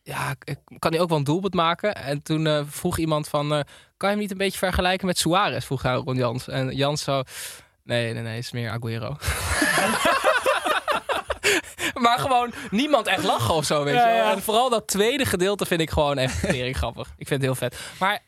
ja, 0.04 0.34
kan 0.78 0.92
hij 0.92 1.00
ook 1.00 1.08
wel 1.08 1.18
een 1.18 1.24
doelpunt 1.24 1.54
maken? 1.54 1.94
En 1.94 2.22
toen 2.22 2.66
vroeg 2.68 2.98
iemand 2.98 3.28
van, 3.28 3.48
kan 3.48 3.64
je 3.96 4.06
hem 4.06 4.18
niet 4.18 4.30
een 4.30 4.36
beetje 4.36 4.58
vergelijken 4.58 5.06
met 5.06 5.18
Suarez? 5.18 5.64
Vroeg 5.64 5.82
hij 5.82 5.94
Ron 5.94 6.16
Jans. 6.16 6.48
En 6.48 6.76
Jans 6.76 7.02
zo, 7.02 7.22
nee, 7.84 8.12
nee, 8.12 8.22
nee, 8.22 8.34
het 8.34 8.44
is 8.44 8.52
meer 8.52 8.70
Aguero. 8.70 9.16
maar 12.04 12.18
gewoon 12.18 12.52
niemand 12.70 13.06
echt 13.06 13.24
lachen 13.24 13.54
of 13.54 13.64
zo, 13.64 13.84
weet 13.84 13.94
Ja, 13.94 14.08
je 14.08 14.14
wel. 14.16 14.24
ja. 14.24 14.32
En 14.32 14.42
vooral 14.42 14.70
dat 14.70 14.86
tweede 14.86 15.24
gedeelte 15.24 15.66
vind 15.66 15.80
ik 15.80 15.90
gewoon 15.90 16.18
echt 16.18 16.40
tering 16.40 16.76
grappig. 16.76 17.08
Ik 17.16 17.26
vind 17.26 17.30
het 17.30 17.42
heel 17.42 17.54
vet. 17.54 17.76
Maar 17.98 18.18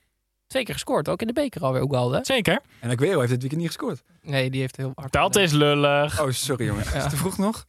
twee 0.46 0.64
keer 0.64 0.74
gescoord, 0.74 1.09
ook 1.09 1.20
in 1.20 1.27
de 1.27 1.33
beker 1.33 1.62
alweer, 1.62 1.83
Ugalde. 1.83 2.18
Zeker. 2.22 2.61
En 2.81 2.90
Aguero 2.90 3.18
heeft 3.18 3.31
dit 3.31 3.40
weekend 3.40 3.61
niet 3.61 3.66
gescoord. 3.70 4.03
Nee, 4.22 4.50
die 4.50 4.61
heeft 4.61 4.77
heel 4.77 4.92
hard. 4.94 5.12
Dat 5.12 5.37
is 5.37 5.53
lullig. 5.53 6.20
Oh, 6.20 6.31
sorry 6.31 6.66
jongen. 6.66 6.85
Is 6.85 6.92
het 6.92 7.11
te 7.11 7.16
vroeg 7.16 7.38
nog? 7.38 7.64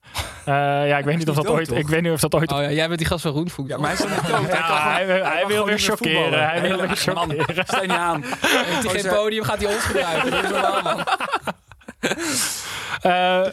Eh, 0.46 0.54
ja, 0.88 0.98
ik 0.98 1.06
weet 1.06 1.18
niet 1.18 1.30
of 1.30 1.36
dat 1.36 1.46
dood, 1.46 1.56
ooit. 1.56 1.68
toch? 1.68 1.78
Ik 1.78 1.88
weet 1.88 2.02
niet 2.02 2.12
of 2.12 2.20
dat 2.20 2.36
ooit. 2.36 2.52
Oh 2.52 2.62
ja, 2.62 2.72
jij 2.72 2.88
bent 2.88 3.00
die 3.00 3.08
gast 3.08 3.22
van 3.22 3.32
Roenvoet. 3.32 3.68
Ja, 3.68 3.78
maar 3.78 3.96
hij 3.98 4.06
is 4.06 4.12
niet 4.16 4.28
dood. 4.28 4.52
Hij, 4.58 5.08
Ja, 5.08 5.48
wil 5.48 5.66
weer 5.66 5.80
chockeren. 5.80 6.48
Hij 6.50 6.62
wil 6.62 6.78
weer 6.78 6.88
Man, 6.88 6.96
chockeren. 6.96 7.66
Sta 7.66 7.82
je 7.82 7.88
niet 7.88 7.98
aan. 7.98 8.24
Heeft 8.24 8.92
hij 8.92 9.00
geen 9.02 9.12
podium, 9.14 9.44
gaat 9.44 9.58
hij 9.62 9.74
ons 9.74 9.84
gebruiken. 9.84 10.32
Dat 10.32 10.44
is 10.44 10.50
normaal, 10.50 10.82
man. 10.82 11.04
Eh, 13.02 13.48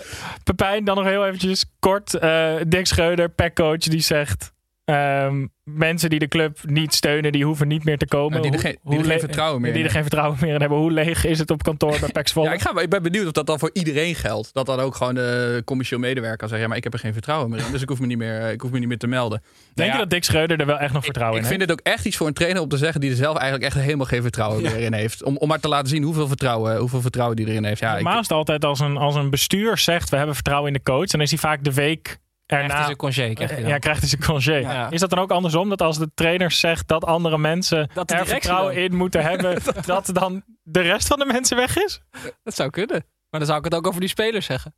Pepijn, 0.44 0.84
dan 0.84 0.96
nog 0.96 1.04
heel 1.04 1.26
eventjes 1.26 1.64
kort. 1.78 2.14
Eh 2.14 2.54
Dick 2.66 2.86
Schreuder, 2.86 3.28
packcoach, 3.28 3.78
die 3.78 4.00
zegt... 4.00 4.52
eh, 4.92 5.10
Ehm, 5.22 5.46
mensen 5.64 6.10
die 6.10 6.18
de 6.18 6.28
club 6.28 6.58
niet 6.66 6.94
steunen, 6.94 7.32
die 7.32 7.44
hoeven 7.44 7.68
niet 7.68 7.84
meer 7.84 7.98
te 7.98 8.06
komen. 8.06 8.30
Nou, 8.30 8.42
die 8.42 8.52
er 8.52 8.58
geen- 8.58 8.78
die 8.84 9.12
er 9.12 9.18
vertrouwen 9.18 9.60
meer 9.60 9.72
Die 9.72 9.84
er 9.84 9.90
geen 9.90 10.02
vertrouwen 10.02 10.38
meer 10.40 10.54
in 10.54 10.60
hebben. 10.60 10.78
Hoe 10.78 10.90
leeg 10.92 11.24
is 11.24 11.38
het 11.38 11.50
op 11.50 11.62
kantoor 11.62 11.96
bij 12.00 12.08
Pax? 12.08 12.32
Ja, 12.32 12.52
ik, 12.52 12.60
ga, 12.60 12.80
ik 12.80 12.88
ben 12.88 13.02
benieuwd 13.02 13.26
of 13.26 13.32
dat 13.32 13.46
dan 13.46 13.58
voor 13.58 13.70
iedereen 13.72 14.14
geldt. 14.14 14.54
Dat 14.54 14.66
dan 14.66 14.80
ook 14.80 14.94
gewoon 14.94 15.14
de 15.14 15.62
commercieel 15.64 16.00
medewerker 16.00 16.38
kan 16.38 16.48
zeggen... 16.48 16.64
ja, 16.64 16.68
maar 16.68 16.76
ik 16.78 16.84
heb 16.84 16.92
er 16.92 16.98
geen 16.98 17.12
vertrouwen 17.12 17.50
meer 17.50 17.58
in. 17.66 17.72
Dus 17.72 17.82
ik 17.82 17.88
hoef 17.88 18.00
me 18.00 18.06
niet 18.06 18.18
meer, 18.18 18.50
ik 18.50 18.60
hoef 18.60 18.70
me 18.70 18.78
niet 18.78 18.88
meer 18.88 18.98
te 18.98 19.06
melden. 19.06 19.38
Denk 19.40 19.52
Nou 19.74 19.88
je 19.88 19.94
ja, 19.94 19.98
dat 19.98 20.10
Dick 20.10 20.24
Schreuder 20.24 20.60
er 20.60 20.66
wel 20.66 20.78
echt 20.78 20.92
nog 20.92 21.04
vertrouwen 21.04 21.38
ik 21.38 21.42
in 21.44 21.48
vind 21.50 21.60
het 21.60 21.72
ook 21.72 21.80
echt 21.82 22.04
iets 22.04 22.16
voor 22.16 22.26
een 22.26 22.32
trainer 22.32 22.62
om 22.62 22.68
te 22.68 22.76
zeggen... 22.76 23.00
die 23.00 23.10
er 23.10 23.16
zelf 23.16 23.36
eigenlijk 23.36 23.64
echt 23.74 23.82
helemaal 23.84 24.06
geen 24.06 24.22
vertrouwen 24.22 24.62
meer 24.62 24.78
in 24.78 24.92
heeft. 24.92 25.22
Om, 25.22 25.36
om 25.36 25.48
maar 25.48 25.60
te 25.60 25.68
laten 25.68 25.88
zien 25.88 26.02
hoeveel 26.02 26.28
vertrouwen, 26.28 26.76
hoeveel 26.76 27.00
vertrouwen 27.00 27.36
die 27.36 27.46
erin 27.46 27.64
heeft. 27.64 27.80
Ja, 27.80 27.96
ik, 27.96 28.02
Normaal 28.02 28.20
is 28.20 28.28
altijd 28.28 28.64
als 28.64 28.80
een, 28.80 28.96
als 28.96 29.14
een 29.14 29.30
bestuur 29.30 29.78
zegt 29.78 30.10
we 30.10 30.16
hebben 30.16 30.34
vertrouwen 30.34 30.68
in 30.72 30.76
de 30.76 30.82
coach. 30.82 31.06
Dan 31.06 31.20
is 31.20 31.30
hij 31.30 31.38
vaak 31.38 31.64
de 31.64 31.74
week 31.74 32.18
Krijgt 32.46 32.64
erna... 32.66 32.76
hij 32.76 32.84
zijn 32.84 32.96
congé, 32.96 33.32
krijgt 33.32 33.52
hij 33.52 33.62
dan. 33.62 33.70
ja, 33.70 33.78
krijgt 33.78 34.00
hij 34.00 34.08
zijn 34.08 34.24
congé. 34.24 34.54
Ja. 34.56 34.90
Is 34.90 35.00
dat 35.00 35.10
dan 35.10 35.18
ook 35.18 35.30
andersom? 35.30 35.68
Dat 35.68 35.82
als 35.82 35.98
de 35.98 36.10
trainer 36.14 36.50
zegt 36.50 36.88
dat 36.88 37.04
andere 37.04 37.38
mensen 37.38 37.90
Dat 37.94 38.10
er 38.10 38.26
vertrouwen 38.26 38.74
dan. 38.74 38.82
in 38.84 38.94
moeten 38.96 39.22
hebben... 39.22 39.58
dat 39.86 40.10
dan 40.12 40.42
de 40.62 40.80
rest 40.80 41.06
van 41.06 41.18
de 41.18 41.24
mensen 41.24 41.56
weg 41.56 41.76
is? 41.76 42.00
Dat 42.42 42.54
zou 42.54 42.70
kunnen. 42.70 43.04
Maar 43.30 43.40
dan 43.40 43.46
zou 43.46 43.58
ik 43.58 43.64
het 43.64 43.74
ook 43.74 43.86
over 43.86 44.00
die 44.00 44.08
spelers 44.08 44.46
zeggen. 44.46 44.74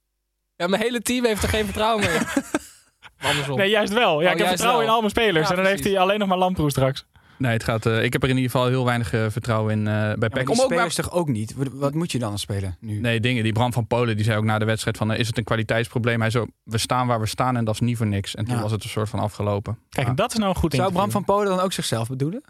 Ja, 0.56 0.66
mijn 0.66 0.82
hele 0.82 1.00
team 1.00 1.24
heeft 1.24 1.42
er 1.42 1.48
geen 1.48 1.64
vertrouwen 1.64 2.04
meer 2.04 2.32
Andersom. 3.28 3.56
Nee, 3.56 3.70
juist 3.70 3.92
wel. 3.92 4.20
Ja, 4.20 4.26
Oh, 4.26 4.32
ik 4.32 4.38
heb 4.38 4.48
vertrouwen 4.48 4.78
wel. 4.80 4.88
in 4.88 4.94
al 4.94 4.98
mijn 5.00 5.10
spelers. 5.10 5.44
Ja, 5.48 5.50
en 5.56 5.62
dan 5.62 5.70
heeft 5.70 5.84
hij 5.84 5.98
alleen 5.98 6.18
nog 6.18 6.28
maar 6.28 6.38
Lamproe 6.38 6.70
straks. 6.70 7.06
Nee, 7.38 7.52
het 7.52 7.64
gaat, 7.64 7.86
eh, 7.86 8.02
ik 8.02 8.12
heb 8.12 8.22
er 8.22 8.28
in 8.28 8.36
ieder 8.36 8.50
geval 8.50 8.66
heel 8.68 8.84
weinig 8.84 9.12
eh, 9.12 9.26
vertrouwen 9.28 9.72
in 9.72 9.78
eh, 9.78 9.92
bij 9.92 10.00
Ja, 10.00 10.16
maar 10.18 10.28
PEC. 10.28 10.46
die 10.46 10.48
Om 10.56 10.60
ook 10.60 10.70
maar- 10.74 10.88
toch 10.94 11.10
ook 11.12 11.28
niet? 11.28 11.54
Wat- 11.54 11.68
Wat 11.72 11.94
moet 11.94 12.12
je 12.12 12.18
dan 12.18 12.32
als 12.32 12.40
spelen 12.40 12.76
nu? 12.80 13.00
Nee, 13.00 13.20
dingen. 13.20 13.42
Die 13.42 13.52
Bram 13.52 13.72
van 13.72 13.86
Polen 13.86 14.16
die 14.16 14.24
zei 14.24 14.36
ook 14.38 14.44
na 14.44 14.58
de 14.58 14.64
wedstrijd 14.64 14.96
van... 14.96 15.12
is 15.14 15.26
het 15.26 15.38
een 15.38 15.44
kwaliteitsprobleem? 15.44 16.20
Hij 16.20 16.30
zo, 16.30 16.46
we 16.62 16.78
staan 16.78 17.06
waar 17.06 17.20
we 17.20 17.26
staan 17.26 17.56
en 17.56 17.64
dat 17.64 17.74
is 17.74 17.80
niet 17.80 17.96
voor 17.96 18.06
niks. 18.06 18.34
En 18.34 18.44
toen 18.44 18.54
Ja. 18.56 18.62
was 18.62 18.70
het 18.72 18.84
een 18.84 18.90
soort 18.90 19.08
van 19.08 19.18
afgelopen. 19.20 19.78
Kijk, 19.88 20.06
Ja. 20.06 20.12
dat 20.12 20.32
is 20.32 20.38
nou 20.38 20.50
een 20.50 20.56
goed 20.56 20.74
Zou 20.74 20.92
Bram 20.92 21.10
van 21.10 21.24
Polen 21.24 21.46
dan 21.48 21.60
ook 21.60 21.72
zichzelf 21.72 22.08
bedoelen? 22.08 22.42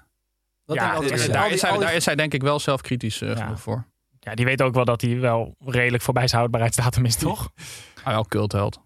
Dat 0.66 0.76
Ja, 0.76 0.92
daar, 0.92 1.02
is 1.04 1.26
hij, 1.26 1.68
daar 1.78 1.94
is 1.94 2.04
hij 2.06 2.14
denk 2.14 2.32
ik 2.34 2.42
wel 2.42 2.58
zelfkritisch 2.58 3.20
eh, 3.22 3.28
Ja. 3.28 3.36
genoeg 3.36 3.60
voor. 3.60 3.84
Ja, 4.20 4.34
die 4.34 4.44
weet 4.44 4.62
ook 4.62 4.74
wel 4.74 4.84
dat 4.84 5.00
hij 5.00 5.18
wel 5.20 5.54
redelijk 5.64 6.02
voorbij 6.02 6.26
zijn 6.26 6.38
houdbaarheidsdatum 6.38 7.04
is, 7.04 7.16
toch? 7.16 7.50
Ah, 8.02 8.12
wel 8.14 8.24
cultheld. 8.26 8.82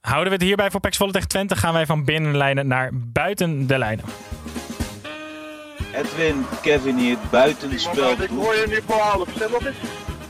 Houden 0.00 0.28
we 0.28 0.34
het 0.34 0.42
hierbij 0.46 0.70
voor 0.70 0.80
Pax 0.80 0.96
Volle 0.96 1.12
tegen 1.12 1.28
Twente, 1.28 1.56
gaan 1.56 1.72
wij 1.72 1.86
van 1.86 2.04
binnenlijnen 2.04 2.66
naar 2.66 2.90
buiten 2.94 3.66
de 3.66 3.78
lijnen. 3.78 4.04
Edwin, 5.92 6.46
Kevin 6.62 6.96
hier, 6.96 7.16
buitenspel. 7.30 8.10
Ik 8.10 8.28
hoor 8.28 8.54
je 8.54 8.64
nu 8.68 8.80
voor 8.86 8.96
half, 8.96 9.28
stem 9.34 9.50
nog 9.50 9.66
eens. 9.66 9.76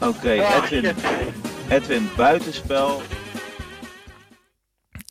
Oké, 0.00 0.30
Edwin. 0.30 0.94
Edwin, 1.68 2.10
buitenspel. 2.16 3.02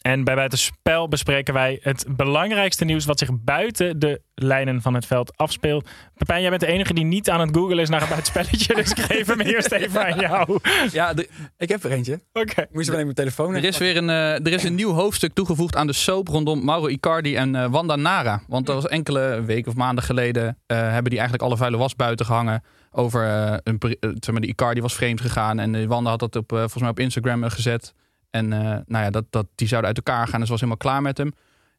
En 0.10 0.24
bij 0.24 0.36
Buitenspel 0.36 1.08
bespreken 1.08 1.54
wij 1.54 1.80
het 1.82 2.06
belangrijkste 2.10 2.86
nieuws 2.86 3.06
wat 3.06 3.20
zich 3.20 3.30
buiten 3.34 4.00
de 4.00 4.22
lijnen 4.36 4.82
van 4.82 4.94
het 4.94 5.06
veld 5.06 5.38
afspeelt. 5.38 5.90
Pepijn, 6.18 6.42
jij 6.42 6.50
bent 6.50 6.62
de 6.62 6.68
enige 6.68 6.94
die 6.94 7.04
niet 7.04 7.30
aan 7.30 7.40
het 7.40 7.56
googlen 7.58 7.80
is 7.80 7.90
naar 7.90 8.02
een 8.02 8.08
buitenspelletje, 8.08 8.76
dus 8.76 8.92
ik 8.92 9.00
geef 9.00 9.28
hem 9.28 9.40
eerst 9.40 9.72
even 9.72 10.06
aan 10.06 10.20
jou. 10.20 10.60
Ja, 10.92 11.14
de- 11.14 11.30
ik 11.58 11.70
heb 11.70 11.84
er 11.84 11.92
eentje. 11.92 12.20
Oké. 12.34 12.62
Ik 12.62 12.68
moest 12.74 12.90
alleen 12.90 13.04
mijn 13.04 13.16
telefoon 13.16 13.56
Er 13.56 13.64
is 13.64 13.78
weer 13.78 13.98
een, 13.98 14.10
eh, 14.10 14.34
er 14.34 14.48
is 14.54 14.64
een 14.64 14.76
nieuw 14.76 14.92
hoofdstuk 14.92 15.34
toegevoegd 15.34 15.76
aan 15.76 15.88
de 15.88 15.94
soap 15.94 16.28
rondom 16.28 16.66
Mauro 16.66 16.88
Icardi 16.88 17.36
en 17.36 17.56
eh, 17.56 17.66
Wanda 17.70 17.96
Nara. 17.96 18.42
Want 18.48 18.66
dat 18.66 18.76
was 18.76 18.88
enkele 18.88 19.42
weken 19.46 19.72
of 19.72 19.78
maanden 19.78 20.04
geleden 20.04 20.58
eh, 20.66 20.78
hebben 20.78 21.10
die 21.10 21.20
eigenlijk 21.20 21.44
alle 21.44 21.58
vuile 21.58 21.78
was 21.78 21.96
buiten 21.96 22.26
gehangen. 22.26 22.64
Over 22.92 23.24
een, 23.64 23.78
zeg 24.00 24.32
maar, 24.32 24.42
de 24.42 24.48
Icardi 24.48 24.82
was 24.82 24.96
vreemd 24.96 25.22
gegaan 25.22 25.60
en 25.60 25.88
Wanda 25.88 26.10
had 26.10 26.20
dat 26.20 26.36
op, 26.36 26.50
volgens 26.50 26.82
mij 26.82 26.90
op 26.90 27.00
Instagram 27.00 27.44
gezet. 27.44 27.94
En 28.30 28.54
eh, 28.54 28.60
nou 28.86 29.04
ja, 29.04 29.10
dat, 29.10 29.26
dat, 29.30 29.46
die 29.56 29.68
zouden 29.68 29.90
uit 29.90 29.98
elkaar 29.98 30.28
gaan 30.28 30.40
en 30.40 30.46
ze 30.46 30.52
was 30.52 30.62
helemaal 30.62 30.84
klaar 30.84 31.02
met 31.02 31.18
hem. 31.18 31.34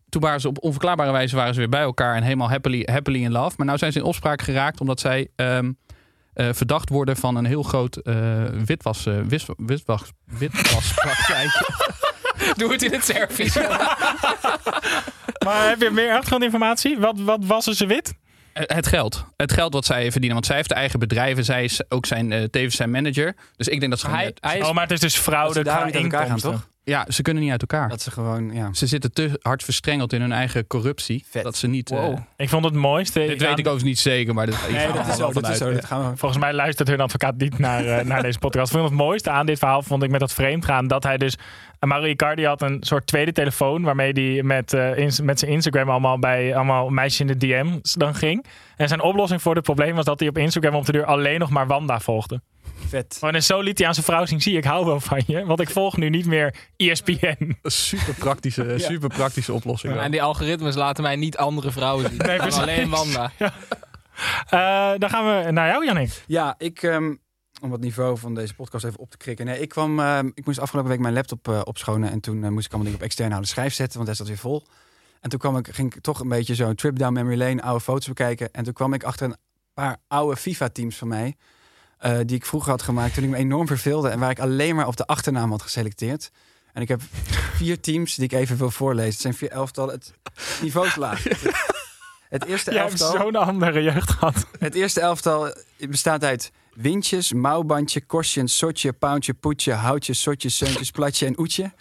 Toen 0.08 0.22
waren 0.22 0.40
ze 0.40 0.48
op 0.48 0.62
onverklaarbare 0.62 1.12
wijze 1.12 1.36
waren 1.36 1.54
ze 1.54 1.60
weer 1.60 1.68
bij 1.68 1.80
elkaar 1.80 2.16
en 2.16 2.22
helemaal 2.22 2.50
happily, 2.50 2.82
happily 2.90 3.22
in 3.22 3.32
love. 3.32 3.54
Maar 3.56 3.66
nu 3.66 3.78
zijn 3.78 3.92
ze 3.92 3.98
in 3.98 4.04
opspraak 4.04 4.42
geraakt 4.42 4.80
omdat 4.80 5.00
zij 5.00 5.28
ehm, 5.36 5.72
eh, 6.32 6.48
verdacht 6.52 6.88
worden 6.88 7.16
van 7.16 7.36
een 7.36 7.44
heel 7.44 7.62
groot 7.62 7.96
eh, 7.96 8.44
witwas, 8.64 9.06
eh, 9.06 9.20
wis, 9.20 9.46
witwas, 9.56 10.02
witwaspraktijk. 10.24 11.50
Doe 12.58 12.72
het 12.72 12.82
in 12.82 12.92
het 12.92 13.04
Servisch. 13.04 13.58
Maar 15.44 15.68
heb 15.68 15.80
je 15.80 15.90
meer 15.90 16.12
achtergrondinformatie? 16.12 16.98
Wat, 16.98 17.20
wat 17.20 17.44
wassen 17.44 17.74
ze 17.74 17.86
wit? 17.86 18.14
Eh, 18.52 18.62
Het 18.66 18.86
geld. 18.86 19.24
Het 19.36 19.52
geld 19.52 19.72
wat 19.72 19.84
zij 19.84 20.02
verdienen. 20.02 20.32
Want 20.32 20.46
zij 20.46 20.56
heeft 20.56 20.70
eigen 20.70 20.98
bedrijven. 20.98 21.44
Zij 21.44 21.64
is 21.64 21.80
ook 21.88 22.06
zijn, 22.06 22.32
eh, 22.32 22.42
tevens 22.42 22.76
zijn 22.76 22.90
manager. 22.90 23.34
Dus 23.56 23.68
ik 23.68 23.78
denk 23.78 23.90
dat 23.90 24.00
ze 24.00 24.06
gewoon... 24.06 24.20
hij, 24.20 24.34
hij 24.40 24.58
is, 24.58 24.66
Oh, 24.66 24.72
maar 24.74 24.82
het 24.82 24.92
is 24.92 25.00
dus 25.00 25.14
Dat 25.14 25.22
fraude 25.22 25.62
qua 25.62 25.84
niet 25.84 25.94
uit 25.94 26.02
elkaar 26.04 26.10
gaan, 26.18 26.26
inkomsten. 26.36 26.50
toch? 26.50 26.68
ja, 26.84 27.06
ze 27.08 27.22
kunnen 27.22 27.42
niet 27.42 27.52
uit 27.52 27.60
elkaar. 27.60 27.88
Dat 27.88 28.02
ze 28.02 28.10
gewoon, 28.10 28.52
ja. 28.54 28.68
Ze 28.72 28.86
zitten 28.86 29.12
te 29.12 29.38
hard 29.42 29.62
verstrengeld 29.62 30.12
in 30.12 30.20
hun 30.20 30.32
eigen 30.32 30.66
corruptie. 30.66 31.24
Vet. 31.30 31.42
Dat 31.44 31.56
ze 31.56 31.66
niet... 31.66 31.90
eh, 31.90 31.98
Wow. 31.98 32.18
Ik 32.36 32.48
vond 32.48 32.64
het 32.64 32.74
mooiste. 32.74 33.18
dit 33.18 33.28
weet 33.28 33.42
aan- 33.42 33.50
ik 33.52 33.58
overigens 33.58 33.82
niet 33.84 33.98
zeker. 33.98 34.34
Maar 34.34 34.48
ga 34.52 34.70
Nee, 34.70 34.92
dat 34.92 35.06
is 35.06 35.16
wel, 35.16 35.32
dat 35.32 35.48
is 35.48 35.58
zo. 35.58 35.72
Dat 35.72 35.84
gaan 35.84 36.10
we 36.10 36.16
Volgens 36.16 36.40
mij 36.40 36.52
luistert 36.52 36.88
hun 36.88 37.00
advocaat 37.00 37.36
niet 37.36 37.58
naar, 37.58 38.06
naar 38.06 38.22
deze 38.22 38.38
podcast. 38.38 38.66
Ik 38.72 38.78
vond 38.78 38.88
het 38.90 38.98
mooiste 38.98 39.30
aan 39.30 39.46
dit 39.46 39.58
verhaal 39.58 39.82
vond 39.82 40.02
ik 40.02 40.10
met 40.10 40.20
dat 40.20 40.32
vreemdgaan 40.32 40.86
dat 40.86 41.02
hij 41.02 41.16
dus 41.16 41.34
Mario 41.88 42.08
Icardi 42.10 42.44
had 42.46 42.62
een 42.62 42.76
soort 42.80 43.06
tweede 43.06 43.32
telefoon 43.32 43.82
waarmee 43.82 44.12
hij 44.12 44.42
met, 44.42 44.72
eh, 44.72 44.96
ins- 44.98 45.20
met 45.20 45.38
zijn 45.38 45.50
Instagram 45.50 45.90
allemaal 45.90 46.18
bij 46.18 46.54
allemaal 46.56 46.88
meisjes 46.88 47.20
in 47.20 47.26
de 47.26 47.36
DM's 47.36 47.92
dan 47.92 48.14
ging. 48.14 48.44
En 48.76 48.88
zijn 48.88 49.02
oplossing 49.02 49.42
voor 49.42 49.54
het 49.54 49.64
probleem 49.64 49.94
was 49.94 50.04
dat 50.04 50.20
hij 50.20 50.28
op 50.28 50.38
Instagram 50.38 50.74
op 50.74 50.86
de 50.86 50.92
deur 50.92 51.04
alleen 51.04 51.38
nog 51.38 51.50
maar 51.50 51.66
Wanda 51.66 52.00
volgde. 52.00 52.40
vet. 52.88 53.18
Oh, 53.20 53.34
en 53.34 53.42
zo 53.42 53.60
liet 53.60 53.78
hij 53.78 53.86
aan 53.86 53.94
zijn 53.94 54.06
vrouw 54.06 54.24
zien, 54.26 54.40
zie 54.40 54.56
ik 54.56 54.64
hou 54.64 54.86
wel 54.86 55.00
van 55.00 55.22
je, 55.26 55.44
want 55.44 55.60
ik 55.60 55.70
volg 55.70 55.96
nu 55.96 56.08
niet 56.08 56.26
meer 56.26 56.54
ESPN. 56.76 57.58
Super 57.62 58.14
praktische, 58.18 58.74
super 58.76 59.08
praktische 59.08 59.52
oplossing. 59.52 59.96
en 59.96 60.10
die 60.10 60.22
algoritmes 60.22 60.74
laten 60.74 61.02
mij 61.02 61.16
niet 61.16 61.36
andere 61.36 61.70
vrouwen 61.70 62.08
zien. 62.08 62.16
Nee, 62.18 62.40
alleen 62.40 62.90
Wanda. 62.90 63.30
Eh, 64.50 64.90
dan 64.98 65.10
gaan 65.10 65.24
we 65.44 65.50
naar 65.50 65.68
jou, 65.68 65.84
Jannik. 65.84 66.24
Ja, 66.26 66.54
ik, 66.58 66.82
ehm, 66.82 67.14
om 67.60 67.72
het 67.72 67.80
niveau 67.80 68.18
van 68.18 68.34
deze 68.34 68.54
podcast 68.54 68.84
even 68.84 68.98
op 68.98 69.10
te 69.10 69.16
krikken. 69.16 69.46
Nee, 69.46 69.60
ik, 69.60 69.68
kwam, 69.68 70.00
ehm, 70.00 70.30
ik 70.34 70.46
moest 70.46 70.58
afgelopen 70.58 70.90
week 70.90 71.00
mijn 71.00 71.14
laptop 71.14 71.48
eh, 71.48 71.60
opschonen. 71.64 72.10
En 72.10 72.20
toen 72.20 72.44
eh, 72.44 72.50
moest 72.50 72.64
ik 72.66 72.72
allemaal 72.72 72.84
dingen 72.90 72.98
op 72.98 73.04
externe 73.08 73.32
harde 73.32 73.48
schijf 73.48 73.74
zetten, 73.74 73.94
want 73.94 74.06
daar 74.06 74.16
zat 74.16 74.26
weer 74.26 74.36
vol. 74.36 74.66
En 75.20 75.30
toen 75.30 75.38
kwam 75.38 75.56
ik, 75.56 75.68
ging 75.74 75.94
ik 75.94 76.02
toch 76.02 76.20
een 76.20 76.28
beetje 76.28 76.54
zo'n 76.54 76.74
trip 76.74 76.98
down 76.98 77.12
memory 77.12 77.38
lane, 77.38 77.62
oude 77.62 77.80
foto's 77.84 78.06
bekijken. 78.06 78.52
En 78.52 78.64
toen 78.64 78.72
kwam 78.72 78.92
ik 78.94 79.04
achter 79.04 79.26
een 79.26 79.36
paar 79.74 79.96
oude 80.08 80.36
FIFA-teams 80.36 80.96
van 80.96 81.08
mij. 81.08 81.36
eh, 81.98 82.18
die 82.26 82.36
ik 82.36 82.46
vroeger 82.46 82.70
had 82.70 82.82
gemaakt 82.82 83.14
toen 83.14 83.24
ik 83.24 83.30
me 83.30 83.36
enorm 83.36 83.66
verveelde. 83.66 84.08
En 84.08 84.18
waar 84.18 84.30
ik 84.30 84.40
alleen 84.40 84.74
maar 84.76 84.86
op 84.86 84.96
de 84.96 85.06
achternaam 85.06 85.50
had 85.50 85.62
geselecteerd. 85.62 86.30
En 86.72 86.82
ik 86.82 86.88
heb 86.88 87.00
vier 87.54 87.80
teams 87.80 88.14
die 88.14 88.24
ik 88.24 88.32
even 88.32 88.56
wil 88.56 88.70
voorlezen. 88.70 89.10
Het 89.12 89.20
zijn 89.20 89.34
vier 89.34 89.50
elftallen. 89.50 89.94
Het 89.94 90.12
niveau 90.62 90.86
is 90.86 90.96
laag. 90.96 91.22
Het 92.28 92.44
eerste 92.44 92.70
Jij 92.72 92.80
hebt 92.82 93.00
elftal. 93.00 93.20
zo'n 93.20 93.36
andere 93.36 93.82
jeugd 93.82 94.10
gehad. 94.10 94.46
Het 94.58 94.74
eerste 94.74 95.00
elftal 95.00 95.54
bestaat 95.88 96.24
uit 96.24 96.50
windjes, 96.74 97.32
mouwbandje, 97.32 98.00
korstje, 98.00 98.48
sotje, 98.48 98.92
poundje, 98.92 99.34
poetje, 99.34 99.72
houtje, 99.72 100.14
sotje, 100.14 100.48
seuntjes, 100.48 100.90
platje 100.90 101.26
en 101.26 101.38
oetje. 101.38 101.72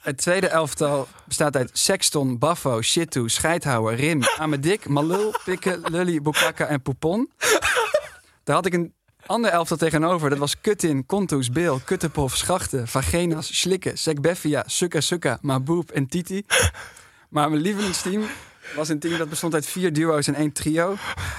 Het 0.00 0.16
tweede 0.16 0.48
elftal 0.48 1.08
bestaat 1.24 1.56
uit 1.56 1.70
sexton, 1.72 2.38
baffo, 2.38 2.82
shittu, 2.82 3.28
scheidhouwer, 3.28 3.94
rim, 3.94 4.22
amedik, 4.38 4.88
malul, 4.88 5.34
pikken, 5.44 5.80
lully, 5.90 6.22
bukaka 6.22 6.66
en 6.66 6.82
poepon. 6.82 7.30
Daar 8.44 8.54
had 8.56 8.66
ik 8.66 8.72
een 8.72 8.94
ander 9.26 9.50
elftal 9.50 9.76
tegenover. 9.76 10.30
Dat 10.30 10.38
was 10.38 10.60
kutin, 10.60 11.06
kontoes, 11.06 11.50
beel, 11.50 11.80
kuttepof, 11.84 12.36
schachten, 12.36 12.88
vagenas, 12.88 13.60
slikken, 13.60 13.98
sekbeffia, 13.98 14.62
sukka 14.66 15.00
sukka, 15.00 15.38
maboep 15.42 15.90
en 15.90 16.06
titi. 16.06 16.42
Maar 17.28 17.50
mijn 17.50 17.62
lievelingsteam 17.62 18.22
was 18.76 18.88
een 18.88 18.98
team 18.98 19.18
dat 19.18 19.28
bestond 19.28 19.54
uit 19.54 19.66
vier 19.66 19.92
duo's 19.92 20.26
en 20.26 20.34
één 20.34 20.52
trio. 20.52 20.90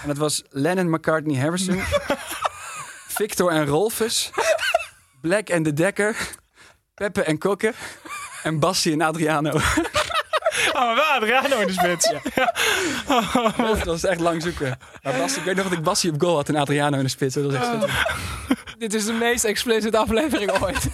En 0.02 0.08
dat 0.08 0.18
was 0.18 0.44
Lennon, 0.50 0.90
McCartney, 0.90 1.40
Harrison, 1.40 1.82
Victor 3.18 3.52
en 3.52 3.66
Rolfus, 3.66 4.32
Black 5.22 5.50
en 5.50 5.64
de 5.64 5.74
Dekker, 5.74 6.16
Peppe 6.94 7.24
en 7.24 7.38
Kokke 7.38 7.74
en 8.44 8.60
Bassie 8.60 8.94
en 8.94 9.02
Adriano. 9.02 9.60
Oh, 10.74 10.74
maar 10.74 10.96
wel 10.96 11.04
Adriano 11.06 11.60
in 11.60 11.68
de 11.68 11.74
spits. 11.74 12.14
dat 13.58 13.84
was 13.86 14.04
echt 14.04 14.20
lang 14.20 14.42
zoeken. 14.42 14.80
Maar 15.02 15.18
Bassie, 15.18 15.40
ik 15.40 15.46
weet 15.46 15.56
nog 15.56 15.64
dat 15.70 15.78
ik 15.78 15.84
Bassie 15.84 16.12
op 16.12 16.22
goal 16.22 16.36
had 16.36 16.50
en 16.50 16.56
Adriano 16.56 16.98
in 16.98 17.04
de 17.04 17.10
spits. 17.10 17.36
Dat 17.36 17.44
was 17.44 17.54
echt 17.54 17.66
schitterend. 17.66 18.00
Dit 18.78 18.94
is 18.94 19.06
de 19.06 19.14
meest 19.14 19.44
explicit 19.44 19.96
aflevering 19.96 20.62
ooit. 20.62 20.88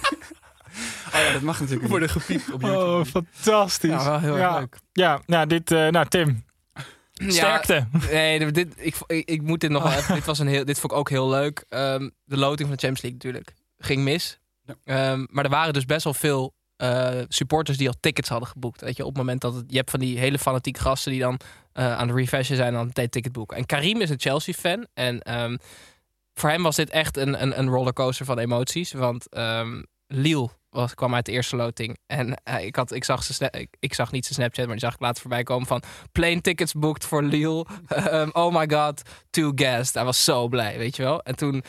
Oh 1.14 1.20
ja, 1.20 1.32
dat 1.32 1.42
mag 1.42 1.54
natuurlijk 1.54 1.80
niet. 1.80 1.90
Worden 1.90 2.08
gepiept 2.08 2.52
op 2.52 2.60
YouTube. 2.60 2.84
Oh, 2.84 3.04
fantastisch. 3.04 3.90
Ja, 3.90 4.04
wel 4.04 4.20
heel 4.20 4.38
erg 4.38 4.50
ja. 4.50 4.58
leuk. 4.58 4.76
Ja, 4.92 5.20
nou, 5.26 5.46
dit, 5.46 5.70
eh, 5.70 5.88
nou 5.88 6.08
Tim. 6.08 6.44
Sterkte. 7.12 7.86
Nee, 8.10 8.52
dit, 8.52 8.74
ik, 8.76 8.96
ik, 9.06 9.28
ik 9.28 9.42
moet 9.42 9.60
dit 9.60 9.70
nog 9.70 9.82
wel 9.82 9.92
even. 9.92 10.14
Dit, 10.14 10.24
was 10.24 10.38
een 10.38 10.46
heel, 10.46 10.64
dit 10.64 10.80
vond 10.80 10.92
ik 10.92 10.98
ook 10.98 11.10
heel 11.10 11.28
leuk. 11.28 11.64
Ehm, 11.68 12.08
de 12.24 12.36
loting 12.36 12.68
van 12.68 12.76
de 12.76 12.86
Champions 12.86 13.02
League 13.02 13.12
natuurlijk. 13.12 13.54
Ging 13.78 14.02
mis. 14.02 14.38
Ja. 14.62 14.74
Ehm, 14.84 15.26
maar 15.30 15.44
er 15.44 15.50
waren 15.50 15.72
dus 15.72 15.84
best 15.84 16.04
wel 16.04 16.14
veel 16.14 16.54
eh, 16.76 17.20
supporters 17.28 17.78
die 17.78 17.88
al 17.88 17.94
tickets 18.00 18.28
hadden 18.28 18.48
geboekt. 18.48 18.80
Weet 18.80 18.96
je, 18.96 19.02
op 19.02 19.08
het 19.08 19.18
moment 19.18 19.40
dat 19.40 19.54
het, 19.54 19.64
je 19.68 19.76
hebt 19.76 19.90
van 19.90 20.00
die 20.00 20.18
hele 20.18 20.38
fanatieke 20.38 20.80
gasten 20.80 21.12
die 21.12 21.20
dan 21.20 21.40
eh, 21.72 21.96
aan 21.96 22.06
de 22.06 22.12
refreshen 22.12 22.56
zijn 22.56 22.68
en 22.68 22.74
dan 22.74 22.86
meteen 22.86 23.08
ticket 23.08 23.32
boeken. 23.32 23.56
En 23.56 23.66
Karim 23.66 24.00
is 24.00 24.10
een 24.10 24.20
Chelsea-fan. 24.20 24.86
En 24.94 25.22
ehm, 25.22 25.56
voor 26.34 26.50
hem 26.50 26.62
was 26.62 26.76
dit 26.76 26.90
echt 26.90 27.16
een, 27.16 27.42
een, 27.42 27.58
een 27.58 27.68
rollercoaster 27.68 28.26
van 28.26 28.38
emoties. 28.38 28.92
Want 28.92 29.28
ehm 29.28 29.82
Lille 30.06 30.48
was, 30.70 30.94
kwam 30.94 31.14
uit 31.14 31.26
de 31.26 31.32
eerste 31.32 31.56
loting. 31.56 31.98
En 32.06 32.40
eh, 32.44 32.64
ik, 32.64 32.76
had, 32.76 32.92
ik, 32.92 33.04
zag 33.04 33.24
sna- 33.24 33.52
ik, 33.52 33.76
ik 33.78 33.94
zag 33.94 34.12
niet 34.12 34.24
zijn 34.24 34.34
Snapchat, 34.34 34.64
maar 34.64 34.74
die 34.76 34.84
zag 34.84 34.94
ik 34.94 35.00
later 35.00 35.20
voorbij 35.20 35.42
komen 35.42 35.66
van... 35.66 35.82
Plane 36.12 36.40
tickets 36.40 36.72
booked 36.72 37.04
voor 37.04 37.22
Lille. 37.22 37.66
Um, 38.12 38.30
oh 38.42 38.54
my 38.54 38.70
god, 38.70 39.02
two 39.30 39.52
guests. 39.54 39.94
Hij 39.94 40.04
was 40.04 40.24
zo 40.24 40.48
blij, 40.48 40.78
weet 40.78 40.96
je 40.96 41.02
wel. 41.02 41.22
En 41.22 41.36
toen, 41.36 41.62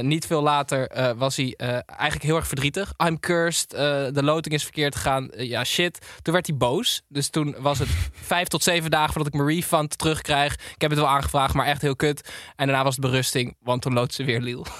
niet 0.00 0.26
veel 0.26 0.42
later, 0.42 0.86
eh, 0.88 1.10
was 1.16 1.36
hij 1.36 1.54
eh, 1.56 1.68
eigenlijk 1.86 2.22
heel 2.22 2.36
erg 2.36 2.46
verdrietig. 2.46 2.92
I'm 3.06 3.20
cursed, 3.20 3.72
eh, 3.72 3.80
de 4.12 4.22
loting 4.22 4.54
is 4.54 4.62
verkeerd 4.62 4.94
gegaan. 4.96 5.30
Eh, 5.30 5.48
ja, 5.48 5.64
shit. 5.64 5.98
Toen 6.22 6.32
werd 6.32 6.46
hij 6.46 6.56
boos. 6.56 7.02
Dus 7.08 7.28
toen 7.28 7.56
was 7.58 7.78
het 7.78 7.88
vijf 8.32 8.48
tot 8.48 8.62
zeven 8.62 8.90
dagen 8.90 9.12
voordat 9.12 9.32
ik 9.34 9.40
mijn 9.40 9.54
refund 9.54 9.98
terugkrijg. 9.98 10.52
Ik 10.54 10.80
heb 10.80 10.90
het 10.90 10.98
wel 10.98 11.08
aangevraagd, 11.08 11.54
maar 11.54 11.66
echt 11.66 11.82
heel 11.82 11.96
kut. 11.96 12.28
En 12.56 12.66
daarna 12.66 12.84
was 12.84 12.96
het 12.96 13.04
berusting, 13.04 13.56
want 13.62 13.82
toen 13.82 13.92
loodde 13.92 14.14
ze 14.14 14.24
weer 14.24 14.40
Lille. 14.40 14.64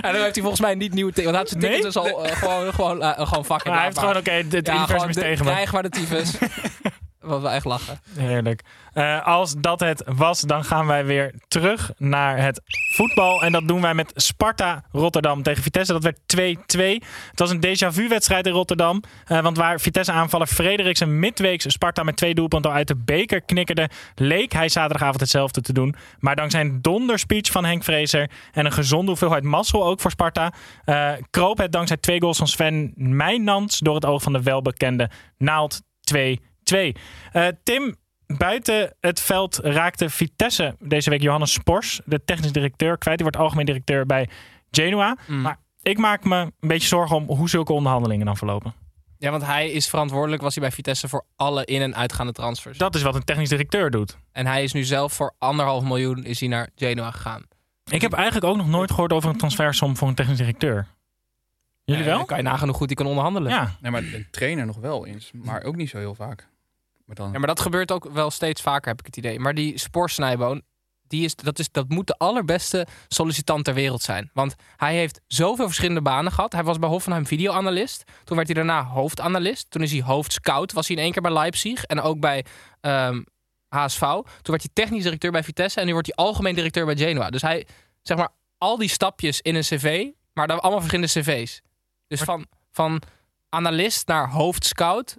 En 0.00 0.12
dan 0.12 0.22
heeft 0.22 0.34
hij 0.34 0.42
volgens 0.44 0.60
mij 0.60 0.74
niet 0.74 0.94
nieuwe 0.94 1.12
tickets. 1.12 1.36
Want 1.36 1.48
hij 1.50 1.58
had 1.58 1.62
zijn 1.62 1.72
tickets 1.80 1.94
dus 1.94 2.12
al 2.12 2.24
eh, 2.24 2.36
gewoon, 2.36 2.74
gewoon, 2.74 3.02
eh, 3.02 3.26
gewoon 3.28 3.44
fucking 3.44 3.64
Maar 3.64 3.74
hij 3.76 3.84
heeft 3.84 3.98
gewoon, 3.98 4.16
oké, 4.16 4.30
het 4.30 4.54
universum 4.54 4.86
gewoon 4.86 5.08
is 5.08 5.14
de- 5.14 5.20
tegen 5.20 5.44
me. 5.44 5.50
Krijg 5.50 5.72
maar 5.72 5.82
de 5.82 5.88
tyfus. 5.88 6.30
Wat 7.20 7.40
wel 7.40 7.50
echt 7.50 7.64
lachen. 7.64 8.00
Heerlijk. 8.16 8.62
Eh, 8.92 9.26
als 9.26 9.54
dat 9.58 9.80
het 9.80 10.02
was, 10.06 10.40
dan 10.40 10.64
gaan 10.64 10.86
wij 10.86 11.04
weer 11.04 11.34
terug 11.48 11.90
naar 11.96 12.38
het 12.42 12.60
voetbal. 12.94 13.42
En 13.42 13.52
dat 13.52 13.68
doen 13.68 13.80
wij 13.80 13.94
met 13.94 14.12
Sparta 14.14 14.84
Rotterdam 14.92 15.42
tegen 15.42 15.62
Vitesse. 15.62 15.92
Dat 15.92 16.02
werd 16.02 16.18
2-2. 16.26 17.02
Het 17.30 17.38
was 17.38 17.50
een 17.50 17.66
déjà 17.66 17.88
vu 17.92 18.08
wedstrijd 18.08 18.46
in 18.46 18.52
Rotterdam. 18.52 19.02
Eh, 19.24 19.40
want 19.40 19.56
waar 19.56 19.80
Vitesse-aanvaller 19.80 20.46
Frederiksen 20.46 21.18
midweeks 21.18 21.72
Sparta 21.72 22.02
met 22.02 22.16
twee 22.16 22.34
doelpunten 22.34 22.72
uit 22.72 22.88
de 22.88 22.96
beker 22.96 23.42
knikkerde... 23.42 23.88
leek 24.14 24.52
hij 24.52 24.68
zaterdagavond 24.68 25.20
hetzelfde 25.20 25.60
te 25.60 25.72
doen. 25.72 25.94
Maar 26.18 26.36
dankzij 26.36 26.60
een 26.60 26.82
donderspeech 26.82 27.50
van 27.50 27.64
Henk 27.64 27.84
Vrezer... 27.84 28.30
en 28.52 28.64
een 28.64 28.72
gezonde 28.72 29.06
hoeveelheid 29.06 29.44
mazzel 29.44 29.84
ook 29.84 30.00
voor 30.00 30.10
Sparta... 30.10 30.52
eh, 30.84 31.12
kroop 31.30 31.58
het 31.58 31.72
dankzij 31.72 31.96
twee 31.96 32.20
goals 32.20 32.38
van 32.38 32.48
Sven 32.48 32.92
Mijnans... 32.96 33.78
door 33.78 33.94
het 33.94 34.06
oog 34.06 34.22
van 34.22 34.32
de 34.32 34.42
welbekende 34.42 35.10
Naald 35.36 35.82
2 36.00 36.40
2. 36.70 36.94
Eh, 37.32 37.46
Tim, 37.62 37.96
buiten 38.26 38.94
het 39.00 39.20
veld 39.20 39.56
raakte 39.62 40.10
Vitesse 40.10 40.76
deze 40.78 41.10
week 41.10 41.20
Johannes 41.22 41.52
Spors, 41.52 42.00
de 42.04 42.24
technisch 42.24 42.52
directeur, 42.52 42.98
kwijt. 42.98 43.18
Die 43.18 43.26
wordt 43.26 43.42
algemeen 43.42 43.66
directeur 43.66 44.06
bij 44.06 44.28
Genoa. 44.70 45.16
Mm. 45.26 45.40
Maar 45.40 45.58
ik 45.82 45.98
maak 45.98 46.24
me 46.24 46.36
een 46.36 46.68
beetje 46.68 46.88
zorgen 46.88 47.16
om 47.16 47.26
hoe 47.26 47.48
zulke 47.48 47.72
onderhandelingen 47.72 48.26
dan 48.26 48.36
verlopen. 48.36 48.74
Ja, 49.18 49.30
want 49.30 49.44
hij 49.44 49.70
is 49.70 49.88
verantwoordelijk, 49.88 50.42
was 50.42 50.54
hij 50.54 50.62
bij 50.64 50.72
Vitesse, 50.72 51.08
voor 51.08 51.24
alle 51.36 51.64
in- 51.64 51.82
en 51.82 51.94
uitgaande 51.96 52.32
transfers. 52.32 52.78
Dat 52.78 52.94
is 52.94 53.02
wat 53.02 53.14
een 53.14 53.24
technisch 53.24 53.48
directeur 53.48 53.90
doet. 53.90 54.16
En 54.32 54.46
hij 54.46 54.62
is 54.62 54.72
nu 54.72 54.84
zelf 54.84 55.12
voor 55.12 55.34
anderhalf 55.38 55.84
miljoen 55.84 56.24
is 56.24 56.40
hij 56.40 56.48
naar 56.48 56.68
Genoa 56.74 57.10
gegaan. 57.10 57.42
Ik 57.90 58.00
heb 58.00 58.12
eigenlijk 58.12 58.46
ook 58.46 58.56
nog 58.56 58.68
nooit 58.68 58.90
gehoord 58.90 59.12
over 59.12 59.30
een 59.30 59.36
transfersom 59.38 59.96
voor 59.96 60.08
een 60.08 60.14
technisch 60.14 60.36
directeur. 60.38 60.86
Jullie 61.84 62.02
Ja, 62.02 62.08
wel? 62.08 62.18
dan 62.18 62.26
kan 62.26 62.36
je 62.36 62.42
nagaan 62.42 62.68
hoe 62.68 62.76
goed 62.76 62.86
hij 62.86 62.96
kan 62.96 63.06
onderhandelen. 63.06 63.50
Ja. 63.52 63.76
Nee, 63.80 63.90
maar 63.90 64.02
een 64.02 64.26
trainer 64.30 64.66
nog 64.66 64.76
wel 64.76 65.06
eens. 65.06 65.30
Maar 65.34 65.62
ook 65.62 65.76
niet 65.76 65.90
zo 65.90 65.98
heel 65.98 66.14
vaak. 66.14 66.48
Maar 67.10 67.18
dan... 67.18 67.32
Ja, 67.32 67.38
maar 67.38 67.48
dat 67.48 67.60
gebeurt 67.60 67.92
ook 67.92 68.10
wel 68.12 68.30
steeds 68.30 68.62
vaker, 68.62 68.88
heb 68.88 68.98
ik 68.98 69.06
het 69.06 69.16
idee. 69.16 69.38
Maar 69.38 69.54
die 69.54 69.78
Sporsnijboon, 69.78 70.62
die 71.02 71.24
is, 71.24 71.36
dat, 71.36 71.58
is, 71.58 71.70
dat 71.70 71.88
moet 71.88 72.06
de 72.06 72.18
allerbeste 72.18 72.86
sollicitant 73.08 73.64
ter 73.64 73.74
wereld 73.74 74.02
zijn. 74.02 74.30
Want 74.32 74.54
hij 74.76 74.94
heeft 74.94 75.20
zoveel 75.26 75.66
verschillende 75.66 76.02
banen 76.02 76.32
gehad. 76.32 76.52
Hij 76.52 76.64
was 76.64 76.78
bij 76.78 76.88
Hoffenheim 76.88 77.26
videoanalist. 77.26 78.04
Toen 78.24 78.36
werd 78.36 78.48
hij 78.48 78.56
daarna 78.56 78.84
hoofdanalist. 78.84 79.70
Toen 79.70 79.82
is 79.82 79.92
hij 79.92 80.02
hoofdscout. 80.02 80.72
Was 80.72 80.86
hij 80.86 80.96
in 80.96 81.02
één 81.02 81.12
keer 81.12 81.22
bij 81.22 81.32
Leipzig. 81.32 81.84
En 81.84 82.00
ook 82.00 82.20
bij 82.20 82.44
ehm, 82.80 83.22
HSV. 83.68 84.00
Toen 84.00 84.24
werd 84.42 84.62
hij 84.62 84.70
technisch 84.72 85.02
directeur 85.02 85.30
bij 85.30 85.44
Vitesse. 85.44 85.80
En 85.80 85.86
nu 85.86 85.92
wordt 85.92 86.14
hij 86.14 86.24
algemeen 86.24 86.54
directeur 86.54 86.86
bij 86.86 86.96
Genoa. 86.96 87.30
Dus 87.30 87.42
hij, 87.42 87.66
zeg 88.02 88.16
maar, 88.16 88.28
al 88.58 88.76
die 88.78 88.88
stapjes 88.88 89.40
in 89.40 89.54
een 89.54 89.62
cv. 89.62 90.08
Maar 90.32 90.46
dan 90.46 90.60
allemaal 90.60 90.80
verschillende 90.80 91.20
cv's. 91.20 91.60
Dus 92.06 92.20
van, 92.20 92.46
van 92.70 93.02
analist 93.48 94.06
naar 94.06 94.30
hoofdscout 94.30 95.16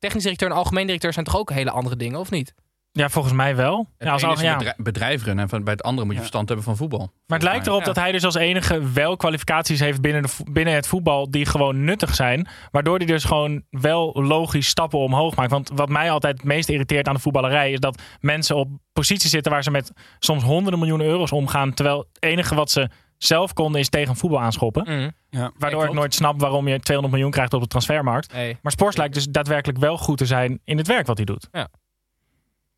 technisch 0.00 0.22
directeur 0.22 0.50
en 0.50 0.56
algemeen 0.56 0.86
directeur 0.86 1.12
zijn 1.12 1.24
toch 1.24 1.36
ook 1.36 1.50
hele 1.50 1.70
andere 1.70 1.96
dingen, 1.96 2.18
of 2.18 2.30
niet? 2.30 2.54
Ja, 2.92 3.08
volgens 3.08 3.34
mij 3.34 3.56
wel. 3.56 3.78
Het 3.78 4.06
Ja, 4.06 4.12
als 4.12 4.24
al, 4.24 4.32
is 4.32 4.38
een 4.38 4.44
ja. 4.44 4.56
bedrijf, 4.56 4.76
bedrijf 4.76 5.24
runnen 5.24 5.44
en 5.44 5.50
van, 5.50 5.64
bij 5.64 5.72
het 5.72 5.82
andere 5.82 6.04
moet 6.04 6.14
je 6.14 6.20
verstand 6.20 6.48
hebben 6.48 6.66
van 6.66 6.76
voetbal. 6.76 7.12
Maar 7.26 7.38
het 7.38 7.48
lijkt 7.48 7.66
erop 7.66 7.84
dat 7.84 7.96
hij 7.96 8.12
dus 8.12 8.24
als 8.24 8.34
enige 8.34 8.90
wel 8.92 9.16
kwalificaties 9.16 9.80
heeft 9.80 10.00
binnen, 10.00 10.22
de, 10.22 10.28
binnen 10.52 10.74
het 10.74 10.86
voetbal 10.86 11.30
die 11.30 11.46
gewoon 11.46 11.84
nuttig 11.84 12.14
zijn. 12.14 12.48
Waardoor 12.70 12.96
hij 12.96 13.06
dus 13.06 13.24
gewoon 13.24 13.62
wel 13.70 14.12
logisch 14.22 14.68
stappen 14.68 14.98
omhoog 14.98 15.36
maakt. 15.36 15.50
Want 15.50 15.70
wat 15.74 15.88
mij 15.88 16.10
altijd 16.10 16.36
het 16.36 16.46
meest 16.46 16.68
irriteert 16.68 17.08
aan 17.08 17.14
de 17.14 17.20
voetballerij 17.20 17.72
is 17.72 17.80
dat 17.80 18.02
mensen 18.20 18.56
op 18.56 18.68
posities 18.92 19.30
zitten 19.30 19.52
waar 19.52 19.62
ze 19.62 19.70
met 19.70 19.92
soms 20.18 20.42
honderden 20.42 20.78
miljoenen 20.78 21.06
euro's 21.06 21.32
omgaan. 21.32 21.74
Terwijl 21.74 21.98
het 21.98 22.22
enige 22.22 22.54
wat 22.54 22.70
ze 22.70 22.88
zelf 23.22 23.52
konden 23.52 23.80
is 23.80 23.88
tegen 23.88 24.16
voetbal 24.16 24.40
aanschoppen. 24.40 25.14
Ja. 25.30 25.52
Waardoor 25.58 25.84
ik 25.84 25.92
nooit 25.92 26.14
snap 26.14 26.40
waarom 26.40 26.68
je 26.68 26.80
200 26.80 27.14
miljoen 27.14 27.30
krijgt 27.30 27.54
op 27.54 27.60
de 27.60 27.66
transfermarkt. 27.66 28.32
Nee. 28.32 28.58
Maar 28.62 28.72
Spors 28.72 28.96
lijkt 28.96 29.14
dus 29.14 29.26
daadwerkelijk 29.26 29.78
wel 29.78 29.98
goed 29.98 30.18
te 30.18 30.26
zijn 30.26 30.60
in 30.64 30.76
het 30.76 30.86
werk 30.86 31.06
wat 31.06 31.16
hij 31.16 31.26
doet. 31.26 31.48
Ja. 31.52 31.68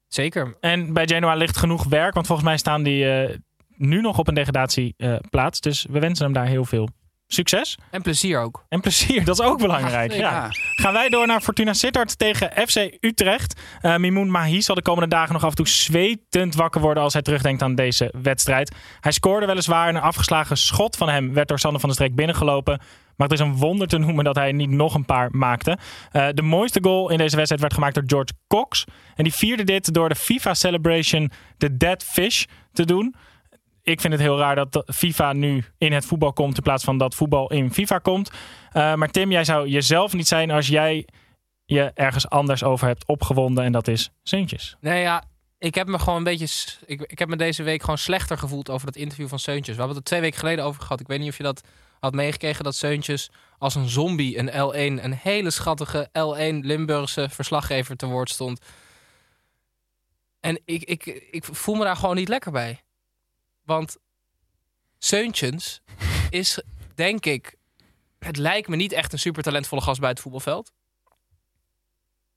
Zeker. 0.09 0.57
En 0.61 0.93
bij 0.93 1.07
Genoa 1.07 1.35
ligt 1.35 1.57
genoeg 1.57 1.85
werk, 1.85 2.15
want 2.15 2.27
volgens 2.27 2.49
mij 2.49 2.57
staan 2.57 2.83
die 2.83 3.11
eh, 3.11 3.37
nu 3.77 4.01
nog 4.01 4.19
op 4.19 4.29
een 4.29 4.35
degradatieplaats. 4.35 5.61
dus 5.61 5.87
we 5.91 5.99
wensen 5.99 6.25
hem 6.25 6.35
daar 6.35 6.47
heel 6.47 6.65
veel 6.65 6.89
succes. 7.33 7.79
En 7.91 8.03
plezier 8.03 8.41
ook. 8.41 8.65
En 8.69 8.81
plezier, 8.81 9.25
dat 9.25 9.41
is 9.41 9.47
ook 9.47 9.59
belangrijk. 9.59 10.13
Ja. 10.13 10.49
Gaan 10.51 10.93
wij 10.93 11.09
door 11.09 11.27
naar 11.27 11.41
Fortuna 11.41 11.73
Sittard 11.73 12.19
tegen 12.19 12.51
FC 12.69 12.97
Utrecht. 13.01 13.61
Eh 13.81 13.97
Mimoun 13.97 14.31
Mahi 14.31 14.63
zal 14.63 14.75
de 14.75 14.83
komende 14.83 15.09
dagen 15.09 15.33
nog 15.33 15.45
af 15.45 15.51
en 15.51 15.57
toe 15.57 15.69
zwetend 15.69 16.55
wakker 16.55 16.81
worden 16.81 17.03
als 17.03 17.13
hij 17.13 17.23
terugdenkt 17.23 17.63
aan 17.63 17.75
deze 17.75 18.15
wedstrijd. 18.23 18.75
Hij 19.01 19.13
scoorde 19.13 19.47
weliswaar 19.47 19.89
en 19.89 19.95
een 19.95 20.03
afgeslagen 20.03 20.57
schot 20.57 20.97
van 20.97 21.09
hem 21.09 21.35
werd 21.35 21.49
door 21.49 21.59
Sander 21.59 21.81
van 21.81 21.89
der 21.89 21.99
Streek 21.99 22.17
binnengelopen. 22.17 22.81
Maar 23.17 23.29
het 23.29 23.41
is 23.41 23.47
een 23.47 23.57
wonder 23.57 23.89
te 23.89 23.99
noemen 23.99 24.25
dat 24.25 24.35
hij 24.35 24.53
niet 24.53 24.71
nog 24.71 24.95
een 24.95 25.05
paar 25.05 25.29
maakte. 25.31 25.79
Eh, 26.11 26.29
de 26.35 26.43
mooiste 26.43 26.79
goal 26.83 27.11
in 27.11 27.19
deze 27.19 27.37
wedstrijd 27.37 27.61
werd 27.61 27.75
gemaakt 27.75 27.95
door 27.95 28.05
George 28.07 28.33
Cox. 28.49 28.85
En 29.15 29.25
die 29.25 29.35
vierde 29.35 29.65
dit 29.65 29.95
door 29.95 30.09
de 30.09 30.15
FIFA 30.15 30.55
Celebration 30.55 31.31
The 31.59 31.77
Dead 31.77 32.05
Fish 32.05 32.45
te 32.73 32.85
doen. 32.85 33.15
Ik 33.83 34.01
vind 34.01 34.13
het 34.13 34.23
heel 34.23 34.39
raar 34.39 34.55
dat 34.55 34.83
FIFA 34.95 35.33
nu 35.33 35.65
in 35.79 35.93
het 35.93 36.07
voetbal 36.07 36.33
komt 36.33 36.57
in 36.57 36.63
plaats 36.63 36.85
van 36.85 36.99
dat 36.99 37.15
voetbal 37.15 37.51
in 37.51 37.73
FIFA 37.73 37.99
komt. 37.99 38.31
Eh, 38.73 38.95
maar 38.95 39.11
Tim, 39.11 39.31
jij 39.31 39.45
zou 39.45 39.69
jezelf 39.69 40.13
niet 40.13 40.29
zijn 40.29 40.51
als 40.51 40.67
jij 40.67 41.07
je 41.65 41.91
ergens 41.95 42.29
anders 42.29 42.65
over 42.65 42.87
hebt 42.87 43.07
opgewonden. 43.07 43.65
En 43.65 43.73
dat 43.73 43.89
is 43.89 44.11
Seuntjes. 44.23 44.77
Nee, 44.81 45.01
ja, 45.01 45.25
ik 45.59 45.75
heb 45.75 45.87
me 45.87 45.99
gewoon 45.99 46.19
een 46.19 46.25
beetje. 46.25 46.77
Ik, 46.87 47.01
ik 47.01 47.19
heb 47.19 47.29
me 47.29 47.37
deze 47.37 47.63
week 47.63 47.81
gewoon 47.81 47.99
slechter 47.99 48.39
gevoeld 48.39 48.71
over 48.71 48.87
dat 48.87 48.97
interview 48.97 49.29
van 49.29 49.39
Seuntjes. 49.39 49.77
We 49.77 49.83
hebben 49.83 49.97
het 49.97 50.05
er 50.05 50.11
twee 50.11 50.21
weken 50.21 50.39
geleden 50.39 50.65
over 50.65 50.83
gehad. 50.83 51.01
Ik 51.01 51.07
weet 51.07 51.19
niet 51.19 51.29
of 51.29 51.37
je 51.37 51.43
dat 51.43 51.61
had 52.01 52.15
meegekregen 52.15 52.65
dat 52.65 52.75
Seuntjes 52.75 53.31
als 53.59 53.75
een 53.75 53.89
zombie 53.89 54.39
een 54.39 54.51
L1, 54.51 55.05
een 55.05 55.19
hele 55.23 55.51
schattige 55.51 56.09
L1 56.09 56.67
Limburgse 56.67 57.29
verslaggever 57.31 57.97
te 57.97 58.07
woord 58.07 58.31
stond. 58.31 58.61
En 60.41 60.61
ik, 60.65 60.83
ik, 60.83 61.07
ik 61.31 61.45
voel 61.45 61.75
me 61.75 61.85
daar 61.85 61.97
gewoon 61.97 62.17
niet 62.17 62.29
lekker 62.29 62.53
bij. 62.53 62.83
Want 63.65 63.97
Seuntjes 64.99 65.83
is, 66.31 66.63
denk 66.95 67.27
ik, 67.27 67.55
het 68.19 68.37
lijkt 68.37 68.69
me 68.69 68.77
niet 68.77 68.93
echt 68.93 69.13
een 69.13 69.19
super 69.19 69.43
talentvolle 69.43 69.83
gast 69.83 70.01
bij 70.01 70.09
het 70.09 70.21
voetbalveld. 70.21 70.73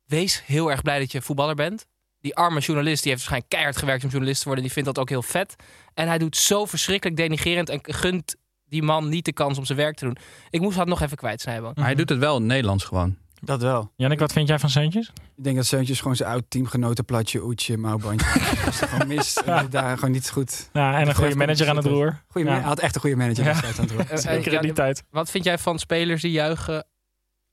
Wees 0.05 0.45
heel 0.45 0.71
erg 0.71 0.81
blij 0.81 0.99
dat 0.99 1.11
je 1.11 1.21
voetballer 1.21 1.55
bent. 1.55 1.85
Die 2.21 2.35
arme 2.35 2.59
journalist, 2.59 3.03
die 3.03 3.11
heeft 3.11 3.23
waarschijnlijk 3.23 3.49
keihard 3.49 3.77
gewerkt 3.77 4.03
om 4.03 4.09
journalist 4.09 4.39
te 4.39 4.45
worden. 4.45 4.63
Die 4.63 4.73
vindt 4.73 4.87
dat 4.87 4.99
ook 4.99 5.09
heel 5.09 5.21
vet. 5.21 5.55
En 5.93 6.07
hij 6.07 6.17
doet 6.17 6.37
zo 6.37 6.65
verschrikkelijk 6.65 7.17
denigerend 7.17 7.69
en 7.69 7.79
gunt 7.81 8.35
die 8.65 8.83
man 8.83 9.09
niet 9.09 9.25
de 9.25 9.33
kans 9.33 9.57
om 9.57 9.65
zijn 9.65 9.77
werk 9.77 9.95
te 9.95 10.05
doen. 10.05 10.17
Ik 10.49 10.61
moest 10.61 10.77
dat 10.77 10.87
nog 10.87 11.01
even 11.01 11.17
kwijtsnijden. 11.17 11.63
Maar 11.63 11.85
hij 11.85 11.95
doet 11.95 12.09
het 12.09 12.19
wel 12.19 12.35
in 12.35 12.41
het 12.41 12.51
Nederlands 12.51 12.83
gewoon. 12.83 13.17
Dat 13.41 13.61
wel. 13.61 13.91
Jannik, 13.95 14.19
wat 14.19 14.31
vind 14.31 14.47
jij 14.47 14.59
van 14.59 14.69
Seuntjes? 14.69 15.11
Ik 15.35 15.43
denk 15.43 15.55
dat 15.55 15.65
Seuntjes 15.65 15.99
gewoon 16.01 16.15
zijn 16.15 16.29
oud 16.29 16.43
teamgenoten 16.47 17.05
platje, 17.05 17.43
Oetje, 17.43 17.77
Mouwbandje. 17.77 18.27
Als 18.65 18.79
het 18.79 18.89
gewoon 18.89 19.07
mis, 19.07 19.37
en 19.45 19.69
daar 19.69 19.95
gewoon 19.97 20.11
niet 20.11 20.29
goed. 20.29 20.69
Ja, 20.73 20.99
en 20.99 21.07
een 21.07 21.15
goede 21.15 21.35
manager 21.35 21.69
aan 21.69 21.75
het 21.75 21.85
roer. 21.85 22.23
Goeie 22.27 22.47
Ja. 22.47 22.53
Hij 22.53 22.63
had 22.63 22.79
echt 22.79 22.95
een 22.95 23.01
goede 23.01 23.15
manager 23.15 23.43
Ja. 23.45 23.51
aan 23.53 23.61
het 23.75 23.91
roer. 23.91 24.09
Eh, 24.09 24.17
Zeker 24.31 24.53
in 24.53 24.59
die 24.59 24.67
ja, 24.67 24.73
tijd. 24.73 25.03
Wat 25.09 25.29
vind 25.31 25.43
jij 25.43 25.57
van 25.57 25.79
spelers 25.79 26.21
die 26.21 26.31
juichen? 26.31 26.85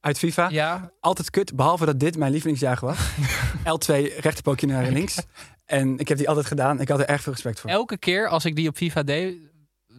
Uit 0.00 0.18
FIFA? 0.18 0.48
Ja. 0.48 0.90
Altijd 1.00 1.30
kut, 1.30 1.56
behalve 1.56 1.84
dat 1.84 2.00
dit 2.00 2.16
mijn 2.16 2.32
lievelingsjager 2.32 2.86
was. 2.86 2.98
L2 3.74 4.16
rechterpookje 4.20 4.66
naar 4.66 4.90
links. 4.90 5.22
En 5.64 5.98
ik 5.98 6.08
heb 6.08 6.18
die 6.18 6.28
altijd 6.28 6.46
gedaan. 6.46 6.80
Ik 6.80 6.88
had 6.88 6.98
er 6.98 7.06
erg 7.06 7.22
veel 7.22 7.32
respect 7.32 7.60
voor. 7.60 7.70
Elke 7.70 7.98
keer 7.98 8.28
als 8.28 8.44
ik 8.44 8.56
die 8.56 8.68
op 8.68 8.76
FIFA 8.76 9.02
deed, 9.02 9.36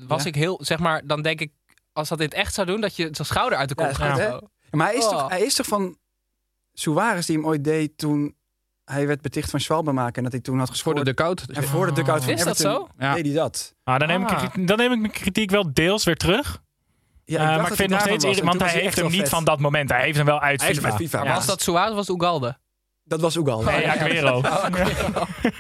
was 0.08 0.22
Ja? 0.24 0.28
ik 0.28 0.36
heel, 0.36 0.60
zeg 0.64 0.80
maar, 0.80 1.02
dan 1.06 1.22
denk 1.22 1.40
ik, 1.40 1.52
als 1.94 2.10
dat 2.10 2.20
het 2.20 2.34
echt 2.34 2.54
zou 2.54 2.68
doen, 2.68 2.82
dat 2.82 2.96
je 2.96 3.08
zijn 3.12 3.28
schouder 3.28 3.58
uit 3.58 3.70
de 3.70 3.76
kop 3.76 3.86
Ja, 3.86 3.94
gaat. 3.94 4.42
Maar 4.78 4.88
hij 4.88 4.96
is, 4.96 5.04
Oh. 5.06 5.10
toch, 5.12 5.30
hij 5.30 5.42
is 5.42 5.54
toch 5.54 5.66
van 5.66 5.98
Suarez 6.74 7.26
die 7.26 7.36
hem 7.38 7.46
ooit 7.46 7.64
deed 7.64 7.98
toen 7.98 8.36
hij 8.86 9.08
werd 9.08 9.22
beticht 9.22 9.50
van 9.50 9.60
Schwalbe 9.60 9.92
maken. 9.92 10.16
En 10.16 10.24
dat 10.24 10.32
hij 10.32 10.42
toen 10.42 10.58
had 10.58 10.66
Voor 10.68 10.76
gescoord. 10.76 10.98
de 10.98 11.04
dugout. 11.04 11.42
En 11.50 11.64
voor 11.64 11.86
de 11.86 11.92
dugout 11.94 12.24
van 12.24 12.34
Is 12.34 12.44
dat 12.44 12.60
Everton 12.60 12.88
zo? 12.88 13.04
Ja. 13.06 13.14
deed 13.14 13.26
hij 13.26 13.34
dat. 13.36 13.76
Ah, 13.84 14.00
dan, 14.00 14.08
neem 14.08 14.26
Ah. 14.26 14.44
ik, 14.44 14.68
dan 14.68 14.78
neem 14.78 14.92
ik 14.92 15.00
mijn 15.00 15.12
kritiek 15.12 15.50
wel 15.52 15.74
deels 15.74 16.04
weer 16.04 16.18
terug. 16.18 16.62
Ja, 17.26 17.40
Eh, 17.40 17.46
dacht 17.46 17.62
maar 17.62 17.70
ik 17.72 17.76
vind 17.78 17.90
het 17.92 18.10
nog 18.10 18.20
steeds 18.20 18.40
want 18.42 18.60
hij 18.60 18.70
heeft 18.72 18.96
hem 18.98 19.10
niet 19.12 19.20
vet. 19.20 19.30
van 19.30 19.44
dat 19.44 19.60
moment. 19.60 19.90
Hij 19.90 20.02
heeft 20.02 20.18
hem 20.18 20.26
wel 20.26 20.40
uit 20.40 20.64
FIFA. 20.64 20.96
FIFA, 20.96 21.24
Ja. 21.24 21.34
Was 21.34 21.46
dat 21.46 21.62
Suarez 21.62 21.90
of 21.90 21.96
was 21.96 22.10
Ugalde? 22.10 22.58
Dat 23.04 23.22
was 23.22 23.38
al. 23.38 23.62
Nee, 23.64 23.90
Aguero. 23.90 24.42
Eh, 24.42 24.66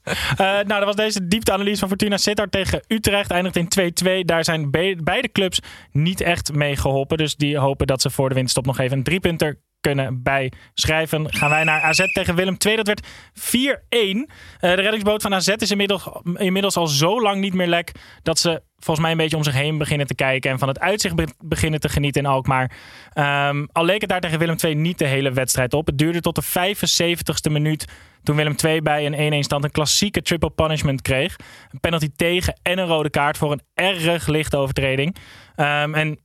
nou, 0.36 0.66
dat 0.66 0.84
was 0.84 0.96
deze 0.96 1.28
diepteanalyse 1.28 1.78
van 1.78 1.88
Fortuna 1.88 2.16
Sittard 2.16 2.52
tegen 2.52 2.82
Utrecht. 2.88 3.30
Eindigt 3.30 3.56
in 3.56 3.92
2-2. 4.22 4.24
Daar 4.24 4.44
zijn 4.44 4.70
be- 4.70 4.98
beide 5.02 5.32
clubs 5.32 5.60
niet 5.92 6.20
echt 6.20 6.52
mee 6.52 6.76
geholpen. 6.76 7.18
Dus 7.18 7.36
die 7.36 7.58
hopen 7.58 7.86
dat 7.86 8.02
ze 8.02 8.10
voor 8.10 8.28
de 8.28 8.34
winststop 8.34 8.66
nog 8.66 8.78
even 8.78 8.96
een 8.96 9.02
driepunter 9.02 9.58
kunnen 9.82 10.22
bijschrijven. 10.22 11.34
Gaan 11.34 11.50
wij 11.50 11.64
naar 11.64 11.80
AZ 11.80 12.04
tegen 12.12 12.34
Willem 12.34 12.56
II. 12.66 12.76
Dat 12.76 12.86
werd 12.86 13.06
4-1. 13.34 13.38
Eh, 13.38 14.24
de 14.60 14.74
reddingsboot 14.74 15.22
van 15.22 15.34
AZ 15.34 15.48
is 15.48 15.70
inmiddels, 15.70 16.76
al 16.76 16.86
zo 16.86 17.22
lang 17.22 17.40
niet 17.40 17.54
meer 17.54 17.66
lek... 17.66 17.92
dat 18.22 18.38
ze 18.38 18.62
volgens 18.76 19.00
mij 19.00 19.10
een 19.10 19.22
beetje 19.22 19.36
om 19.36 19.42
zich 19.44 19.54
heen 19.54 19.78
beginnen 19.78 20.06
te 20.06 20.14
kijken... 20.14 20.50
en 20.50 20.58
van 20.58 20.68
het 20.68 20.80
uitzicht 20.80 21.14
be- 21.14 21.34
beginnen 21.38 21.80
te 21.80 21.88
genieten 21.88 22.22
in 22.22 22.28
Alkmaar. 22.28 22.72
Ehm, 23.12 23.66
al 23.72 23.84
leek 23.84 24.00
het 24.00 24.10
daar 24.10 24.20
tegen 24.20 24.38
Willem 24.38 24.56
II 24.64 24.74
niet 24.74 24.98
de 24.98 25.06
hele 25.06 25.32
wedstrijd 25.32 25.74
op. 25.74 25.86
Het 25.86 25.98
duurde 25.98 26.20
tot 26.20 26.34
de 26.34 26.44
75ste 26.44 27.50
minuut... 27.50 27.84
toen 28.22 28.36
Willem 28.36 28.54
II 28.64 28.82
bij 28.82 29.06
een 29.06 29.42
1-1 29.42 29.44
stand 29.44 29.64
een 29.64 29.70
klassieke 29.70 30.22
triple 30.22 30.50
punishment 30.50 31.02
kreeg. 31.02 31.36
Een 31.70 31.80
penalty 31.80 32.08
tegen 32.16 32.58
en 32.62 32.78
een 32.78 32.86
rode 32.86 33.10
kaart 33.10 33.38
voor 33.38 33.52
een 33.52 33.62
erg 33.74 34.26
lichte 34.26 34.56
overtreding. 34.56 35.16
Ehm, 35.54 35.94
en 35.94 36.18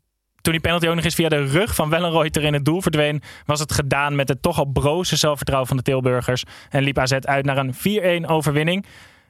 toen 0.47 0.55
die 0.55 0.65
penalty 0.65 0.87
ook 0.87 0.95
nog 0.95 1.03
eens 1.03 1.15
via 1.15 1.29
de 1.29 1.45
rug 1.45 1.75
van 1.75 1.89
Wellenreuter 1.89 2.43
in 2.43 2.53
het 2.53 2.65
doel 2.65 2.81
verdween, 2.81 3.21
was 3.45 3.59
het 3.59 3.71
gedaan 3.73 4.15
met 4.15 4.27
het 4.27 4.41
toch 4.41 4.57
al 4.57 4.65
broze 4.65 5.15
zelfvertrouwen 5.15 5.67
van 5.67 5.77
de 5.77 5.83
Tilburgers. 5.83 6.43
En 6.69 6.83
liep 6.83 6.97
AZ 6.97 7.11
uit 7.11 7.45
naar 7.45 7.57
een 7.57 8.23
4-1 8.25 8.29
overwinning. 8.29 8.85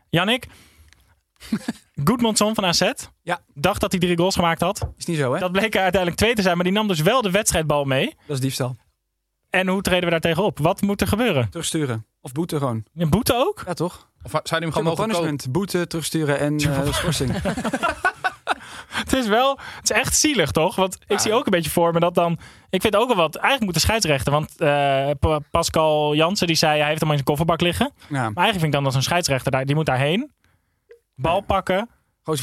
Jannik, 0.09 0.47
Goedmondson 2.07 2.55
van 2.55 2.65
AZ 2.65 2.91
Ja. 3.23 3.39
dacht 3.53 3.81
dat 3.81 3.91
hij 3.91 3.99
drie 3.99 4.17
goals 4.17 4.35
gemaakt 4.35 4.61
had. 4.61 4.89
Is 4.97 5.05
niet 5.05 5.17
zo, 5.17 5.33
hè? 5.33 5.39
Dat 5.39 5.51
bleek 5.51 5.75
er 5.75 5.81
uiteindelijk 5.81 6.21
twee 6.21 6.33
te 6.35 6.41
zijn, 6.41 6.55
maar 6.55 6.63
die 6.65 6.73
nam 6.73 6.87
dus 6.87 7.01
wel 7.01 7.21
de 7.21 7.31
wedstrijdbal 7.31 7.83
mee. 7.85 8.05
Dat 8.27 8.35
is 8.35 8.41
diefstal. 8.41 8.75
En 9.49 9.67
hoe 9.67 9.81
treden 9.81 10.03
we 10.03 10.09
daar 10.09 10.19
tegen 10.19 10.43
op? 10.43 10.59
Wat 10.59 10.81
moet 10.81 11.01
er 11.01 11.07
gebeuren? 11.07 11.49
Terugsturen. 11.49 12.05
Of 12.21 12.31
boete 12.31 12.57
gewoon. 12.57 12.83
Een 12.95 13.09
boete 13.09 13.33
ook? 13.35 13.63
Ja, 13.65 13.73
toch? 13.73 14.09
Of 14.23 14.31
zou 14.31 14.41
hij 14.45 14.59
hem 14.59 14.71
gewoon 14.71 14.87
mogen 14.87 15.05
punishment. 15.07 15.51
Boete, 15.51 15.87
terugsturen 15.87 16.39
en 16.39 16.57
eh 16.57 16.93
schorsing. 16.93 17.31
Het 18.87 19.13
is 19.13 19.27
wel, 19.27 19.59
het 19.75 19.89
is 19.89 19.95
echt 19.97 20.15
zielig 20.15 20.51
toch? 20.51 20.75
Want 20.75 20.97
ik 21.07 21.19
zie 21.19 21.33
ook 21.33 21.45
een 21.45 21.51
beetje 21.51 21.69
voor 21.69 21.93
me 21.93 21.99
dat 21.99 22.15
dan. 22.15 22.39
Ik 22.69 22.81
vind 22.81 22.95
ook 22.95 23.07
wel 23.07 23.15
wat. 23.17 23.35
Eigenlijk 23.35 23.63
moet 23.65 23.73
de 23.73 23.79
scheidsrechter. 23.79 24.31
Want 24.31 24.49
eh, 24.61 25.09
Pa- 25.19 25.39
Pascal 25.51 26.15
Jansen 26.15 26.47
die 26.47 26.55
zei 26.55 26.79
hij 26.79 26.87
heeft 26.87 26.99
hem 26.99 27.09
in 27.09 27.15
zijn 27.15 27.25
kofferbak 27.27 27.61
liggen. 27.61 27.91
Ja. 27.95 28.05
Maar 28.09 28.19
eigenlijk 28.19 28.51
vind 28.53 28.63
ik 28.63 28.71
dan 28.71 28.83
dat 28.83 28.93
zo'n 28.93 29.01
scheidsrechter 29.01 29.51
daar, 29.51 29.65
die 29.65 29.75
moet 29.75 29.85
daarheen. 29.85 30.31
Bal 31.15 31.41
pakken. 31.41 31.89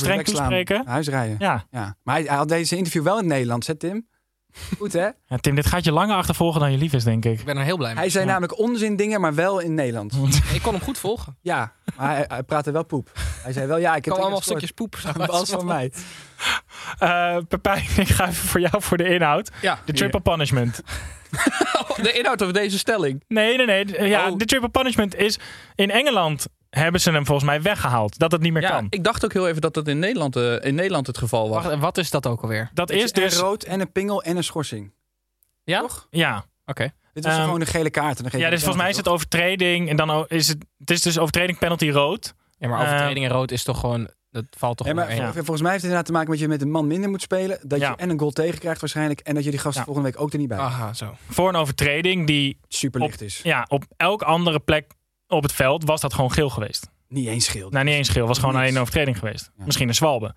Streng 0.00 0.18
toespreken. 0.36 0.76
Naar 0.84 0.92
Huis 0.92 1.08
rijden. 1.08 1.36
Ja. 1.38 1.64
Ja. 1.70 1.96
Maar 2.02 2.14
hij, 2.14 2.24
hij 2.24 2.36
had 2.36 2.48
deze 2.48 2.76
interview 2.76 3.02
wel 3.02 3.14
in 3.14 3.24
het 3.24 3.32
Nederlands, 3.32 3.66
hè 3.66 3.74
Tim? 3.74 4.08
Goed 4.78 4.92
hè? 4.92 5.08
ja, 5.26 5.36
Tim, 5.40 5.54
dit 5.54 5.66
gaat 5.66 5.84
je 5.84 5.92
langer 5.92 6.16
achtervolgen 6.16 6.60
dan 6.60 6.72
je 6.72 6.78
lief 6.78 6.92
is, 6.92 7.04
denk 7.04 7.24
ik. 7.24 7.38
Ik 7.38 7.44
ben 7.44 7.56
er 7.56 7.64
heel 7.64 7.76
blij 7.76 7.90
mee. 7.90 7.98
Hij 7.98 8.10
zei 8.10 8.24
namelijk 8.24 8.58
onzin 8.58 8.96
dingen, 8.96 9.20
maar 9.20 9.34
wel 9.34 9.58
in 9.58 9.74
Nederlands. 9.74 10.16
Ik 10.54 10.62
kon 10.62 10.72
hem 10.74 10.82
goed 10.82 10.98
volgen. 10.98 11.36
Ja, 11.40 11.72
maar 11.96 12.14
hij, 12.16 12.24
hij 12.28 12.42
praatte 12.42 12.70
wel 12.70 12.84
poep. 12.84 13.10
Hij 13.42 13.52
zei 13.52 13.66
wel, 13.66 13.76
ja, 13.78 13.90
ik 13.90 13.96
Ik 13.98 14.04
heb 14.04 14.14
allemaal 14.14 14.38
gescoord. 14.38 14.62
stukjes 14.62 14.70
poep. 14.70 15.28
Alles 15.30 15.50
van 15.58 15.64
mij. 15.66 15.92
Eh 16.98 17.36
Pepijn, 17.48 17.84
ik 17.96 18.08
ga 18.08 18.28
even 18.28 18.48
voor 18.48 18.60
jou 18.60 18.82
voor 18.82 18.96
de 18.96 19.08
inhoud. 19.08 19.50
Ja, 19.60 19.78
De 19.84 19.92
triple 19.92 20.20
punishment. 20.20 20.80
De 22.02 22.12
inhoud 22.12 22.42
van 22.42 22.52
deze 22.52 22.78
stelling. 22.78 23.24
Nee, 23.28 23.56
nee, 23.56 23.66
nee. 23.84 24.08
Ja, 24.08 24.28
Oh. 24.30 24.38
De 24.38 24.44
triple 24.44 24.68
punishment 24.68 25.14
is. 25.14 25.38
In 25.74 25.90
Engeland 25.90 26.46
hebben 26.80 27.00
ze 27.00 27.10
hem 27.10 27.26
volgens 27.26 27.46
mij 27.48 27.62
weggehaald. 27.62 28.18
Dat 28.18 28.32
het 28.32 28.40
niet 28.40 28.52
meer 28.52 28.62
Ja, 28.62 28.68
kan. 28.70 28.86
ik 28.90 29.04
dacht 29.04 29.24
ook 29.24 29.32
heel 29.32 29.48
even 29.48 29.60
dat 29.60 29.74
dat 29.74 29.88
in 29.88 29.98
Nederland, 29.98 30.36
eh, 30.36 30.64
in 30.64 30.74
Nederland 30.74 31.06
het 31.06 31.18
geval 31.18 31.48
was. 31.48 31.64
Wacht, 31.64 31.78
wat 31.78 31.98
is 31.98 32.10
dat 32.10 32.26
ook 32.26 32.40
alweer? 32.42 32.70
Dat 32.74 32.88
Het 32.88 32.98
is 32.98 33.04
is 33.04 33.12
dus... 33.12 33.36
rood 33.36 33.62
en 33.62 33.80
een 33.80 33.92
pingel 33.92 34.22
en 34.22 34.36
een 34.36 34.44
schorsing. 34.44 34.92
Ja? 35.64 35.80
Toch? 35.80 36.06
Ja. 36.10 36.44
Oké. 36.66 36.92
Dit 37.12 37.24
was 37.24 37.32
Ehm, 37.34 37.44
gewoon 37.44 37.60
een 37.60 37.66
gele 37.66 37.90
kaart. 37.90 38.18
En 38.20 38.26
dan 38.30 38.40
Ja, 38.40 38.50
dus 38.50 38.58
volgens 38.58 38.80
mij 38.82 38.90
is 38.90 38.96
het 38.96 39.08
overtreding. 39.08 39.88
En 39.88 39.96
dan 39.96 40.24
is 40.28 40.48
het. 40.48 40.64
Het 40.78 40.90
is 40.90 41.02
dus 41.02 41.18
overtreding 41.18 41.58
penalty 41.58 41.88
rood. 41.90 42.34
Ja, 42.58 42.68
maar 42.68 42.80
overtreding 42.82 43.24
en 43.26 43.30
rood 43.32 43.50
is 43.50 43.62
toch 43.62 43.80
gewoon... 43.80 44.08
Dat 44.30 44.44
valt 44.50 44.76
toch? 44.76 44.86
Ja, 44.86 44.94
maar 44.94 45.06
vol- 45.12 45.32
volgens 45.32 45.60
mij 45.60 45.70
heeft 45.70 45.82
het 45.82 45.92
inderdaad 45.92 46.06
te 46.06 46.12
maken 46.12 46.30
met 46.30 46.38
je 46.38 46.48
met 46.48 46.62
een 46.62 46.70
man 46.70 46.86
minder 46.86 47.10
moet 47.10 47.22
spelen. 47.22 47.58
Dat 47.62 47.80
Ja. 47.80 47.90
je 47.90 47.96
en 47.96 48.10
een 48.10 48.18
goal 48.18 48.30
tegen 48.30 48.58
krijgt 48.58 48.80
waarschijnlijk. 48.80 49.20
En 49.20 49.34
dat 49.34 49.44
je 49.44 49.50
die 49.50 49.58
gasten 49.58 49.78
Ja. 49.80 49.84
volgende 49.86 50.10
week 50.10 50.20
ook 50.20 50.32
er 50.32 50.38
niet 50.38 50.48
bij 50.48 50.56
hebt. 50.58 50.68
Aha, 50.70 50.92
zo. 50.92 51.14
Voor 51.28 51.48
een 51.48 51.56
overtreding 51.56 52.26
die. 52.26 52.58
Super 52.68 53.00
licht 53.00 53.20
is. 53.20 53.40
Ja, 53.42 53.64
op 53.68 53.84
elk 53.96 54.22
andere 54.22 54.60
plek 54.60 54.90
op 55.36 55.42
het 55.42 55.52
veld 55.52 55.84
was 55.84 56.00
dat 56.00 56.14
gewoon 56.14 56.32
geel 56.32 56.50
geweest. 56.50 56.90
Niet 57.08 57.26
eens 57.26 57.44
scheelt. 57.44 57.72
Nou, 57.72 57.84
niet 57.84 57.94
eens 57.94 58.08
geel. 58.08 58.26
was 58.26 58.38
gewoon 58.38 58.54
alleen 58.54 58.74
een 58.74 58.80
overtreding 58.80 59.18
geweest. 59.18 59.50
Ja. 59.58 59.64
Misschien 59.64 59.88
een 59.88 59.94
zwalbe. 59.94 60.34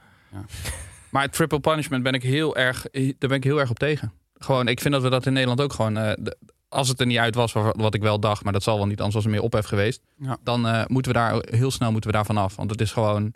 Maar 1.10 1.30
triple 1.30 1.60
punishment 1.60 2.04
ben 2.04 2.14
ik 2.14 2.24
heel 2.24 2.56
erg, 2.56 2.86
daar 2.92 3.14
ben 3.30 3.32
ik 3.32 3.44
heel 3.44 3.60
erg 3.60 3.70
op 3.70 3.80
tegen. 3.80 4.12
Gewoon, 4.34 4.68
ik 4.68 4.80
vind 4.82 4.94
dat 4.94 5.04
we 5.04 5.10
dat 5.10 5.26
in 5.26 5.34
Nederland 5.34 5.62
ook 5.62 5.74
gewoon. 5.74 5.98
eh, 5.98 6.12
de- 6.20 6.38
als 6.70 6.88
het 6.88 7.00
er 7.00 7.06
niet 7.06 7.18
uit 7.18 7.36
was, 7.36 7.54
wa- 7.54 7.74
wat 7.78 7.94
ik 7.94 8.02
wel 8.02 8.20
dacht, 8.20 8.44
maar 8.44 8.54
dat 8.54 8.64
zal 8.64 8.78
wel 8.78 8.86
niet, 8.86 8.98
anders 8.98 9.16
was 9.16 9.24
er 9.24 9.30
meer 9.30 9.42
ophef 9.42 9.66
geweest. 9.66 10.02
Ja. 10.18 10.38
Dan 10.44 10.68
eh, 10.68 10.86
moeten 10.86 11.12
we 11.12 11.18
daar 11.18 11.44
heel 11.50 11.72
snel 11.72 11.92
moeten 11.92 12.10
we 12.10 12.16
daar 12.16 12.26
vanaf. 12.26 12.56
Want 12.56 12.72
het 12.72 12.82
is 12.82 12.92
gewoon. 12.92 13.34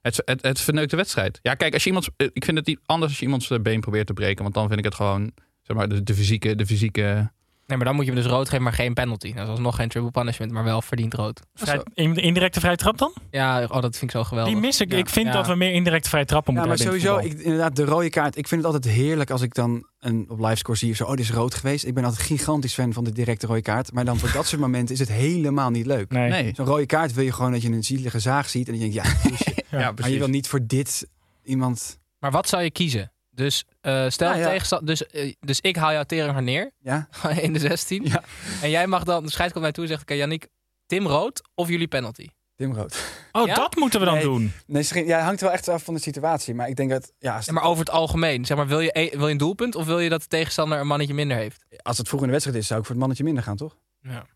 Het, 0.00 0.22
het, 0.24 0.42
het 0.42 0.60
verneukt 0.60 0.90
de 0.90 0.96
wedstrijd. 0.96 1.38
Ja, 1.42 1.54
kijk, 1.54 1.72
als 1.72 1.82
je 1.82 1.88
iemand. 1.88 2.08
eh, 2.16 2.28
Ik 2.32 2.44
vind 2.44 2.56
het 2.56 2.66
niet 2.66 2.80
anders 2.86 3.10
als 3.10 3.18
je 3.20 3.24
iemands 3.24 3.50
been 3.62 3.80
probeert 3.80 4.06
te 4.06 4.12
breken. 4.12 4.42
Want 4.42 4.54
dan 4.54 4.66
vind 4.66 4.78
ik 4.78 4.84
het 4.84 4.94
gewoon. 4.94 5.32
Zeg 5.62 5.76
maar, 5.76 5.88
de, 5.88 6.02
de 6.02 6.14
fysieke. 6.14 6.54
De 6.54 6.66
fysieke 6.66 7.32
Nee, 7.68 7.76
maar 7.76 7.86
dan 7.86 7.96
moet 7.96 8.04
je 8.06 8.12
hem 8.12 8.22
dus 8.22 8.30
rood 8.30 8.48
geven, 8.48 8.62
maar 8.64 8.72
geen 8.72 8.94
penalty. 8.94 9.34
Dat 9.34 9.46
was 9.46 9.58
nog 9.58 9.76
geen 9.76 9.88
triple 9.88 10.10
punishment, 10.10 10.52
maar 10.52 10.64
wel 10.64 10.82
verdiend 10.82 11.14
rood. 11.14 11.40
Vrij, 11.54 11.80
in- 11.94 12.14
indirecte 12.16 12.60
vrije 12.60 12.76
trap 12.76 12.98
dan? 12.98 13.12
Ja, 13.30 13.62
oh, 13.62 13.68
dat 13.82 13.96
vind 13.96 14.02
ik 14.02 14.10
zo 14.10 14.24
geweldig. 14.24 14.52
Die 14.52 14.62
mis 14.62 14.80
ik. 14.80 14.92
Ja. 14.92 14.98
Ik 14.98 15.08
vind 15.08 15.26
Ja. 15.26 15.32
dat 15.32 15.46
we 15.46 15.54
meer 15.54 15.72
indirecte 15.72 16.08
vrije 16.08 16.24
trappen 16.24 16.54
Ja, 16.54 16.60
moeten 16.60 16.78
maar 16.86 16.86
hebben. 16.94 17.08
in 17.08 17.14
het 17.14 17.22
sowieso, 17.24 17.40
ik, 17.40 17.44
inderdaad, 17.46 17.76
de 17.76 17.84
rode 17.84 18.10
kaart. 18.10 18.36
Ik 18.36 18.48
vind 18.48 18.64
het 18.64 18.74
altijd 18.74 18.94
heerlijk 18.94 19.30
als 19.30 19.42
ik 19.42 19.54
dan 19.54 19.86
een, 19.98 20.24
op 20.28 20.38
livescore 20.40 20.78
zie 20.78 20.90
of 20.90 20.96
zo. 20.96 21.04
Oh, 21.04 21.10
dit 21.10 21.18
is 21.20 21.30
rood 21.30 21.54
geweest. 21.54 21.84
Ik 21.84 21.94
ben 21.94 22.04
altijd 22.04 22.22
gigantisch 22.22 22.74
fan 22.74 22.92
van 22.92 23.04
de 23.04 23.12
directe 23.12 23.46
rode 23.46 23.62
kaart. 23.62 23.92
Maar 23.92 24.04
dan 24.04 24.18
voor 24.18 24.32
dat 24.32 24.46
soort 24.46 24.60
momenten 24.60 24.94
is 24.94 25.00
het 25.00 25.12
helemaal 25.12 25.70
niet 25.70 25.86
leuk. 25.86 26.10
Nee. 26.10 26.28
Nee. 26.30 26.52
Zo'n 26.54 26.66
rode 26.66 26.86
kaart 26.86 27.12
wil 27.14 27.24
je 27.24 27.32
gewoon 27.32 27.52
dat 27.52 27.62
je 27.62 27.68
een 27.68 27.84
zielige 27.84 28.18
zaag 28.18 28.48
ziet. 28.48 28.66
En 28.68 28.72
dan 28.78 28.80
denk 28.90 28.92
je, 28.94 29.00
ja, 29.02 29.14
bullshit. 29.28 29.56
Ja, 29.70 29.78
Ja, 29.78 29.92
maar 30.00 30.10
je 30.10 30.18
wil 30.18 30.28
niet 30.28 30.48
voor 30.48 30.60
dit 30.66 31.06
iemand... 31.44 31.98
Maar 32.18 32.30
wat 32.30 32.48
zou 32.48 32.62
je 32.62 32.70
kiezen? 32.70 33.12
Dus 33.38 33.64
eh, 33.80 34.04
stel 34.08 34.28
Nou 34.28 34.40
ja. 34.40 34.48
tegenstand, 34.48 34.86
dus, 34.86 35.06
eh, 35.06 35.32
dus 35.40 35.60
ik 35.60 35.76
haal 35.76 35.92
jouw 35.92 36.02
tering 36.02 36.40
neer 36.40 36.70
Ja, 36.78 37.08
in 37.40 37.52
de 37.52 37.58
16. 37.58 38.04
Ja. 38.04 38.22
En 38.62 38.70
jij 38.70 38.86
mag 38.86 39.04
dan, 39.04 39.24
de 39.24 39.30
scheid 39.30 39.50
komt 39.50 39.62
mij 39.62 39.72
toe 39.72 39.82
en 39.84 39.88
zegt: 39.90 40.02
Oké, 40.02 40.14
Yannick, 40.14 40.48
Tim 40.86 41.06
rood 41.06 41.42
of 41.54 41.68
jullie 41.68 41.88
penalty? 41.88 42.26
Tim 42.56 42.74
Rood. 42.74 42.96
Oh, 43.32 43.46
Ja? 43.46 43.54
dat 43.54 43.76
moeten 43.76 44.00
we 44.00 44.06
dan 44.06 44.14
Nee. 44.14 44.22
doen. 44.22 44.52
Nee, 44.66 44.84
ging- 44.84 45.06
ja, 45.08 45.16
het 45.16 45.24
hangt 45.24 45.40
wel 45.40 45.50
echt 45.52 45.68
af 45.68 45.82
van 45.82 45.94
de 45.94 46.00
situatie. 46.00 46.54
Maar 46.54 46.68
ik 46.68 46.76
denk 46.76 46.90
dat, 46.90 47.12
ja, 47.18 47.40
maar 47.50 47.62
over 47.62 47.78
het 47.84 47.90
algemeen, 47.94 48.44
zeg 48.44 48.56
maar, 48.56 48.66
wil 48.66 48.80
je, 48.80 48.90
e- 48.98 49.16
wil 49.16 49.26
je 49.26 49.32
een 49.32 49.38
doelpunt 49.38 49.74
of 49.74 49.86
wil 49.86 49.98
je 49.98 50.08
dat 50.08 50.20
de 50.22 50.26
tegenstander 50.28 50.78
een 50.80 50.86
mannetje 50.86 51.14
minder 51.14 51.36
heeft? 51.36 51.64
als 51.82 51.98
het 51.98 52.08
vroeg 52.08 52.20
in 52.20 52.26
de 52.26 52.32
wedstrijd 52.32 52.58
is, 52.60 52.66
zou 52.66 52.78
ik 52.80 52.84
voor 52.86 52.94
het 52.94 53.00
mannetje 53.04 53.24
minder 53.24 53.42
gaan, 53.42 53.56
toch? 53.56 53.76
Ja. 54.00 54.26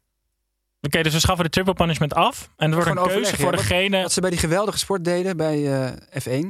Oké, 0.81 1.03
dus 1.03 1.13
we 1.13 1.21
schaffen 1.21 1.45
de 1.45 1.51
triple 1.51 1.75
punishment 1.75 2.15
af. 2.15 2.49
En 2.57 2.69
er 2.69 2.75
wordt 2.75 2.91
een 2.91 2.97
Gewoon 2.97 3.09
keuze 3.09 3.31
overleggen, 3.33 3.39
voor 3.39 3.69
degene. 3.69 4.03
Wat 4.03 4.13
ze 4.13 4.21
bij 4.21 4.31
die 4.31 4.39
geweldige 4.39 4.79
sport 4.79 5.05
deden 5.05 5.37
bij 5.37 5.85
eh, 5.87 6.43
F1. 6.43 6.47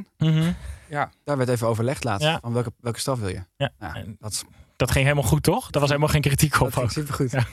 Mhm. 0.99 1.09
Daar 1.23 1.37
werd 1.37 1.49
even 1.49 1.67
overlegd 1.67 2.03
laatst. 2.03 2.27
Ja. 2.27 2.39
Van 2.41 2.53
welke, 2.53 2.71
welke 2.79 2.99
straf 2.99 3.19
wil 3.19 3.29
je? 3.29 3.43
Ja. 3.57 3.71
Nou, 3.79 4.15
dat, 4.19 4.31
is- 4.31 4.43
Dat 4.75 4.91
ging 4.91 5.03
helemaal 5.05 5.29
goed, 5.29 5.43
toch? 5.43 5.69
Daar 5.69 5.81
was 5.81 5.89
helemaal 5.89 6.11
geen 6.11 6.21
kritiek 6.21 6.59
op. 6.59 6.73
dat 6.73 6.73
ging 6.73 6.91
supergoed. 6.91 7.31
Ja. 7.31 7.45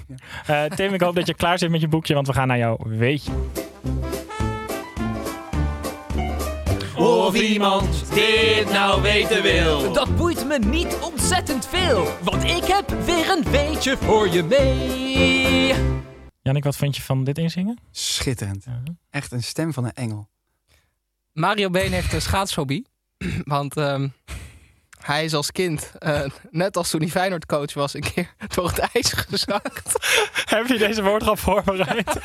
Eh, 0.47 0.77
Tim, 0.77 0.95
ik 0.95 1.01
hoop 1.01 1.15
dat 1.15 1.27
je 1.27 1.35
klaar 1.35 1.59
zit 1.59 1.71
met 1.71 1.81
je 1.81 1.89
boekje, 1.89 2.15
want 2.15 2.27
we 2.27 2.33
gaan 2.33 2.49
naar 2.49 2.59
jouw 2.59 2.77
weetje. 2.87 3.33
Of 6.97 7.35
iemand 7.35 8.15
dit 8.15 8.71
nou 8.73 9.03
weten 9.03 9.43
wil. 9.43 9.93
Dat 9.93 10.17
boeit 10.17 10.47
me 10.47 10.59
niet 10.59 10.99
ontzettend 11.03 11.67
veel, 11.67 12.09
want 12.23 12.45
ik 12.45 12.65
heb 12.65 12.91
weer 13.05 13.31
een 13.31 13.45
beetje 13.51 13.97
voor 13.97 14.29
je 14.29 14.43
mee. 14.43 15.75
Jannik, 16.43 16.65
wat 16.65 16.77
vind 16.77 16.97
je 16.97 17.03
van 17.03 17.25
dit 17.25 17.39
inzingen? 17.39 17.79
Schitterend. 17.91 18.65
Ja. 18.65 18.83
Echt 19.11 19.33
een 19.33 19.43
stem 19.43 19.73
van 19.73 19.85
een 19.85 19.93
engel. 19.95 20.29
Mario 21.33 21.71
Been 21.71 21.93
heeft 21.93 22.13
een 22.13 22.23
schaatsfobie. 22.23 22.87
Want 23.45 23.77
ehm, 23.77 24.09
hij 25.01 25.25
is 25.25 25.35
als 25.35 25.53
kind, 25.53 25.93
eh, 25.99 26.21
net 26.51 26.77
als 26.77 26.91
toen 26.91 27.01
hij 27.01 27.09
Feyenoord 27.11 27.47
coach 27.47 27.75
was, 27.75 27.95
een 27.95 28.01
keer 28.15 28.35
door 28.55 28.69
het 28.69 28.79
ijs 28.79 29.13
gezakt. 29.13 30.09
Heb 30.55 30.67
je 30.67 30.79
deze 30.79 31.03
woordgrap 31.03 31.39
voorbereid? 31.39 32.17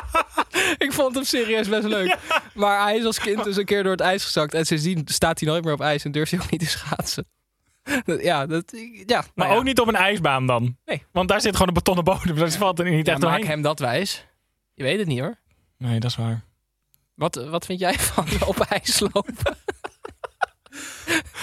ik 0.86 0.92
vond 0.92 1.14
hem 1.14 1.24
serieus 1.24 1.68
best 1.68 1.86
leuk. 1.86 2.16
Maar 2.54 2.82
hij 2.82 2.96
is 2.96 3.04
als 3.04 3.18
kind 3.18 3.44
dus 3.44 3.56
een 3.56 3.64
keer 3.64 3.82
door 3.82 3.92
het 3.92 4.00
ijs 4.00 4.24
gezakt. 4.24 4.54
En 4.54 4.64
sindsdien 4.66 5.02
staat 5.04 5.40
hij 5.40 5.48
nooit 5.48 5.64
meer 5.64 5.72
op 5.72 5.80
ijs 5.80 6.04
en 6.04 6.12
durft 6.12 6.30
hij 6.30 6.40
ook 6.40 6.50
niet 6.50 6.60
te 6.60 6.66
schaatsen. 6.66 7.26
Dat- 8.04 8.22
ja, 8.22 8.46
dat, 8.46 8.64
ja, 9.06 9.20
maar 9.20 9.30
nou 9.34 9.50
ja. 9.50 9.56
ook 9.56 9.64
niet 9.64 9.80
op 9.80 9.88
een 9.88 9.94
ijsbaan 9.96 10.46
dan. 10.46 10.76
Nee. 10.84 11.04
Want 11.12 11.28
daar 11.28 11.40
zit 11.40 11.52
gewoon 11.52 11.68
een 11.68 11.74
betonnen 11.74 12.04
bodem. 12.04 12.26
Dus 12.26 12.38
dat 12.38 12.56
valt 12.56 12.78
er 12.78 12.90
niet 12.90 13.06
Ja, 13.06 13.12
echt 13.12 13.22
maak 13.22 13.30
doorheen. 13.30 13.48
hem 13.50 13.62
dat 13.62 13.78
wijs. 13.78 14.26
Je 14.74 14.82
weet 14.82 14.98
het 14.98 15.06
niet 15.06 15.20
hoor. 15.20 15.38
Nee, 15.78 16.00
dat 16.00 16.10
is 16.10 16.16
waar. 16.16 16.44
Wat, 17.14 17.34
wat 17.34 17.64
vind 17.66 17.78
jij 17.78 17.94
van 17.98 18.26
op 18.46 18.60
ijs 18.60 19.00
lopen? 19.00 19.56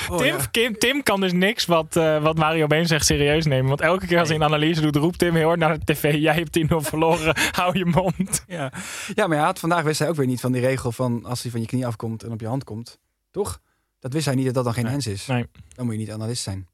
Oh, 0.10 0.18
Tim, 0.18 0.26
ja. 0.26 0.45
Kim- 0.51 0.78
Tim 0.78 1.03
kan 1.03 1.22
dus 1.22 1.32
niks 1.34 1.66
wat, 1.66 1.95
eh, 1.95 2.22
wat 2.24 2.38
Mario 2.38 2.68
Been 2.68 2.88
zegt 2.88 3.05
serieus 3.05 3.45
nemen. 3.45 3.68
Want 3.68 3.82
elke 3.82 4.07
keer 4.07 4.20
als 4.20 4.28
hij 4.28 4.38
een 4.38 4.43
analyse 4.43 4.82
doet, 4.82 4.95
roept 4.95 5.20
Tim 5.20 5.36
heel 5.36 5.47
hard 5.47 5.60
naar 5.60 5.80
de 5.80 5.93
tv. 5.93 6.14
Jij 6.22 6.34
hebt 6.36 6.51
10-0 6.60 6.76
verloren, 6.82 7.36
hou 7.51 7.78
je 7.78 7.86
mond. 7.86 8.43
Ja. 8.47 8.72
ja, 9.16 9.28
maar 9.28 9.38
had 9.38 9.60
vandaag 9.60 9.84
wist 9.84 9.99
hij 9.99 10.10
ook 10.10 10.16
weer 10.16 10.26
niet 10.28 10.39
van 10.41 10.51
die 10.51 10.62
regel 10.62 10.91
van 10.91 11.26
als 11.26 11.41
hij 11.41 11.51
van 11.51 11.62
je 11.62 11.68
knie 11.68 11.86
afkomt 11.88 12.24
en 12.24 12.32
op 12.32 12.39
je 12.39 12.47
hand 12.47 12.64
komt. 12.64 12.99
Toch? 13.32 13.60
Dat 13.99 14.14
wist 14.14 14.26
hij 14.26 14.36
niet 14.36 14.45
dat 14.45 14.53
dat 14.53 14.64
dan 14.64 14.74
geen 14.74 14.84
Nee. 14.84 14.91
hens 14.91 15.07
is. 15.07 15.26
Nee. 15.26 15.45
Dan 15.76 15.86
moet 15.86 15.93
je 15.93 15.99
niet 15.99 16.12
analist 16.12 16.43
zijn. 16.43 16.68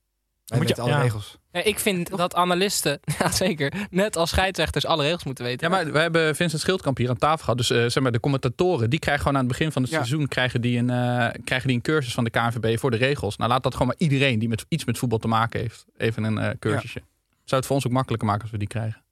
Wij 0.46 0.58
Moet 0.60 0.68
je- 0.68 0.76
alle 0.76 0.89
ja. 0.91 1.02
regels. 1.02 1.38
Ja, 1.52 1.64
ik 1.64 1.80
vind 1.80 2.18
dat 2.18 2.36
analisten, 2.36 3.00
ja 3.20 3.32
zeker, 3.32 3.74
net 3.89 4.16
als 4.18 4.30
scheidsrechters 4.30 4.86
alle 4.86 5.04
regels 5.04 5.24
moeten 5.24 5.43
weten. 5.46 5.70
Ja, 5.70 5.76
maar 5.76 5.91
we 5.91 6.00
hebben 6.00 6.36
Vincent 6.36 6.62
Schildkamp 6.62 6.98
hier 6.98 7.10
aan 7.10 7.18
tafel 7.18 7.38
gehad. 7.43 7.58
Dus 7.58 7.70
eh, 7.70 7.78
zeg 7.86 8.04
maar, 8.04 8.12
de 8.12 8.20
commentatoren, 8.20 8.89
die 8.89 9.00
krijgen 9.00 9.24
gewoon 9.24 9.38
aan 9.39 9.46
het 9.48 9.58
begin 9.58 9.72
van 9.72 9.82
het 9.82 9.91
Ja. 9.91 9.98
seizoen 9.98 10.28
krijgen 10.28 10.62
die, 10.62 10.78
een, 10.78 10.89
eh, 10.89 11.30
krijgen 11.43 11.68
die 11.68 11.76
een 11.76 11.82
cursus 11.82 12.14
van 12.14 12.24
de 12.24 12.30
KNVB 12.30 12.80
voor 12.80 12.91
de 12.91 12.98
regels. 12.98 13.38
Nou, 13.38 13.50
laat 13.50 13.64
dat 13.64 13.72
gewoon 13.74 13.88
maar 13.88 13.96
iedereen 13.98 14.39
die 14.39 14.50
met 14.50 14.66
iets 14.68 14.86
met 14.86 14.98
voetbal 14.98 15.18
te 15.20 15.28
maken 15.28 15.60
heeft, 15.60 15.86
even 15.98 16.24
een 16.24 16.38
eh, 16.38 16.50
cursusje. 16.60 17.02
Zou 17.43 17.62
het 17.62 17.66
voor 17.66 17.76
ons 17.76 17.86
ook 17.86 17.91
makkelijker 17.91 18.28
maken 18.28 18.43
als 18.43 18.52
we 18.52 18.58
die 18.58 18.68
krijgen. 18.68 19.04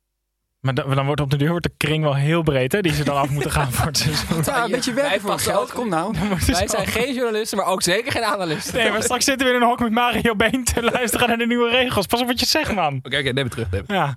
Maar 0.64 0.74
dan, 0.74 0.96
dan 0.96 1.06
wordt 1.06 1.22
op 1.22 1.30
de 1.30 1.38
deur 1.38 1.50
wordt 1.50 1.66
de 1.66 1.74
kring 1.78 2.04
wel 2.04 2.16
heel 2.16 2.42
breed, 2.44 2.72
hè? 2.72 2.82
Die 2.82 2.94
ze 2.94 3.04
dan 3.04 3.18
af 3.18 3.30
moeten 3.30 3.52
gaan 3.52 3.72
voor 3.72 3.86
het 3.86 3.98
seizoen. 4.04 4.44
Ja, 4.46 4.64
een 4.64 4.72
beetje 4.72 4.94
werken 4.94 5.22
voor 5.22 5.40
geld. 5.40 5.72
Kom 5.72 5.90
nou. 5.90 6.16
Wij 6.46 6.68
zijn 6.68 6.82
ook- 6.82 6.88
geen 6.88 7.14
journalisten, 7.14 7.58
maar 7.58 7.68
ook 7.68 7.82
zeker 7.82 8.12
geen 8.12 8.24
analisten. 8.24 8.76
Nee, 8.78 8.92
maar 8.92 9.04
straks 9.04 9.26
zitten 9.26 9.48
we 9.48 9.54
in 9.54 9.62
een 9.62 9.68
hok 9.68 9.80
met 9.80 9.92
Mario 9.92 10.36
Been 10.36 10.64
te 10.64 10.82
luisteren 10.84 11.28
naar 11.28 11.38
de 11.38 11.46
nieuwe 11.48 11.70
regels. 11.70 12.06
Pas 12.06 12.22
op 12.22 12.28
wat 12.28 12.40
je 12.40 12.46
zegt, 12.46 12.74
man. 12.76 13.00
Oké, 13.04 13.18
oké, 13.18 13.32
neem 13.32 13.44
het 13.44 13.52
terug. 13.52 13.72
Neem 13.72 13.82
het. 13.88 13.92
Ja. 13.92 14.16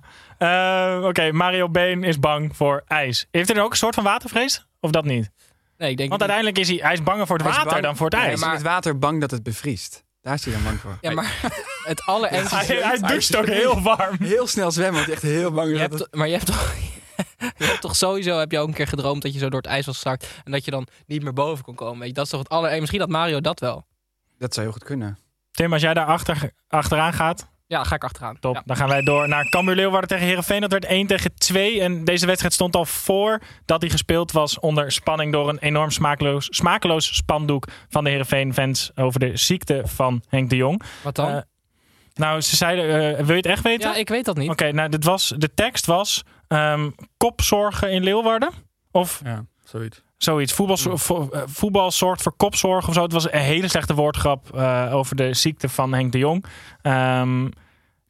Eh, 0.97 1.03
Oké, 1.07 1.31
Mario 1.31 1.69
Been 1.69 2.03
is 2.03 2.19
bang 2.19 2.55
voor 2.55 2.83
ijs. 2.87 3.27
Heeft 3.31 3.47
hij 3.47 3.55
dan 3.55 3.65
ook 3.65 3.71
een 3.71 3.77
soort 3.77 3.95
van 3.95 4.03
watervrees? 4.03 4.67
Of 4.79 4.91
dat 4.91 5.05
niet? 5.05 5.29
Nee, 5.77 5.89
ik 5.91 5.97
denk 5.97 6.09
Want 6.09 6.21
uiteindelijk 6.21 6.59
is 6.59 6.67
hij, 6.69 6.77
hij 6.81 6.93
is 6.93 7.03
banger 7.03 7.27
voor 7.27 7.37
het 7.37 7.45
Hij 7.45 7.55
water 7.55 7.71
bang- 7.71 7.83
dan 7.83 7.95
voor 7.97 8.05
het 8.05 8.15
Hij 8.15 8.25
ijs. 8.27 8.39
maar- 8.39 8.53
met 8.53 8.61
water 8.61 8.99
bang 8.99 9.21
dat 9.21 9.31
het 9.31 9.43
bevriest. 9.43 10.03
Daar 10.27 10.35
is 10.35 10.45
hij 10.45 10.53
dan 10.53 10.63
bang 10.63 10.79
voor. 10.79 10.97
Ja, 11.01 11.11
maar 11.11 11.39
het 11.83 12.05
allerergste... 12.05 12.55
hij, 12.55 12.65
hij 12.65 12.97
doucht 12.97 13.35
ook 13.35 13.45
heel 13.45 13.81
warm. 13.95 14.15
Heel 14.19 14.47
snel 14.47 14.71
zwemmen, 14.71 14.93
want 14.93 15.05
hij 15.05 15.13
echt 15.13 15.23
heel 15.23 15.51
bang 15.51 15.71
Je 15.71 15.77
hebt, 15.77 16.07
maar 16.11 16.27
je 16.27 16.33
hebt 16.33 16.45
toch... 16.45 16.75
Je 17.57 17.65
hebt 17.65 17.81
toch 17.81 17.95
sowieso, 17.95 18.39
heb 18.39 18.51
je 18.51 18.59
ook 18.59 18.67
een 18.67 18.73
keer 18.73 18.87
gedroomd 18.87 19.21
dat 19.21 19.33
je 19.33 19.39
zo 19.39 19.49
door 19.49 19.61
het 19.61 19.69
ijs 19.69 19.85
was 19.85 19.95
gestart 19.95 20.27
en 20.43 20.51
dat 20.51 20.65
je 20.65 20.71
dan 20.71 20.87
niet 21.05 21.23
meer 21.23 21.33
boven 21.33 21.63
kon 21.63 21.75
komen. 21.75 21.99
Weet 21.99 22.07
je, 22.07 22.13
dat 22.13 22.23
is 22.23 22.29
toch 22.29 22.39
het 22.39 22.49
aller... 22.49 22.79
Misschien 22.79 22.99
had 22.99 23.09
Mario 23.09 23.41
dat 23.41 23.59
wel. 23.59 23.85
Dat 24.37 24.53
zou 24.53 24.65
heel 24.65 24.75
goed 24.75 24.83
kunnen. 24.83 25.17
Tim, 25.51 25.73
als 25.73 25.81
jij 25.81 25.93
daar 25.93 26.05
achter, 26.05 26.51
achteraan 26.67 27.13
gaat, 27.13 27.47
Ja, 27.67 27.83
ga 27.83 27.95
ik 27.95 28.03
achteraan. 28.03 28.39
top. 28.39 28.55
Ja. 28.55 28.61
Dan 28.65 28.75
gaan 28.75 28.87
wij 28.87 29.01
door 29.01 29.27
naar 29.27 29.49
Cambuur 29.49 29.75
Leeuwarden 29.75 30.09
tegen 30.09 30.25
Herenveen. 30.25 30.61
Dat 30.61 30.71
werd 30.71 30.85
1 30.85 31.07
tegen 31.07 31.33
2. 31.35 31.81
En 31.81 32.05
deze 32.05 32.25
wedstrijd 32.25 32.53
stond 32.53 32.75
al 32.75 32.85
voor 32.85 33.41
dat 33.65 33.81
hij 33.81 33.89
gespeeld 33.89 34.31
was 34.31 34.59
onder 34.59 34.91
spanning 34.91 35.31
door 35.31 35.49
een 35.49 35.59
enorm 35.59 35.91
smakeloos, 35.91 36.47
smakeloos 36.49 37.15
spandoek 37.15 37.67
van 37.89 38.03
de 38.03 38.09
Herenveen 38.09 38.53
fans 38.53 38.91
over 38.95 39.19
de 39.19 39.37
ziekte 39.37 39.81
van 39.85 40.23
Henk 40.29 40.49
de 40.49 40.55
Jong. 40.55 40.81
Wat 41.03 41.15
dan? 41.15 41.29
Eh, 41.29 41.41
nou, 42.13 42.41
ze 42.41 42.55
zeiden, 42.55 43.17
eh, 43.17 43.25
wil 43.25 43.35
je 43.35 43.41
het 43.41 43.45
echt 43.45 43.63
weten? 43.63 43.89
ja, 43.89 43.95
ik 43.95 44.09
weet 44.09 44.25
dat 44.25 44.37
niet. 44.37 44.49
Oké, 44.49 44.71
nou, 44.71 44.89
dit 44.89 45.03
was, 45.03 45.33
de 45.37 45.53
tekst 45.53 45.85
was 45.85 46.23
ehm, 46.47 46.89
kopzorgen 47.17 47.91
in 47.91 48.03
Leeuwarden. 48.03 48.49
Of 48.91 49.21
Ja, 49.23 49.45
zoiets. 49.63 50.03
Zoiets. 50.17 50.53
Voetbal, 50.53 50.77
vo- 50.77 51.29
eh, 51.31 51.41
voetbal 51.45 51.91
zorgt 51.91 52.21
voor 52.21 52.33
kopzorg 52.37 52.87
of 52.87 52.93
zo. 52.93 53.01
Het 53.01 53.11
was 53.11 53.31
een 53.31 53.39
hele 53.39 53.67
slechte 53.67 53.93
woordgrap 53.93 54.55
eh, 54.55 54.89
over 54.93 55.15
de 55.15 55.33
ziekte 55.33 55.69
van 55.69 55.93
Henk 55.93 56.11
de 56.11 56.17
Jong. 56.17 56.45
Ehm 56.81 57.47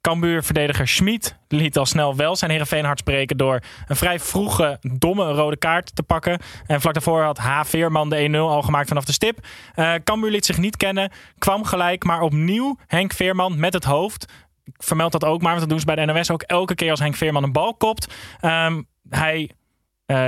Cambuur-verdediger 0.01 0.88
Schmid 0.88 1.38
liet 1.47 1.78
al 1.78 1.86
snel 1.86 2.16
wel 2.16 2.36
zijn 2.36 2.51
Heerenveen 2.51 2.86
hard 2.86 2.99
spreken... 2.99 3.38
door 3.38 3.60
een 3.88 3.95
vrij 3.95 4.20
vroege, 4.20 4.78
domme 4.82 5.32
rode 5.32 5.58
kaart 5.58 5.95
te 5.95 6.03
pakken. 6.03 6.39
En 6.66 6.82
vlak 6.82 6.93
daarvoor 6.93 7.22
had 7.22 7.38
H. 7.38 7.64
Veerman 7.64 8.10
de 8.10 8.28
1-0 8.30 8.36
al 8.36 8.62
gemaakt 8.62 8.88
vanaf 8.88 9.05
de 9.05 9.12
stip. 9.12 9.45
Eh 9.74 9.93
Cambuur 10.03 10.32
liet 10.32 10.45
zich 10.45 10.58
niet 10.58 10.78
kennen, 10.78 11.12
kwam 11.38 11.64
gelijk... 11.64 12.03
maar 12.03 12.22
opnieuw 12.22 12.78
Henk 12.88 13.14
Veerman 13.14 13.60
met 13.60 13.74
het 13.74 13.84
hoofd 13.84 14.32
ik 14.64 14.84
vermeld 14.84 15.12
dat 15.12 15.26
ook 15.26 15.41
maar, 15.41 15.49
want 15.49 15.60
dat 15.60 15.70
doen 15.70 15.80
ze 15.80 15.86
bij 15.86 15.95
de 15.95 16.05
NOS 16.05 16.32
ook 16.32 16.41
elke 16.41 16.76
keer 16.76 16.91
als 16.91 16.99
Henk 16.99 17.16
Veerman 17.16 17.43
een 17.43 17.51
bal 17.51 17.74
kopt. 17.76 18.14
Ehm, 18.39 18.82
hij 19.10 19.51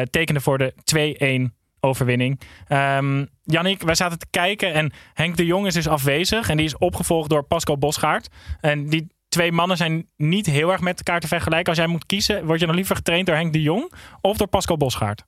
tekende 0.10 0.42
voor 0.42 0.58
de 0.58 0.74
2-1 0.84 1.59
overwinning. 1.80 2.40
Ehm 2.68 3.26
Jannik, 3.44 3.82
wij 3.82 3.96
zaten 3.96 4.20
te 4.20 4.28
kijken 4.30 4.74
en 4.74 4.92
Henk 5.14 5.38
de 5.38 5.46
Jong 5.46 5.68
is 5.68 5.74
dus 5.74 5.88
afwezig. 5.88 6.50
En 6.50 6.58
die 6.58 6.66
is 6.66 6.78
opgevolgd 6.78 7.30
door 7.30 7.44
Pascal 7.44 7.78
Bosgaard. 7.78 8.28
En 8.60 8.90
die 8.90 9.08
twee 9.30 9.52
mannen 9.52 9.78
zijn 9.78 10.08
niet 10.16 10.46
heel 10.46 10.72
erg 10.72 10.82
met 10.82 10.98
elkaar 10.98 11.20
te 11.20 11.28
vergelijken. 11.28 11.68
Als 11.68 11.78
jij 11.78 11.88
moet 11.88 12.06
kiezen, 12.06 12.46
word 12.46 12.60
je 12.60 12.66
dan 12.66 12.76
liever 12.76 12.96
getraind 12.96 13.26
door 13.26 13.36
Henk 13.36 13.54
de 13.54 13.62
Jong 13.62 13.92
of 14.22 14.38
door 14.38 14.48
Pascal 14.48 14.78
Bosgaard? 14.78 15.24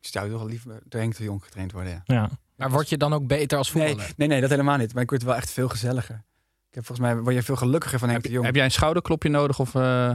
Ik 0.00 0.08
zou 0.12 0.30
toch 0.30 0.38
wel 0.38 0.48
liever 0.48 0.82
door 0.84 1.00
Henk 1.00 1.16
de 1.16 1.24
Jong 1.24 1.44
getraind 1.44 1.72
worden, 1.72 1.92
ja. 1.92 2.14
Ja. 2.14 2.30
Maar 2.56 2.70
word 2.70 2.88
je 2.88 2.96
dan 2.96 3.12
ook 3.12 3.26
beter 3.26 3.58
als 3.58 3.70
voetballer? 3.70 4.12
nee, 4.16 4.28
nee, 4.28 4.40
dat 4.40 4.50
helemaal 4.50 4.76
niet. 4.76 4.94
Maar 4.94 5.02
ik 5.02 5.10
word 5.10 5.22
wel 5.22 5.34
echt 5.34 5.50
veel 5.50 5.68
gezelliger. 5.68 6.24
Ik 6.68 6.74
heb 6.74 6.86
volgens 6.86 7.08
mij 7.08 7.16
word 7.22 7.34
je 7.34 7.42
veel 7.42 7.56
gelukkiger 7.56 7.98
van 7.98 8.08
Henk 8.08 8.22
de 8.22 8.30
Jong. 8.30 8.44
Heb 8.44 8.54
jij 8.54 8.64
een 8.64 8.70
schouderklopje 8.70 9.28
nodig? 9.28 9.58
Of, 9.58 9.74
eh, 9.74 10.10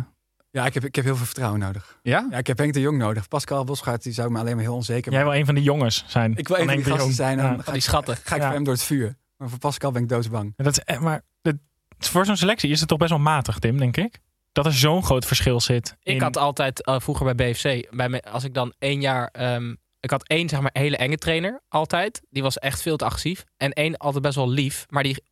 Ja, 0.51 0.65
ik 0.65 0.73
heb, 0.73 0.85
ik 0.85 0.95
heb 0.95 1.05
heel 1.05 1.15
veel 1.15 1.25
vertrouwen 1.25 1.59
nodig. 1.59 1.99
ja? 2.01 2.27
Ja, 2.29 2.37
ik 2.37 2.47
heb 2.47 2.57
Henk 2.57 2.73
de 2.73 2.79
Jong 2.79 2.97
nodig. 2.97 3.27
Pascal 3.27 3.63
Bosgaard, 3.63 4.03
die 4.03 4.13
zou 4.13 4.31
me 4.31 4.39
alleen 4.39 4.55
maar 4.55 4.63
heel 4.63 4.73
onzeker 4.75 5.11
Jij 5.11 5.23
maken. 5.23 5.29
wil 5.29 5.39
een 5.39 5.45
van 5.45 5.55
de 5.55 5.61
jongens 5.63 6.03
zijn. 6.07 6.33
Ik 6.37 6.47
wil 6.47 6.57
een 6.57 6.65
van 6.65 6.75
die 6.75 6.83
de 6.83 6.89
gasten 6.91 7.13
zijn. 7.13 7.37
Ja. 7.37 7.57
ga 7.61 7.71
die 7.71 7.81
schatten. 7.81 8.15
ga 8.15 8.35
ik 8.35 8.41
Ja. 8.41 8.45
voor 8.47 8.55
hem 8.55 8.63
door 8.63 8.73
het 8.73 8.83
vuur. 8.83 9.15
Maar 9.37 9.49
voor 9.49 9.59
Pascal 9.59 9.91
ben 9.91 10.01
ik 10.03 10.09
doodsbang. 10.09 10.53
Dat 10.57 10.81
is, 10.85 10.97
maar 10.99 11.21
dat, 11.41 11.55
voor 11.99 12.25
zo'n 12.25 12.37
selectie 12.37 12.69
is 12.69 12.79
het 12.79 12.89
toch 12.89 12.97
best 12.97 13.09
wel 13.09 13.19
matig, 13.19 13.59
Tim, 13.59 13.77
denk 13.77 13.97
ik. 13.97 14.19
Dat 14.51 14.65
er 14.65 14.73
zo'n 14.73 15.03
groot 15.03 15.25
verschil 15.25 15.59
zit. 15.61 15.95
Ik 16.03 16.21
had 16.21 16.37
altijd 16.37 16.83
eh, 16.85 16.99
vroeger 16.99 17.35
bij 17.35 17.51
BFC, 17.51 17.87
bij 17.95 18.09
me, 18.09 18.21
als 18.23 18.43
ik 18.43 18.53
dan 18.53 18.73
één 18.79 19.01
jaar. 19.01 19.29
ehm, 19.31 19.75
ik 19.99 20.09
had 20.09 20.27
één 20.27 20.49
zeg 20.49 20.61
maar 20.61 20.69
hele 20.73 20.97
enge 20.97 21.17
trainer 21.17 21.61
altijd. 21.69 22.21
Die 22.29 22.41
was 22.43 22.57
echt 22.57 22.81
veel 22.81 22.97
te 22.97 23.05
agressief. 23.05 23.43
En 23.57 23.71
één 23.73 23.97
altijd 23.97 24.23
best 24.23 24.35
wel 24.35 24.49
lief. 24.49 24.85
Maar 24.89 25.03
die 25.03 25.23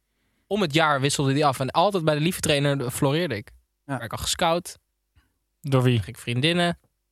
om 0.47 0.61
het 0.61 0.73
jaar 0.73 1.01
wisselde 1.01 1.33
die 1.33 1.45
af. 1.45 1.59
En 1.59 1.71
altijd 1.71 2.03
bij 2.03 2.13
de 2.15 2.21
lieve 2.21 2.39
trainer 2.39 2.91
floreerde 2.91 3.35
ik. 3.35 3.51
Ja. 3.85 3.93
Werd 3.93 4.03
ik 4.03 4.11
al 4.11 4.17
gescout. 4.17 4.77
Door 5.61 5.83
wie? 5.83 5.93
Kreeg 5.95 6.07
ik 6.07 6.17
vriendinnen. 6.17 6.65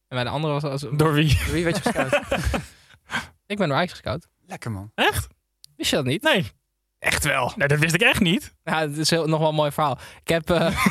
En 0.08 0.16
bij 0.16 0.24
de 0.24 0.30
andere 0.30 0.54
was 0.54 0.64
als, 0.64 0.86
Door 0.92 1.14
wie? 1.14 1.38
Wie 1.52 1.64
weet 1.64 1.76
je 1.78 1.82
gescout? 1.82 2.14
Ik 3.46 3.58
ben 3.58 3.68
door 3.68 3.78
Ajax 3.78 3.92
gescout. 3.92 4.28
Lekker 4.46 4.72
man. 4.72 4.92
Echt? 4.96 5.28
Wist 5.76 5.90
je 5.90 5.96
dat 5.96 6.06
niet? 6.06 6.22
Nee. 6.24 6.52
Echt 7.00 7.24
wel. 7.24 7.52
Nee, 7.56 7.68
dat 7.68 7.80
wist 7.80 7.94
ik 7.94 8.02
echt 8.02 8.20
niet. 8.20 8.54
Ja, 8.64 8.80
het 8.80 8.98
is 8.98 9.10
heel, 9.10 9.28
nog 9.28 9.40
wel 9.40 9.50
een 9.50 9.56
mooi 9.56 9.72
verhaal. 9.72 9.98
Ik 10.22 10.28
heb. 10.28 10.50
eh, 10.50 10.88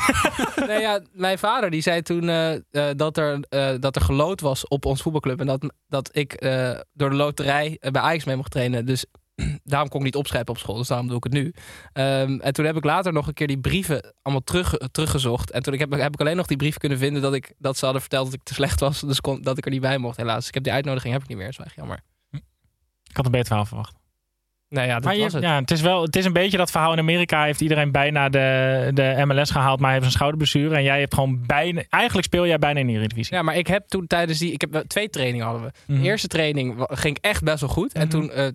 nee, 0.67 0.81
ja, 0.81 1.01
mijn 1.11 1.37
vader 1.39 1.69
die 1.69 1.81
zei 1.81 2.01
toen 2.01 2.29
eh, 2.29 2.53
eh, 2.55 2.61
dat, 2.95 3.17
er, 3.17 3.39
eh, 3.49 3.73
dat 3.79 3.95
er 3.95 4.01
geloot 4.01 4.41
was 4.41 4.67
op 4.67 4.85
ons 4.85 5.01
voetbalclub. 5.01 5.39
En 5.39 5.45
dat, 5.45 5.73
dat 5.87 6.09
ik 6.15 6.33
eh, 6.33 6.79
door 6.93 7.09
de 7.09 7.15
loterij 7.15 7.77
bij 7.91 8.01
Ajax 8.01 8.23
mee 8.23 8.35
mocht 8.35 8.51
trainen. 8.51 8.85
Dus 8.85 9.05
daarom 9.63 9.89
kon 9.89 9.99
ik 9.99 10.05
niet 10.05 10.15
opschrijven 10.15 10.49
op 10.49 10.57
school. 10.57 10.75
Dus 10.77 10.87
daarom 10.87 11.07
doe 11.07 11.17
ik 11.17 11.23
het 11.23 11.33
nu. 11.33 11.53
Ehm, 11.93 12.39
en 12.39 12.53
toen 12.53 12.65
heb 12.65 12.75
ik 12.75 12.83
later 12.83 13.13
nog 13.13 13.27
een 13.27 13.33
keer 13.33 13.47
die 13.47 13.59
brieven 13.59 14.13
allemaal 14.21 14.43
terug, 14.43 14.73
teruggezocht. 14.91 15.51
En 15.51 15.63
toen 15.63 15.73
ik 15.73 15.79
heb, 15.79 15.91
heb 15.91 16.13
ik 16.13 16.19
alleen 16.19 16.35
nog 16.35 16.47
die 16.47 16.57
brief 16.57 16.77
kunnen 16.77 16.97
vinden 16.97 17.21
dat, 17.21 17.33
ik, 17.33 17.53
dat 17.57 17.77
ze 17.77 17.83
hadden 17.83 18.01
verteld 18.01 18.25
dat 18.25 18.33
ik 18.33 18.43
te 18.43 18.53
slecht 18.53 18.79
was. 18.79 18.99
Dus 19.01 19.21
kon, 19.21 19.41
dat 19.41 19.57
ik 19.57 19.65
er 19.65 19.71
niet 19.71 19.81
bij 19.81 19.97
mocht, 19.97 20.17
helaas. 20.17 20.47
Ik 20.47 20.53
heb 20.53 20.63
die 20.63 20.73
uitnodiging 20.73 21.13
heb 21.13 21.21
ik 21.21 21.27
niet 21.27 21.37
meer. 21.37 21.45
Dat 21.45 21.53
is 21.53 21.57
wel 21.59 21.67
echt 21.67 21.75
jammer. 21.75 21.99
Ik 23.09 23.15
had 23.15 23.25
een 23.25 23.31
beter 23.31 23.47
verhaal 23.47 23.65
verwacht. 23.65 23.95
Nou 24.69 24.87
ja, 24.87 24.93
dat 24.93 25.03
Maar 25.03 25.15
je, 25.15 25.21
was 25.21 25.33
het. 25.33 25.43
ja, 25.43 25.59
het, 25.59 25.71
is 25.71 25.81
wel, 25.81 26.01
het 26.01 26.15
is 26.15 26.25
een 26.25 26.33
beetje 26.33 26.57
dat 26.57 26.71
verhaal 26.71 26.93
in 26.93 26.99
Amerika. 26.99 27.43
Heeft 27.43 27.61
iedereen 27.61 27.91
bijna 27.91 28.29
de, 28.29 28.89
de 28.93 29.23
MLS 29.25 29.51
gehaald, 29.51 29.77
maar 29.79 29.85
hij 29.89 29.93
heeft 29.95 30.05
een 30.05 30.15
schouderblessure. 30.17 30.75
En 30.75 30.83
jij 30.83 30.99
hebt 30.99 31.13
gewoon 31.13 31.43
bijna... 31.45 31.83
Eigenlijk 31.89 32.25
speel 32.27 32.47
jij 32.47 32.57
bijna 32.59 32.79
in 32.79 32.87
de 32.87 32.93
Eredivisie. 32.93 33.35
Ja, 33.35 33.41
maar 33.41 33.55
ik 33.55 33.67
heb 33.67 33.87
toen 33.87 34.07
tijdens 34.07 34.39
die... 34.39 34.51
Ik 34.51 34.61
heb 34.61 34.83
twee 34.87 35.09
trainingen 35.09 35.45
hadden 35.45 35.63
we. 35.63 35.71
Mhm. 35.93 36.01
De 36.01 36.07
eerste 36.07 36.27
training 36.27 36.75
ging 36.87 37.17
echt 37.21 37.43
best 37.43 37.59
wel 37.59 37.69
goed. 37.69 37.93
En 37.93 38.01
Mhm. 38.01 38.09
toen 38.09 38.31
eh, 38.31 38.47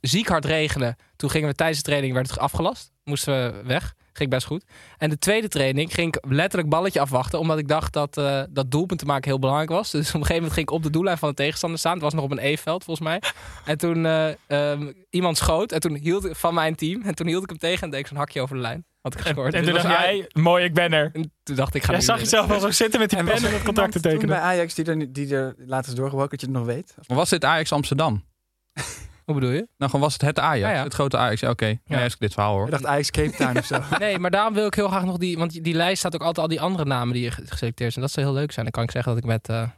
ziek 0.00 0.28
hard 0.28 0.44
regenen. 0.44 0.96
Toen 1.16 1.30
gingen 1.30 1.48
we 1.48 1.54
tijdens 1.54 1.78
de 1.78 1.84
training 1.84 2.14
werd 2.14 2.30
het 2.30 2.38
afgelast. 2.38 2.92
Moesten 3.04 3.34
we 3.34 3.62
weg. 3.66 3.94
Ging 4.12 4.30
best 4.30 4.46
goed. 4.46 4.64
En 4.98 5.10
de 5.10 5.18
tweede 5.18 5.48
training 5.48 5.94
ging 5.94 6.16
ik 6.16 6.24
letterlijk 6.28 6.68
balletje 6.68 7.00
afwachten. 7.00 7.38
Omdat 7.38 7.58
ik 7.58 7.68
dacht 7.68 7.92
dat 7.92 8.16
eh, 8.16 8.42
dat 8.50 8.70
doelpunt 8.70 9.00
te 9.00 9.06
maken 9.06 9.30
heel 9.30 9.38
belangrijk 9.38 9.70
was. 9.70 9.90
Dus 10.00 10.08
op 10.08 10.14
een 10.14 10.20
gegeven 10.20 10.34
moment 10.34 10.52
ging 10.52 10.66
ik 10.68 10.74
op 10.74 10.82
de 10.82 10.90
doellijn 10.90 11.18
van 11.18 11.28
de 11.28 11.34
tegenstander 11.34 11.78
staan. 11.78 11.92
Het 11.92 12.02
was 12.02 12.14
nog 12.14 12.24
op 12.24 12.30
een 12.30 12.38
E-veld 12.42 12.84
volgens 12.84 13.06
mij. 13.06 13.22
En 13.64 13.78
toen 13.78 14.06
eh, 14.06 14.28
ehm, 14.46 14.92
iemand 15.10 15.36
schoot. 15.36 15.72
En 15.72 15.80
toen 15.80 15.94
hield 15.94 16.24
ik 16.24 16.36
van 16.36 16.54
mijn 16.54 16.74
team. 16.74 17.02
En 17.02 17.14
toen 17.14 17.26
hield 17.26 17.42
ik 17.42 17.48
hem 17.48 17.58
tegen 17.58 17.82
en 17.82 17.90
deed 17.90 18.00
ik 18.00 18.06
zo'n 18.06 18.16
hakje 18.16 18.40
over 18.40 18.54
de 18.56 18.62
lijn. 18.62 18.84
Had 19.00 19.14
ik 19.14 19.20
gescoord. 19.20 19.54
En 19.54 19.62
Dus 19.62 19.68
toen 19.68 19.78
het 19.78 19.88
dacht 19.88 19.96
was 19.96 20.06
jij, 20.06 20.42
mooi, 20.42 20.64
ik 20.64 20.74
ben 20.74 20.92
er. 20.92 21.10
En 21.12 21.32
toen 21.42 21.56
dacht 21.56 21.74
ik, 21.74 21.82
ga 21.82 21.90
Jij 21.90 21.98
nu 21.98 22.04
zag 22.04 22.18
jezelf 22.18 22.50
al 22.50 22.60
zo 22.60 22.70
zitten 22.70 23.00
met 23.00 23.10
die 23.10 23.18
En 23.18 23.24
pen 23.24 23.34
en 23.36 23.52
het 23.52 23.62
contract 23.62 23.92
te 23.92 24.00
tekenen. 24.00 24.26
bij 24.26 24.38
Ajax 24.38 24.74
die 24.74 24.84
er, 24.84 25.12
die 25.12 25.34
er 25.34 25.54
later 25.58 25.90
is 25.90 25.96
doorgebroken, 25.96 26.30
dat 26.30 26.40
je 26.40 26.46
het 26.46 26.56
nog 26.56 26.66
weet? 26.66 26.94
Maar 27.06 27.16
was 27.16 27.28
dit 27.30 27.44
Ajax 27.44 27.72
Amsterdam? 27.72 28.24
Hoe 29.30 29.40
bedoel 29.40 29.54
je? 29.54 29.66
Nou, 29.76 29.90
gewoon 29.90 30.00
was 30.00 30.12
het 30.12 30.22
het 30.22 30.38
Ajax, 30.38 30.70
Ja, 30.72 30.76
ja. 30.78 30.82
het 30.84 30.94
grote 30.94 31.16
Ajax. 31.16 31.40
Ja, 31.40 31.50
oké. 31.50 31.66
Ja. 31.66 31.76
Ja. 31.84 32.00
is 32.00 32.16
dit 32.18 32.32
verhaal 32.32 32.54
hoor. 32.54 32.64
Ik 32.64 32.70
dacht 32.70 32.86
Ajax 32.86 33.10
Cape 33.10 33.30
Town 33.36 33.58
of 33.58 33.64
zo. 33.66 33.80
Nee, 33.98 34.18
maar 34.18 34.30
daarom 34.30 34.54
wil 34.54 34.66
ik 34.66 34.74
heel 34.74 34.88
graag 34.88 35.04
nog 35.04 35.16
die... 35.16 35.38
Want 35.38 35.64
die 35.64 35.74
lijst 35.74 35.98
staat 35.98 36.14
ook 36.14 36.20
altijd 36.22 36.38
al 36.38 36.48
die 36.48 36.60
andere 36.60 36.84
namen 36.84 37.14
die 37.14 37.22
je 37.22 37.30
ge- 37.30 37.46
geselecteerd 37.46 37.92
zijn. 37.92 38.04
Dat 38.04 38.14
zou 38.14 38.26
heel 38.26 38.34
leuk 38.34 38.52
zijn. 38.52 38.64
Dan 38.64 38.72
kan 38.74 38.82
ik 38.84 38.90
zeggen 38.90 39.14
dat 39.14 39.22
ik 39.22 39.28
met 39.28 39.48
eh 39.48 39.68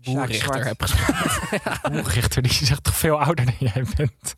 Zwart. 0.00 0.64
heb 0.64 0.82
gespeeld. 0.82 2.06
Richter, 2.14 2.42
die 2.42 2.50
is 2.52 2.70
echt 2.70 2.84
toch 2.84 2.96
veel 2.96 3.20
ouder 3.20 3.44
dan 3.44 3.54
jij 3.58 3.84
bent. 3.96 4.34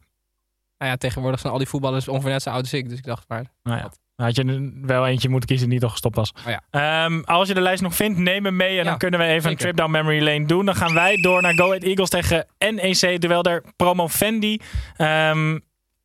nou 0.79 0.91
ja, 0.91 0.97
tegenwoordig 0.97 1.41
zijn 1.41 1.53
al 1.53 1.59
die 1.59 1.69
voetballers 1.69 2.09
ongeveer 2.09 2.31
net 2.31 2.43
zo 2.43 2.51
oud 2.51 2.61
als 2.61 2.73
ik. 2.73 2.89
Dus 2.89 2.99
ik 2.99 3.05
dacht 3.05 3.25
maar... 3.29 3.45
Nou 3.63 3.79
ja. 3.79 3.91
Had 4.17 4.37
je 4.37 4.73
wel 4.83 5.07
eentje 5.07 5.29
moeten 5.29 5.49
kiezen 5.49 5.69
die 5.69 5.81
nog 5.81 5.91
gestopt 5.91 6.17
was. 6.17 6.33
Oh 6.47 6.53
ja. 6.53 6.63
Ehm, 6.71 7.21
als 7.21 7.49
je 7.49 7.55
de 7.55 7.61
lijst 7.61 7.83
nog 7.83 7.95
vindt, 7.95 8.19
neem 8.19 8.45
hem 8.45 8.57
mee. 8.57 8.69
En 8.69 8.75
Ja, 8.75 8.83
dan 8.83 8.99
kunnen 8.99 9.21
we 9.21 9.27
even 9.27 9.51
een 9.51 9.57
trip 9.57 9.77
down 9.77 9.91
memory 9.91 10.23
lane 10.23 10.47
doen. 10.47 10.65
Dan 10.67 10.75
gaan 10.75 10.95
wij 10.95 11.17
door 11.17 11.43
naar 11.43 11.55
Go 11.55 11.65
Ahead 11.67 11.83
Eagles 11.83 12.09
tegen 12.09 12.47
NEC. 12.59 13.21
Terwijl 13.21 13.43
er 13.43 13.65
promovendi. 13.77 14.61
Ehm 14.97 15.59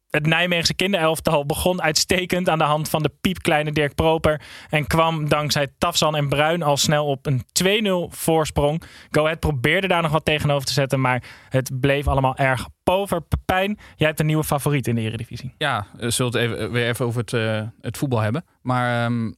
Het 0.09 0.25
Nijmeegse 0.25 0.73
kinderelftal 0.73 1.45
begon 1.45 1.81
uitstekend 1.81 2.49
aan 2.49 2.57
de 2.57 2.63
hand 2.63 2.89
van 2.89 3.03
de 3.03 3.11
piepkleine 3.21 3.71
Dirk 3.71 3.95
Proper. 3.95 4.41
En 4.69 4.87
kwam 4.87 5.29
dankzij 5.29 5.67
Tafsan 5.77 6.15
en 6.15 6.29
Bruin 6.29 6.63
al 6.63 6.77
snel 6.77 7.05
op 7.05 7.25
een 7.25 7.43
2-0 8.11 8.15
voorsprong. 8.15 8.83
Go 9.09 9.23
Ahead 9.23 9.39
probeerde 9.39 9.87
daar 9.87 10.01
nog 10.01 10.11
wat 10.11 10.25
tegenover 10.25 10.67
te 10.67 10.73
zetten. 10.73 11.01
Maar 11.01 11.23
het 11.49 11.79
bleef 11.79 12.07
allemaal 12.07 12.35
erg 12.35 12.67
pover. 12.83 13.21
Pepijn, 13.21 13.79
jij 13.95 14.07
hebt 14.07 14.19
een 14.19 14.25
nieuwe 14.25 14.43
favoriet 14.43 14.87
in 14.87 14.95
de 14.95 15.01
Eredivisie. 15.01 15.53
Ja, 15.57 15.87
we 15.97 16.09
zullen 16.09 16.31
het 16.31 16.41
even, 16.41 16.71
weer 16.71 16.87
even 16.87 17.05
over 17.05 17.19
het, 17.19 17.33
eh, 17.33 17.61
het 17.81 17.97
voetbal 17.97 18.19
hebben. 18.19 18.45
Maar 18.61 19.05
ehm 19.05 19.31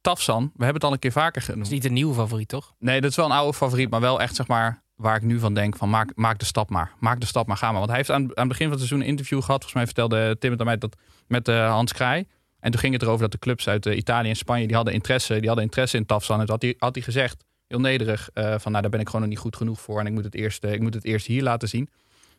Tafsan, 0.00 0.42
we 0.42 0.64
hebben 0.64 0.74
het 0.74 0.84
al 0.84 0.92
een 0.92 0.98
keer 0.98 1.12
vaker 1.12 1.42
genoemd. 1.42 1.66
is 1.66 1.72
niet 1.72 1.84
een 1.84 1.92
nieuwe 1.92 2.14
favoriet, 2.14 2.48
toch? 2.48 2.74
Nee, 2.78 3.00
dat 3.00 3.10
is 3.10 3.16
wel 3.16 3.24
een 3.24 3.32
oude 3.32 3.56
favoriet, 3.56 3.90
maar 3.90 4.00
wel 4.00 4.20
echt 4.20 4.34
zeg 4.34 4.46
maar 4.46 4.82
waar 5.00 5.16
ik 5.16 5.22
nu 5.22 5.38
van 5.38 5.54
denk 5.54 5.76
van 5.76 5.90
maak, 5.90 6.12
maak 6.14 6.38
de 6.38 6.44
stap 6.44 6.70
maar. 6.70 6.92
Maak 6.98 7.20
de 7.20 7.26
stap 7.26 7.46
maar, 7.46 7.56
ga 7.56 7.66
maar. 7.66 7.78
Want 7.78 7.88
hij 7.88 7.96
heeft 7.96 8.10
aan, 8.10 8.22
aan 8.22 8.28
het 8.34 8.48
begin 8.48 8.68
van 8.68 8.70
het 8.70 8.78
seizoen 8.78 9.00
een 9.00 9.06
interview 9.06 9.38
gehad. 9.42 9.62
Volgens 9.62 9.74
mij 9.74 9.84
vertelde 9.84 10.36
Tim 10.38 10.50
het 10.50 10.60
aan 10.60 10.66
mij 10.66 10.78
dat 10.78 10.96
met 11.26 11.48
eh, 11.48 11.70
Hans 11.70 11.92
Kraai. 11.92 12.26
En 12.60 12.70
toen 12.70 12.80
ging 12.80 12.92
het 12.92 13.02
erover 13.02 13.20
dat 13.20 13.32
de 13.32 13.38
clubs 13.38 13.68
uit 13.68 13.86
eh, 13.86 13.96
Italië 13.96 14.28
en 14.28 14.36
Spanje, 14.36 14.66
die 14.66 14.76
hadden 14.76 14.94
interesse, 14.94 15.38
die 15.38 15.46
hadden 15.46 15.64
interesse 15.64 15.96
in 15.96 16.06
Tafsan. 16.06 16.40
En 16.40 16.48
had 16.48 16.62
hij, 16.62 16.74
had 16.78 16.94
hij 16.94 17.04
gezegd, 17.04 17.44
heel 17.66 17.80
nederig, 17.80 18.30
eh, 18.32 18.54
van 18.58 18.70
nou 18.70 18.82
daar 18.82 18.90
ben 18.90 19.00
ik 19.00 19.06
gewoon 19.06 19.20
nog 19.20 19.30
niet 19.30 19.38
goed 19.38 19.56
genoeg 19.56 19.80
voor. 19.80 20.00
En 20.00 20.06
ik 20.06 20.12
moet 20.12 20.24
het 20.24 20.34
eerst, 20.34 20.64
ik 20.64 20.80
moet 20.80 20.94
het 20.94 21.04
eerst 21.04 21.26
hier 21.26 21.42
laten 21.42 21.68
zien. 21.68 21.88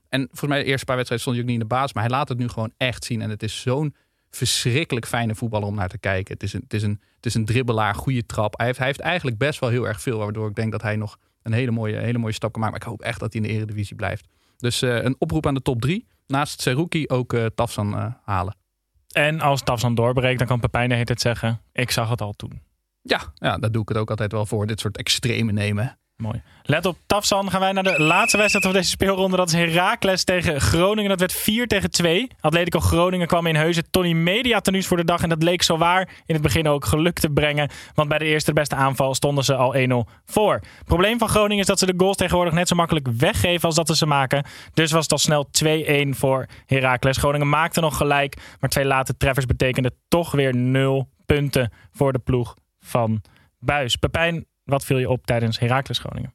En 0.10 0.22
volgens 0.28 0.50
mij 0.50 0.60
de 0.60 0.66
eerste 0.66 0.86
paar 0.86 0.96
wedstrijden 0.96 1.20
stond 1.20 1.36
hij 1.36 1.46
ook 1.46 1.52
niet 1.52 1.62
in 1.62 1.68
de 1.70 1.76
baas. 1.76 1.94
Maar 1.94 2.04
hij 2.04 2.12
laat 2.12 2.30
het 2.30 2.38
nu 2.38 2.48
gewoon 2.48 2.72
echt 2.78 3.06
zien. 3.06 3.22
En 3.22 3.30
het 3.30 3.44
is 3.44 3.62
zo'n 3.62 3.96
verschrikkelijk 4.30 5.06
fijne 5.08 5.36
voetballer 5.36 5.68
om 5.68 5.76
naar 5.76 5.90
te 5.90 5.98
kijken. 5.98 6.34
Het 6.34 6.44
is 6.44 6.54
een, 6.54 6.62
het 6.64 6.74
is 6.74 6.84
een, 6.84 7.02
het 7.16 7.26
is 7.26 7.34
een 7.34 7.46
dribbelaar, 7.46 7.96
goede 7.96 8.26
trap. 8.26 8.58
Hij 8.58 8.66
heeft, 8.66 8.78
hij 8.78 8.88
heeft 8.88 9.00
eigenlijk 9.00 9.38
best 9.38 9.60
wel 9.60 9.70
heel 9.70 9.88
erg 9.88 10.02
veel. 10.02 10.18
Waardoor 10.18 10.50
ik 10.50 10.56
denk 10.56 10.72
dat 10.72 10.82
hij 10.82 10.96
nog 10.96 11.18
een 11.44 11.54
hele 11.54 11.72
mooie, 11.72 11.98
hele 11.98 12.18
mooie 12.18 12.34
stap 12.34 12.52
kan 12.52 12.62
maken. 12.62 12.78
Maar 12.78 12.88
ik 12.88 12.92
hoop 12.92 13.08
echt 13.08 13.20
dat 13.20 13.34
hij 13.34 13.42
in 13.42 13.48
de 13.48 13.54
eredivisie 13.54 13.96
blijft. 13.96 14.28
Dus 14.58 14.82
eh, 14.82 15.04
een 15.04 15.16
oproep 15.18 15.46
aan 15.46 15.54
de 15.54 15.62
top 15.62 15.82
drie. 15.82 16.08
Naast 16.28 16.62
Seruki 16.62 17.08
ook 17.08 17.34
eh 17.34 17.46
Tafsan 17.46 17.98
eh, 17.98 18.06
halen. 18.24 18.56
En 19.12 19.42
als 19.42 19.64
Tafsan 19.64 19.96
doorbreekt, 19.96 20.38
dan 20.38 20.48
kan 20.48 20.60
Pepijn 20.60 21.06
tijd 21.06 21.22
zeggen... 21.22 21.62
ik 21.72 21.92
zag 21.92 22.10
het 22.10 22.22
al 22.22 22.34
toen. 22.34 22.62
Ja, 23.02 23.22
ja, 23.36 23.58
daar 23.58 23.72
doe 23.72 23.82
ik 23.82 23.90
het 23.90 23.98
ook 23.98 24.10
altijd 24.10 24.32
wel 24.32 24.46
voor. 24.46 24.68
Dit 24.68 24.80
soort 24.80 24.98
extreme 24.98 25.52
nemen. 25.52 26.00
Let 26.64 26.86
op 26.86 26.98
Tafsan. 27.06 27.52
Gaan 27.52 27.60
wij 27.60 27.72
naar 27.72 27.84
de 27.84 28.02
laatste 28.02 28.38
wedstrijd 28.38 28.66
van 28.66 28.74
deze 28.74 28.90
speelronde. 28.90 29.38
Dat 29.38 29.48
is 29.48 29.54
Heracles 29.54 30.24
tegen 30.24 30.62
Groningen. 30.62 31.10
Dat 31.10 31.20
werd 31.20 31.34
4 31.34 31.68
tegen 31.68 31.92
2. 31.92 32.28
Atletico 32.40 32.80
Groningen 32.80 33.28
kwam 33.28 33.46
in 33.48 33.56
Heuzen 33.56 33.84
Tony 33.92 34.14
Media 34.14 34.60
tenues 34.60 34.88
voor 34.88 34.98
de 34.98 35.06
dag. 35.06 35.22
En 35.22 35.30
dat 35.30 35.44
leek 35.44 35.62
zo 35.62 35.78
waar 35.78 36.10
in 36.26 36.34
het 36.34 36.44
begin 36.44 36.68
ook 36.68 36.86
geluk 36.86 37.20
te 37.20 37.30
brengen. 37.30 37.70
Want 37.94 38.10
bij 38.10 38.18
de 38.18 38.26
eerste 38.26 38.54
beste 38.54 38.76
aanval 38.76 39.16
stonden 39.16 39.44
ze 39.44 39.56
al 39.56 39.76
1-0 39.76 39.80
voor. 40.26 40.54
Het 40.54 40.86
probleem 40.86 41.18
van 41.18 41.30
Groningen 41.30 41.62
is 41.62 41.66
dat 41.66 41.80
ze 41.80 41.86
de 41.86 41.94
goals 41.98 42.18
tegenwoordig 42.18 42.54
net 42.54 42.68
zo 42.68 42.76
makkelijk 42.76 43.08
weggeven 43.18 43.66
als 43.66 43.76
dat 43.76 43.88
ze 43.88 43.96
ze 43.96 44.06
maken. 44.06 44.46
Dus 44.74 44.92
was 44.92 45.04
het 45.04 45.12
al 45.12 45.18
snel 45.18 45.48
2-1 46.06 46.10
voor 46.10 46.46
Heracles. 46.66 47.18
Groningen 47.18 47.50
maakte 47.50 47.82
nog 47.82 47.98
gelijk. 47.98 48.38
Maar 48.60 48.70
twee 48.70 48.86
late 48.86 49.18
treffers 49.18 49.46
betekenden 49.46 49.94
toch 50.08 50.32
weer 50.32 50.56
0 50.56 51.10
punten 51.26 51.72
voor 51.92 52.14
de 52.14 52.20
ploeg 52.20 52.56
van 52.80 53.22
Buis. 53.60 53.96
Pepijn, 53.96 54.46
wat 54.64 54.86
viel 54.86 54.98
je 54.98 55.10
op 55.10 55.26
tijdens 55.26 55.60
Heracles 55.60 56.00
Groningen? 56.00 56.34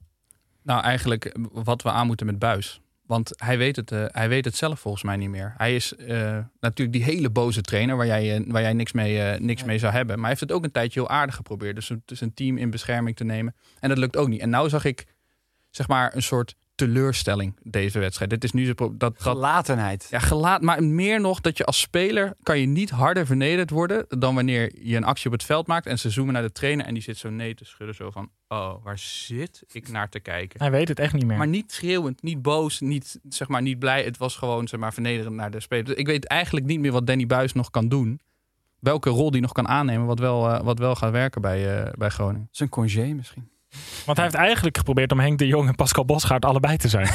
Nou, 0.63 0.83
eigenlijk 0.83 1.37
wat 1.53 1.83
we 1.83 1.91
aan 1.91 2.07
moeten 2.07 2.27
met 2.27 2.39
Buis. 2.39 2.81
Want 3.07 3.33
hij 3.37 3.59
weet, 3.59 3.77
het, 3.77 3.93
eh, 3.93 4.05
hij 4.07 4.29
weet 4.29 4.45
het 4.45 4.57
zelf 4.57 4.81
volgens 4.81 5.03
mij 5.03 5.17
niet 5.17 5.29
meer. 5.29 5.55
Hij 5.57 5.75
is 5.75 5.97
eh, 5.97 6.39
natuurlijk 6.61 6.97
die 6.97 7.05
hele 7.05 7.31
boze 7.31 7.61
trainer 7.61 7.97
waar 7.97 8.07
jij, 8.07 8.37
eh, 8.37 8.43
waar 8.47 8.63
jij 8.63 8.73
niks, 8.73 8.93
mee, 8.93 9.23
eh, 9.23 9.41
niks 9.41 9.65
mee 9.65 9.79
zou 9.79 9.93
hebben. 9.93 10.15
Maar 10.15 10.25
hij 10.25 10.29
heeft 10.29 10.41
het 10.41 10.53
ook 10.53 10.65
een 10.65 10.73
tijdje 10.73 11.01
heel 11.01 11.09
aardig 11.09 11.35
geprobeerd. 11.35 11.75
Dus 11.75 11.91
een, 11.91 12.03
dus 12.05 12.21
een 12.21 12.35
team 12.35 12.57
in 12.57 12.71
bescherming 12.71 13.17
te 13.17 13.25
nemen. 13.25 13.55
En 13.81 13.89
dat 13.89 13.99
lukt 13.99 14.17
ook 14.17 14.29
niet. 14.29 14.41
En 14.41 14.51
nou 14.51 14.69
zag 14.69 14.85
ik 14.85 15.07
zeg 15.71 15.89
maar 15.89 16.15
een 16.15 16.23
soort 16.23 16.57
teleurstelling 16.77 17.57
deze 17.63 17.99
wedstrijd. 17.99 18.31
Dit 18.31 18.45
is 18.45 18.53
nu 18.53 18.75
dat, 18.75 19.01
dat 19.01 19.15
Gelatenheid. 19.19 20.07
ja, 20.11 20.19
gelaat, 20.19 20.63
maar 20.63 20.85
meer 20.85 21.21
nog 21.21 21.41
dat 21.41 21.57
je 21.57 21.65
als 21.65 21.81
speler 21.81 22.35
kan 22.43 22.59
je 22.59 22.67
niet 22.67 22.91
harder 22.91 23.27
vernederd 23.27 23.71
worden 23.71 24.05
dan 24.09 24.35
wanneer 24.35 24.73
je 24.83 24.97
een 24.97 25.05
actie 25.05 25.27
op 25.27 25.33
het 25.33 25.45
veld 25.45 25.67
maakt 25.67 25.87
en 25.87 25.99
ze 25.99 26.11
zoomen 26.11 26.33
naar 26.33 26.43
de 26.43 26.53
trainer 26.53 26.87
en 26.87 26.95
die 26.95 27.03
zit 27.03 27.17
zo 27.17 27.31
nee 27.31 27.55
te 27.55 27.65
schudden 27.65 27.95
zo 27.95 28.11
van 28.11 28.31
oh 28.49 28.85
waar 28.85 28.99
zit 28.99 29.65
ik 29.73 29.89
naar 29.89 30.09
te 30.09 30.21
kijken. 30.21 30.61
Hij 30.61 30.71
weet 30.71 30.89
het 30.89 30.99
echt 30.99 31.13
niet 31.13 31.27
meer. 31.27 31.37
Maar 31.37 31.47
niet 31.47 31.73
schreeuwend, 31.73 32.23
niet 32.23 32.43
boos, 32.43 32.81
niet, 32.81 33.21
zeg 33.29 33.49
maar, 33.49 33.63
niet 33.63 33.79
blij. 33.79 34.05
Het 34.05 34.17
was 34.17 34.37
gewoon 34.37 34.69
zeg 34.69 34.81
maar, 34.81 34.93
vernederend 34.93 35.35
naar 35.35 35.51
de 35.51 35.61
speler. 35.61 35.85
Dus 35.85 35.95
ik 35.95 36.07
weet 36.07 36.27
eigenlijk 36.27 36.67
niet 36.67 36.81
meer 36.81 36.93
wat 36.93 37.07
Danny 37.07 37.27
Buis 37.27 37.53
nog 37.53 37.71
kan 37.71 37.89
doen. 37.89 38.21
Welke 38.79 39.11
rol 39.11 39.31
die 39.31 39.41
nog 39.41 39.53
kan 39.53 39.69
aannemen, 39.69 40.07
wat 40.07 40.19
wel, 40.19 40.51
eh, 40.51 40.61
wat 40.61 40.79
wel 40.79 40.95
gaat 40.95 41.13
werken 41.13 41.41
bij, 41.41 41.85
eh, 41.85 41.93
bij 41.93 42.09
Groningen. 42.09 42.49
Zijn 42.51 42.69
congé 42.69 43.13
misschien. 43.15 43.49
Want 44.05 44.19
hij 44.19 44.27
heeft 44.27 44.39
eigenlijk 44.39 44.77
geprobeerd 44.77 45.13
om 45.13 45.21
Henk 45.21 45.39
de 45.39 45.47
Jong 45.47 45.69
en 45.69 45.75
Pascal 45.75 46.05
Bosgaard 46.05 46.45
allebei 46.45 46.77
te 46.77 46.89
zijn. 46.89 47.09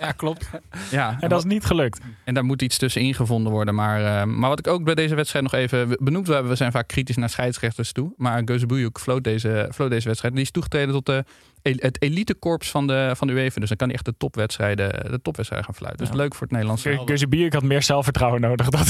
Ja, 0.00 0.12
klopt. 0.12 0.50
Ja, 0.90 1.16
En 1.20 1.28
dat 1.28 1.38
is 1.38 1.44
niet 1.44 1.64
gelukt. 1.64 2.00
En 2.24 2.34
daar 2.34 2.44
moet 2.44 2.62
iets 2.62 2.78
tussenin 2.78 3.14
gevonden 3.14 3.52
worden. 3.52 3.74
Maar, 3.74 4.04
eh, 4.04 4.24
maar 4.24 4.48
wat 4.48 4.58
ik 4.58 4.66
ook 4.66 4.84
bij 4.84 4.94
deze 4.94 5.14
wedstrijd 5.14 5.44
nog 5.44 5.54
even 5.54 5.96
benoemd 6.00 6.24
wil 6.24 6.34
hebben. 6.34 6.52
We 6.52 6.58
zijn 6.58 6.72
vaak 6.72 6.88
kritisch 6.88 7.16
naar 7.16 7.30
scheidsrechters 7.30 7.92
toe. 7.92 8.12
Maar 8.16 8.42
Geuzebujuk 8.44 8.98
floot 8.98 9.24
deze, 9.24 9.70
floot 9.74 9.90
deze 9.90 10.06
wedstrijd. 10.06 10.34
Die 10.34 10.42
is 10.42 10.50
toegetreden 10.50 10.94
tot 10.94 11.06
de, 11.06 11.24
het 11.62 12.02
elitekorps 12.02 12.70
van 12.70 12.86
de, 12.86 13.12
van 13.16 13.26
de 13.26 13.32
UEFA. 13.32 13.60
Dus 13.60 13.68
dan 13.68 13.78
kan 13.78 13.86
hij 13.86 13.96
echt 13.96 14.04
de 14.04 14.14
topwedstrijden, 14.16 15.10
de 15.10 15.22
topwedstrijden 15.22 15.68
gaan 15.68 15.78
fluiten. 15.78 16.06
Dus 16.06 16.16
leuk 16.16 16.34
voor 16.34 16.42
het 16.42 16.50
Nederlands. 16.50 16.82
Guzebierk 17.04 17.52
had 17.52 17.62
meer 17.62 17.82
zelfvertrouwen 17.82 18.40
nodig. 18.40 18.68
Dat, 18.78 18.86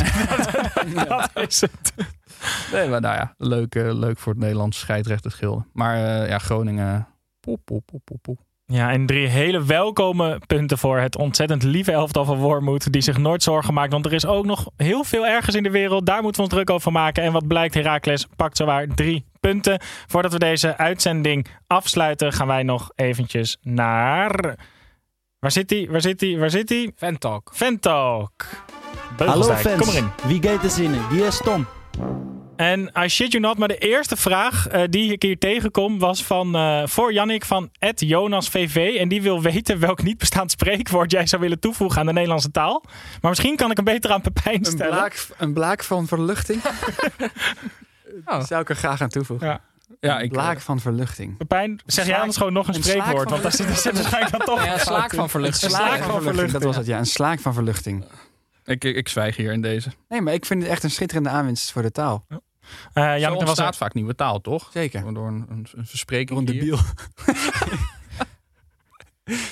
is 1.35 1.61
het. 1.61 1.93
Nee, 2.73 2.89
maar 2.89 3.01
nou 3.01 3.15
ja, 3.15 3.35
leuk, 3.39 3.75
eh, 3.75 3.93
leuk 3.99 4.19
voor 4.19 4.33
het 4.33 4.43
Nederlands 4.43 4.79
scheidsrechtersgilde. 4.79 5.65
Maar 5.73 6.23
eh, 6.23 6.29
ja, 6.29 6.39
Groningen... 6.39 7.09
Poep, 7.41 7.61
poep, 7.65 7.87
poep, 7.87 8.05
poep, 8.05 8.23
poep. 8.23 8.48
Ja, 8.73 8.91
en 8.91 9.07
drie 9.07 9.27
hele 9.27 9.65
welkome 9.65 10.41
punten 10.47 10.79
voor 10.79 10.99
het 10.99 11.17
ontzettend 11.17 11.63
lieve 11.63 11.93
elftal 11.93 12.25
van 12.25 12.37
Wormoed. 12.39 12.93
Die 12.93 13.03
zich 13.03 13.19
nooit 13.19 13.43
zorgen 13.43 13.75
maakt. 13.75 13.93
Want 13.93 14.07
er 14.07 14.13
is 14.13 14.27
ook 14.27 14.45
nog 14.45 14.67
heel 14.77 15.05
veel 15.05 15.27
ergens 15.27 15.57
in 15.57 15.63
de 15.63 15.71
wereld. 15.71 16.07
Daar 16.07 16.23
moeten 16.23 16.37
we 16.43 16.47
ons 16.47 16.55
druk 16.55 16.71
over 16.71 16.93
maken. 16.93 17.23
En 17.23 17.33
wat 17.33 17.47
blijkt, 17.47 17.75
Heracles 17.75 18.27
pakt 18.37 18.57
zowaar 18.57 18.87
drie 18.87 19.25
punten. 19.41 19.81
Voordat 20.07 20.33
we 20.33 20.39
deze 20.39 20.77
uitzending 20.77 21.47
afsluiten, 21.67 22.33
gaan 22.33 22.47
wij 22.47 22.63
nog 22.63 22.91
eventjes 22.95 23.57
naar... 23.63 24.57
Waar 25.39 25.53
zit 25.53 25.71
hij? 25.71 25.89
Waar 25.91 26.01
zit 26.01 26.21
hij? 26.21 26.39
Waar 26.39 26.51
zit 26.51 26.69
hij? 26.69 26.93
Ventalk. 26.97 27.51
Ventalk. 27.55 28.47
Hallo 29.17 29.43
fans, 29.43 29.81
kom 29.81 29.89
erin. 29.89 30.11
wie 30.27 30.43
gaat 30.43 30.65
er 30.65 30.71
zinnen? 30.71 31.09
Wie 31.11 31.25
is 31.25 31.39
Tom? 31.39 31.67
En 32.59 32.91
I 33.05 33.09
shit 33.09 33.33
you 33.33 33.43
not, 33.43 33.59
maar 33.59 33.69
de 33.69 33.79
eerste 33.79 34.17
vraag 34.17 34.69
eh, 34.69 34.83
die 34.91 35.13
ik 35.13 35.23
hier 35.23 35.39
tegenkom 35.39 35.99
was 35.99 36.25
van 36.25 36.55
eh, 36.55 36.83
voor 36.87 37.13
Jannik 37.13 37.45
van 37.45 37.71
Ed 37.79 38.01
Jonas 38.01 38.49
VV. 38.49 38.97
En 38.99 39.09
die 39.09 39.23
wil 39.23 39.43
weten 39.43 39.79
welk 39.79 40.03
niet 40.03 40.19
bestaand 40.19 40.51
spreekwoord 40.51 41.11
jij 41.11 41.27
zou 41.27 41.43
willen 41.43 41.61
toevoegen 41.61 42.01
aan 42.01 42.07
de 42.07 42.13
Nederlandse 42.13 42.51
taal. 42.51 42.85
Maar 43.21 43.31
misschien 43.31 43.57
kan 43.57 43.71
ik 43.71 43.77
hem 43.77 43.85
beter 43.85 44.11
aan 44.11 44.21
Pepijn 44.21 44.57
Een 44.59 44.65
stellen. 44.65 44.93
blaak, 44.93 45.27
een 45.37 45.53
blaak 45.53 45.85
van 45.85 46.07
verluchting. 46.07 46.63
Oh. 48.25 48.45
Zou 48.45 48.61
ik 48.61 48.69
er 48.69 48.77
graag 48.77 49.01
aan 49.01 49.09
toevoegen. 49.09 49.47
Ja. 49.47 49.61
Ja, 50.01 50.19
Een 50.19 50.25
ik, 50.25 50.33
blaak 50.33 50.61
van 50.61 50.81
verluchting. 50.81 51.37
Pepijn, 51.37 51.81
zeg 51.87 52.07
jij 52.07 52.19
anders 52.19 52.37
gewoon 52.37 52.53
nog 52.53 52.69
een 52.69 52.75
een 52.75 52.83
spreekwoord. 52.83 53.31
Want 53.31 53.43
daar 53.43 53.53
zit, 53.53 53.67
waarschijnlijk 53.67 54.31
dan 54.31 54.41
toch 54.41 54.65
Ja, 54.65 54.73
een 54.73 54.81
slaak 54.81 55.15
van 55.15 55.31
verluchting. 55.31 55.73
Een 55.73 55.79
slaak 55.79 56.03
van 56.03 56.23
verluchting. 56.23 56.53
Dat 56.53 56.63
was 56.63 56.77
het, 56.77 56.87
ja. 56.87 56.99
Een 56.99 57.07
slaak 57.07 57.41
van 57.41 57.55
verluchting. 57.55 58.05
ik, 58.65 58.85
ik, 58.85 58.97
ik 58.97 59.09
zwijg 59.09 59.37
hier 59.37 59.53
in 59.53 59.61
deze. 59.63 59.91
Nee, 60.09 60.21
maar 60.21 60.35
ik 60.35 60.47
vind 60.47 60.63
het 60.63 60.71
echt 60.71 60.83
een 60.83 60.91
schitterende 60.91 61.29
aanwinst 61.29 61.73
voor 61.73 61.83
de 61.83 61.91
taal. 61.93 62.25
Eh, 62.93 63.13
Zo 63.13 63.19
Jannik, 63.19 63.41
er 63.41 63.47
was 63.47 63.77
vaak 63.77 63.95
nieuwe 63.95 64.15
taal, 64.15 64.41
toch? 64.41 64.69
Zeker. 64.73 65.15
Door 65.15 65.27
een, 65.27 65.47
een, 65.49 65.67
een 65.73 65.87
verspreking 65.87 66.29
Door 66.29 66.39
een 66.39 66.45
debiel. 66.45 66.79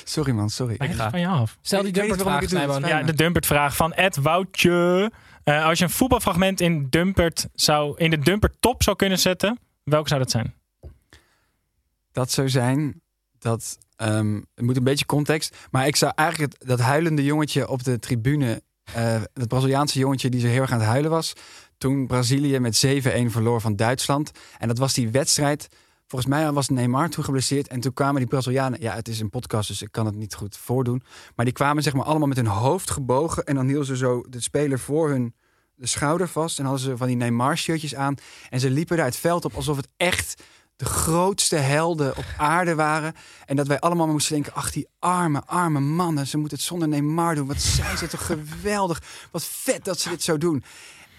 sorry 0.04 0.32
man, 0.32 0.50
sorry. 0.50 0.74
Wijs 0.78 0.96
het 0.98 1.10
van 1.10 1.20
je 1.20 1.26
af. 1.26 1.58
Stel 1.60 1.82
die 1.82 1.88
Ik 1.88 1.96
ik 1.96 2.02
dumpertvraag, 2.08 2.88
Ja, 2.88 3.02
de 3.02 3.14
Dumpert-vraag 3.14 3.76
van 3.76 3.92
Ed 3.92 4.16
Woutje. 4.16 5.12
Eh, 5.44 5.64
als 5.64 5.78
je 5.78 5.84
een 5.84 5.90
voetbalfragment 5.90 6.60
in, 6.60 6.86
Dumpert 6.90 7.48
zou, 7.54 7.96
in 7.96 8.10
de 8.10 8.18
Dumpert 8.18 8.56
top 8.60 8.82
zou 8.82 8.96
kunnen 8.96 9.18
zetten, 9.18 9.58
welke 9.84 10.08
zou 10.08 10.20
dat 10.20 10.30
zijn? 10.30 10.54
Dat 12.12 12.30
zou 12.30 12.48
zijn 12.48 13.00
dat. 13.38 13.78
ehm, 13.96 14.34
het 14.54 14.64
moet 14.64 14.76
een 14.76 14.84
beetje 14.84 15.06
context. 15.06 15.56
Maar 15.70 15.86
ik 15.86 15.96
zou 15.96 16.12
eigenlijk 16.14 16.52
het, 16.52 16.68
dat 16.68 16.80
huilende 16.80 17.24
jongetje 17.24 17.68
op 17.68 17.84
de 17.84 17.98
tribune. 17.98 18.62
eh 18.94 19.20
dat 19.32 19.48
Braziliaanse 19.48 19.98
jongetje 19.98 20.28
die 20.30 20.40
zo 20.40 20.46
heel 20.46 20.60
erg 20.62 20.72
aan 20.72 20.78
het 20.78 20.88
huilen 20.88 21.10
was. 21.10 21.32
Toen 21.78 22.06
Brazilië 22.06 22.58
met 22.58 22.86
7-1 22.86 22.90
verloor 23.26 23.60
van 23.60 23.76
Duitsland. 23.76 24.30
En 24.58 24.68
dat 24.68 24.78
was 24.78 24.94
die 24.94 25.10
wedstrijd. 25.10 25.68
Volgens 26.06 26.30
mij 26.30 26.52
was 26.52 26.68
Neymar 26.68 27.08
toen 27.08 27.24
geblesseerd. 27.24 27.68
En 27.68 27.80
toen 27.80 27.92
kwamen 27.92 28.16
die 28.16 28.26
Brazilianen. 28.26 28.80
Ja, 28.80 28.94
het 28.94 29.08
is 29.08 29.20
een 29.20 29.30
podcast, 29.30 29.68
dus 29.68 29.82
ik 29.82 29.92
kan 29.92 30.06
het 30.06 30.14
niet 30.14 30.34
goed 30.34 30.56
voordoen. 30.56 31.02
Maar 31.34 31.44
die 31.44 31.54
kwamen 31.54 31.82
zeg 31.82 31.92
maar 31.92 32.04
allemaal 32.04 32.28
met 32.28 32.36
hun 32.36 32.46
hoofd 32.46 32.90
gebogen. 32.90 33.44
En 33.44 33.54
dan 33.54 33.66
hielden 33.66 33.86
ze 33.86 33.96
zo 33.96 34.24
de 34.28 34.40
speler 34.40 34.78
voor 34.78 35.08
hun 35.08 35.34
de 35.74 35.86
schouder 35.86 36.28
vast. 36.28 36.58
En 36.58 36.64
hadden 36.64 36.82
ze 36.82 36.96
van 36.96 37.06
die 37.06 37.16
Neymar-shirtjes 37.16 37.94
aan. 37.94 38.14
En 38.50 38.60
ze 38.60 38.70
liepen 38.70 38.96
daar 38.96 39.06
het 39.06 39.16
veld 39.16 39.44
op 39.44 39.54
alsof 39.54 39.76
het 39.76 39.88
echt 39.96 40.42
de 40.76 40.84
grootste 40.84 41.56
helden 41.56 42.16
op 42.16 42.24
aarde 42.36 42.74
waren. 42.74 43.14
En 43.44 43.56
dat 43.56 43.66
wij 43.66 43.80
allemaal 43.80 44.06
moesten 44.06 44.34
denken... 44.34 44.54
ach, 44.54 44.70
die 44.70 44.88
arme, 44.98 45.42
arme 45.46 45.80
mannen. 45.80 46.26
Ze 46.26 46.38
moeten 46.38 46.58
het 46.58 46.66
zonder 46.66 46.88
Neymar 46.88 47.34
doen. 47.34 47.46
Wat 47.46 47.60
zijn 47.60 47.98
ze 47.98 48.06
toch 48.06 48.26
geweldig. 48.26 49.02
Wat 49.30 49.44
vet 49.44 49.84
dat 49.84 50.00
ze 50.00 50.08
dit 50.08 50.22
zo 50.22 50.38
doen. 50.38 50.64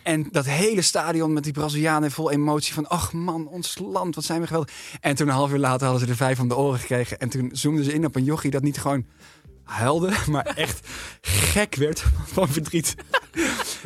En 0.08 0.28
dat 0.32 0.46
hele 0.46 0.82
stadion 0.82 1.34
met 1.34 1.44
die 1.44 1.54
Brazilianen 1.54 2.12
vol 2.12 2.32
emotie 2.32 2.74
van... 2.74 2.88
ach 2.88 3.14
man, 3.14 3.48
ons 3.48 3.78
land, 3.80 4.16
wat 4.16 4.24
zijn 4.24 4.42
we 4.42 4.48
geweldig. 4.48 4.74
En 5.02 5.16
toen 5.16 5.28
een 5.28 5.34
half 5.34 5.52
uur 5.52 5.58
later 5.58 5.88
hadden 5.88 6.06
ze 6.06 6.12
er 6.12 6.18
vijf 6.18 6.40
om 6.40 6.48
de 6.48 6.58
oren 6.58 6.80
gekregen. 6.80 7.20
En 7.20 7.30
toen 7.30 7.50
zoomden 7.54 7.84
ze 7.84 7.94
in 7.94 8.06
op 8.06 8.16
een 8.16 8.24
jochie 8.24 8.52
dat 8.52 8.62
niet 8.62 8.80
gewoon 8.80 9.06
huilde... 9.68 10.12
maar 10.32 10.46
echt 10.46 10.88
gek 11.22 11.76
werd 11.76 12.04
van 12.26 12.48
verdriet. 12.50 12.96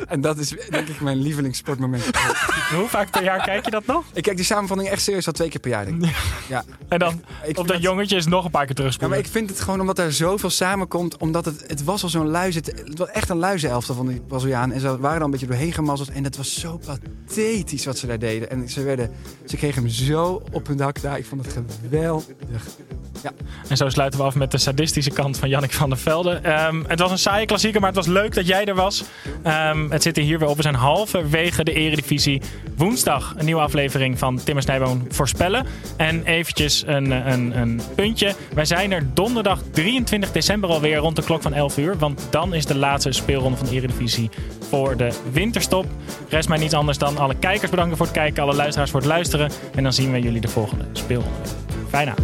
En 0.08 0.20
dat 0.20 0.38
is 0.38 0.54
denk 0.70 0.88
ik 0.88 1.00
mijn 1.00 1.20
lievelingssportmoment. 1.22 2.04
Hoe 2.74 2.88
vaak 2.88 3.10
per 3.10 3.22
jaar 3.22 3.44
kijk 3.44 3.64
je 3.64 3.70
dat 3.70 3.86
nog? 3.86 4.04
Ik 4.12 4.22
kijk 4.22 4.36
die 4.36 4.44
samenvatting 4.44 4.90
echt 4.90 5.02
serieus 5.02 5.26
al 5.26 5.32
twee 5.32 5.48
keer 5.48 5.60
per 5.60 5.70
jaar, 5.70 5.84
denk 5.84 6.04
ik. 6.04 6.16
Ja. 6.48 6.64
En 6.88 6.98
dan 6.98 7.22
Ik 7.44 7.58
op 7.58 7.68
dat 7.68 7.82
jongetje 7.82 8.16
is 8.16 8.26
nog 8.26 8.44
een 8.44 8.50
paar 8.50 8.60
keer 8.60 8.68
Ja, 8.70 8.74
terugspoelen. 8.74 9.16
maar 9.16 9.26
ik 9.26 9.32
vind 9.32 9.50
het 9.50 9.60
gewoon 9.60 9.80
omdat 9.80 9.98
er 9.98 10.12
zoveel 10.12 10.50
samenkomt. 10.50 11.16
Omdat 11.16 11.44
het, 11.44 11.64
het 11.66 11.84
was 11.84 12.02
al 12.02 12.08
zo'n 12.08 12.28
luizen... 12.28 12.62
Het 12.64 12.98
was 12.98 13.08
echt 13.08 13.28
een 13.28 13.36
luizenelftal 13.38 13.94
van 13.94 14.06
die 14.06 14.20
Brazilianen. 14.20 14.74
En 14.74 14.80
ze 14.80 14.98
waren 14.98 15.18
er 15.18 15.24
een 15.24 15.30
beetje 15.30 15.46
doorheen 15.46 15.72
gemazzeld. 15.72 16.10
En 16.10 16.24
het 16.24 16.36
was 16.36 16.60
zo 16.60 16.80
pathetisch 16.86 17.84
wat 17.84 17.98
ze 17.98 18.06
daar 18.06 18.18
deden. 18.18 18.50
En 18.50 18.68
ze, 18.68 18.82
werden, 18.82 19.10
ze 19.46 19.56
kregen 19.56 19.82
hem 19.82 19.90
zo 19.90 20.42
op 20.52 20.66
hun 20.66 20.76
dak 20.76 21.00
daar. 21.00 21.18
Ik 21.18 21.26
vond 21.26 21.44
het 21.44 21.56
geweldig. 21.82 22.26
Ja. 23.22 23.30
En 23.68 23.76
zo 23.76 23.88
sluiten 23.88 24.18
we 24.20 24.24
af 24.26 24.34
met 24.34 24.50
de 24.50 24.58
sadistische 24.58 25.10
kant 25.10 25.38
van 25.38 25.48
Van 25.74 25.88
der 25.88 25.98
Velde. 25.98 26.30
Ehm, 26.42 26.82
het 26.86 27.00
was 27.00 27.10
een 27.10 27.18
saaie 27.18 27.46
klassieker, 27.46 27.80
maar 27.80 27.88
het 27.88 27.98
was 27.98 28.06
leuk 28.06 28.34
dat 28.34 28.46
jij 28.46 28.64
er 28.64 28.74
was. 28.74 29.04
Ehm, 29.42 29.90
het 29.90 30.02
zit 30.02 30.16
er 30.16 30.22
hier 30.22 30.38
weer 30.38 30.48
op. 30.48 30.56
We 30.56 30.62
zijn 30.62 30.74
halverwege 30.74 31.64
de 31.64 31.72
eredivisie. 31.72 32.42
Woensdag 32.76 33.34
een 33.36 33.44
nieuwe 33.44 33.60
aflevering 33.60 34.18
van 34.18 34.40
Tim 34.44 34.56
en 34.56 34.62
Snijboon 34.62 35.06
voorspellen. 35.08 35.66
En 35.96 36.24
eventjes 36.24 36.82
een, 36.86 37.10
een, 37.10 37.58
een 37.58 37.80
puntje. 37.94 38.34
Wij 38.54 38.64
zijn 38.64 38.92
er 38.92 39.06
donderdag 39.14 39.60
23 39.70 40.32
december 40.32 40.70
alweer 40.70 40.96
rond 40.96 41.16
de 41.16 41.22
klok 41.22 41.42
van 41.42 41.54
11 41.54 41.78
uur. 41.78 41.98
Want 41.98 42.26
dan 42.30 42.54
is 42.54 42.66
de 42.66 42.76
laatste 42.76 43.12
speelronde 43.12 43.56
van 43.56 43.66
de 43.66 43.74
eredivisie 43.74 44.30
voor 44.68 44.96
de 44.96 45.08
winterstop. 45.32 45.86
Rest 46.28 46.48
mij 46.48 46.58
niets 46.58 46.74
anders 46.74 46.98
dan 46.98 47.18
alle 47.18 47.34
kijkers 47.34 47.70
bedanken 47.70 47.96
voor 47.96 48.06
het 48.06 48.14
kijken. 48.14 48.42
Alle 48.42 48.54
luisteraars 48.54 48.90
voor 48.90 49.00
het 49.00 49.08
luisteren. 49.08 49.50
En 49.74 49.82
dan 49.82 49.92
zien 49.92 50.12
we 50.12 50.20
jullie 50.20 50.40
de 50.40 50.48
volgende 50.48 50.84
speelronde. 50.92 51.38
Fijne. 51.88 52.14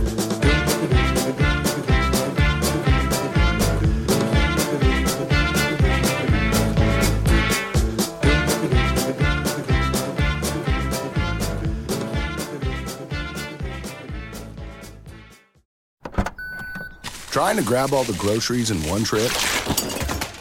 Trying 17.39 17.57
to 17.59 17.62
grab 17.62 17.93
all 17.93 18.03
the 18.03 18.18
groceries 18.18 18.72
in 18.72 18.78
one 18.91 19.05
trip? 19.05 19.30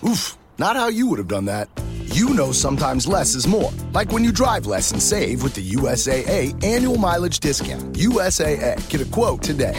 Oof, 0.04 0.36
not 0.58 0.76
how 0.76 0.88
you 0.88 1.06
would 1.06 1.20
have 1.20 1.28
done 1.28 1.46
that. 1.46 1.70
You 2.06 2.34
know 2.34 2.52
sometimes 2.52 3.06
less 3.06 3.36
is 3.36 3.46
more. 3.46 3.72
Like 3.94 4.12
when 4.12 4.24
you 4.24 4.32
drive 4.32 4.66
less 4.66 4.92
and 4.92 5.00
save 5.00 5.44
with 5.44 5.54
the 5.54 5.62
USAA 5.76 6.56
annual 6.64 6.98
mileage 6.98 7.40
discount. 7.40 7.94
USAA, 7.94 8.90
get 8.90 9.00
a 9.00 9.06
quote 9.12 9.44
today. 9.44 9.76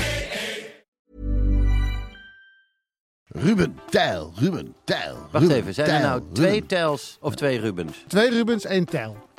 Ruben 3.35 3.77
Tijl, 3.91 4.33
Ruben 4.41 4.75
Tijl. 4.87 5.17
Wacht 5.33 5.43
Ruben 5.43 5.57
even, 5.57 5.75
zijn 5.75 5.89
er 5.89 5.95
Tijl, 5.95 6.09
nou 6.09 6.23
twee 6.33 6.51
Ruben. 6.53 6.69
Tels 6.69 7.19
of 7.21 7.35
twee 7.35 7.59
Rubens? 7.59 8.05
Twee 8.07 8.31
Rubens, 8.31 8.65
één 8.65 8.85
Tel. 8.85 9.28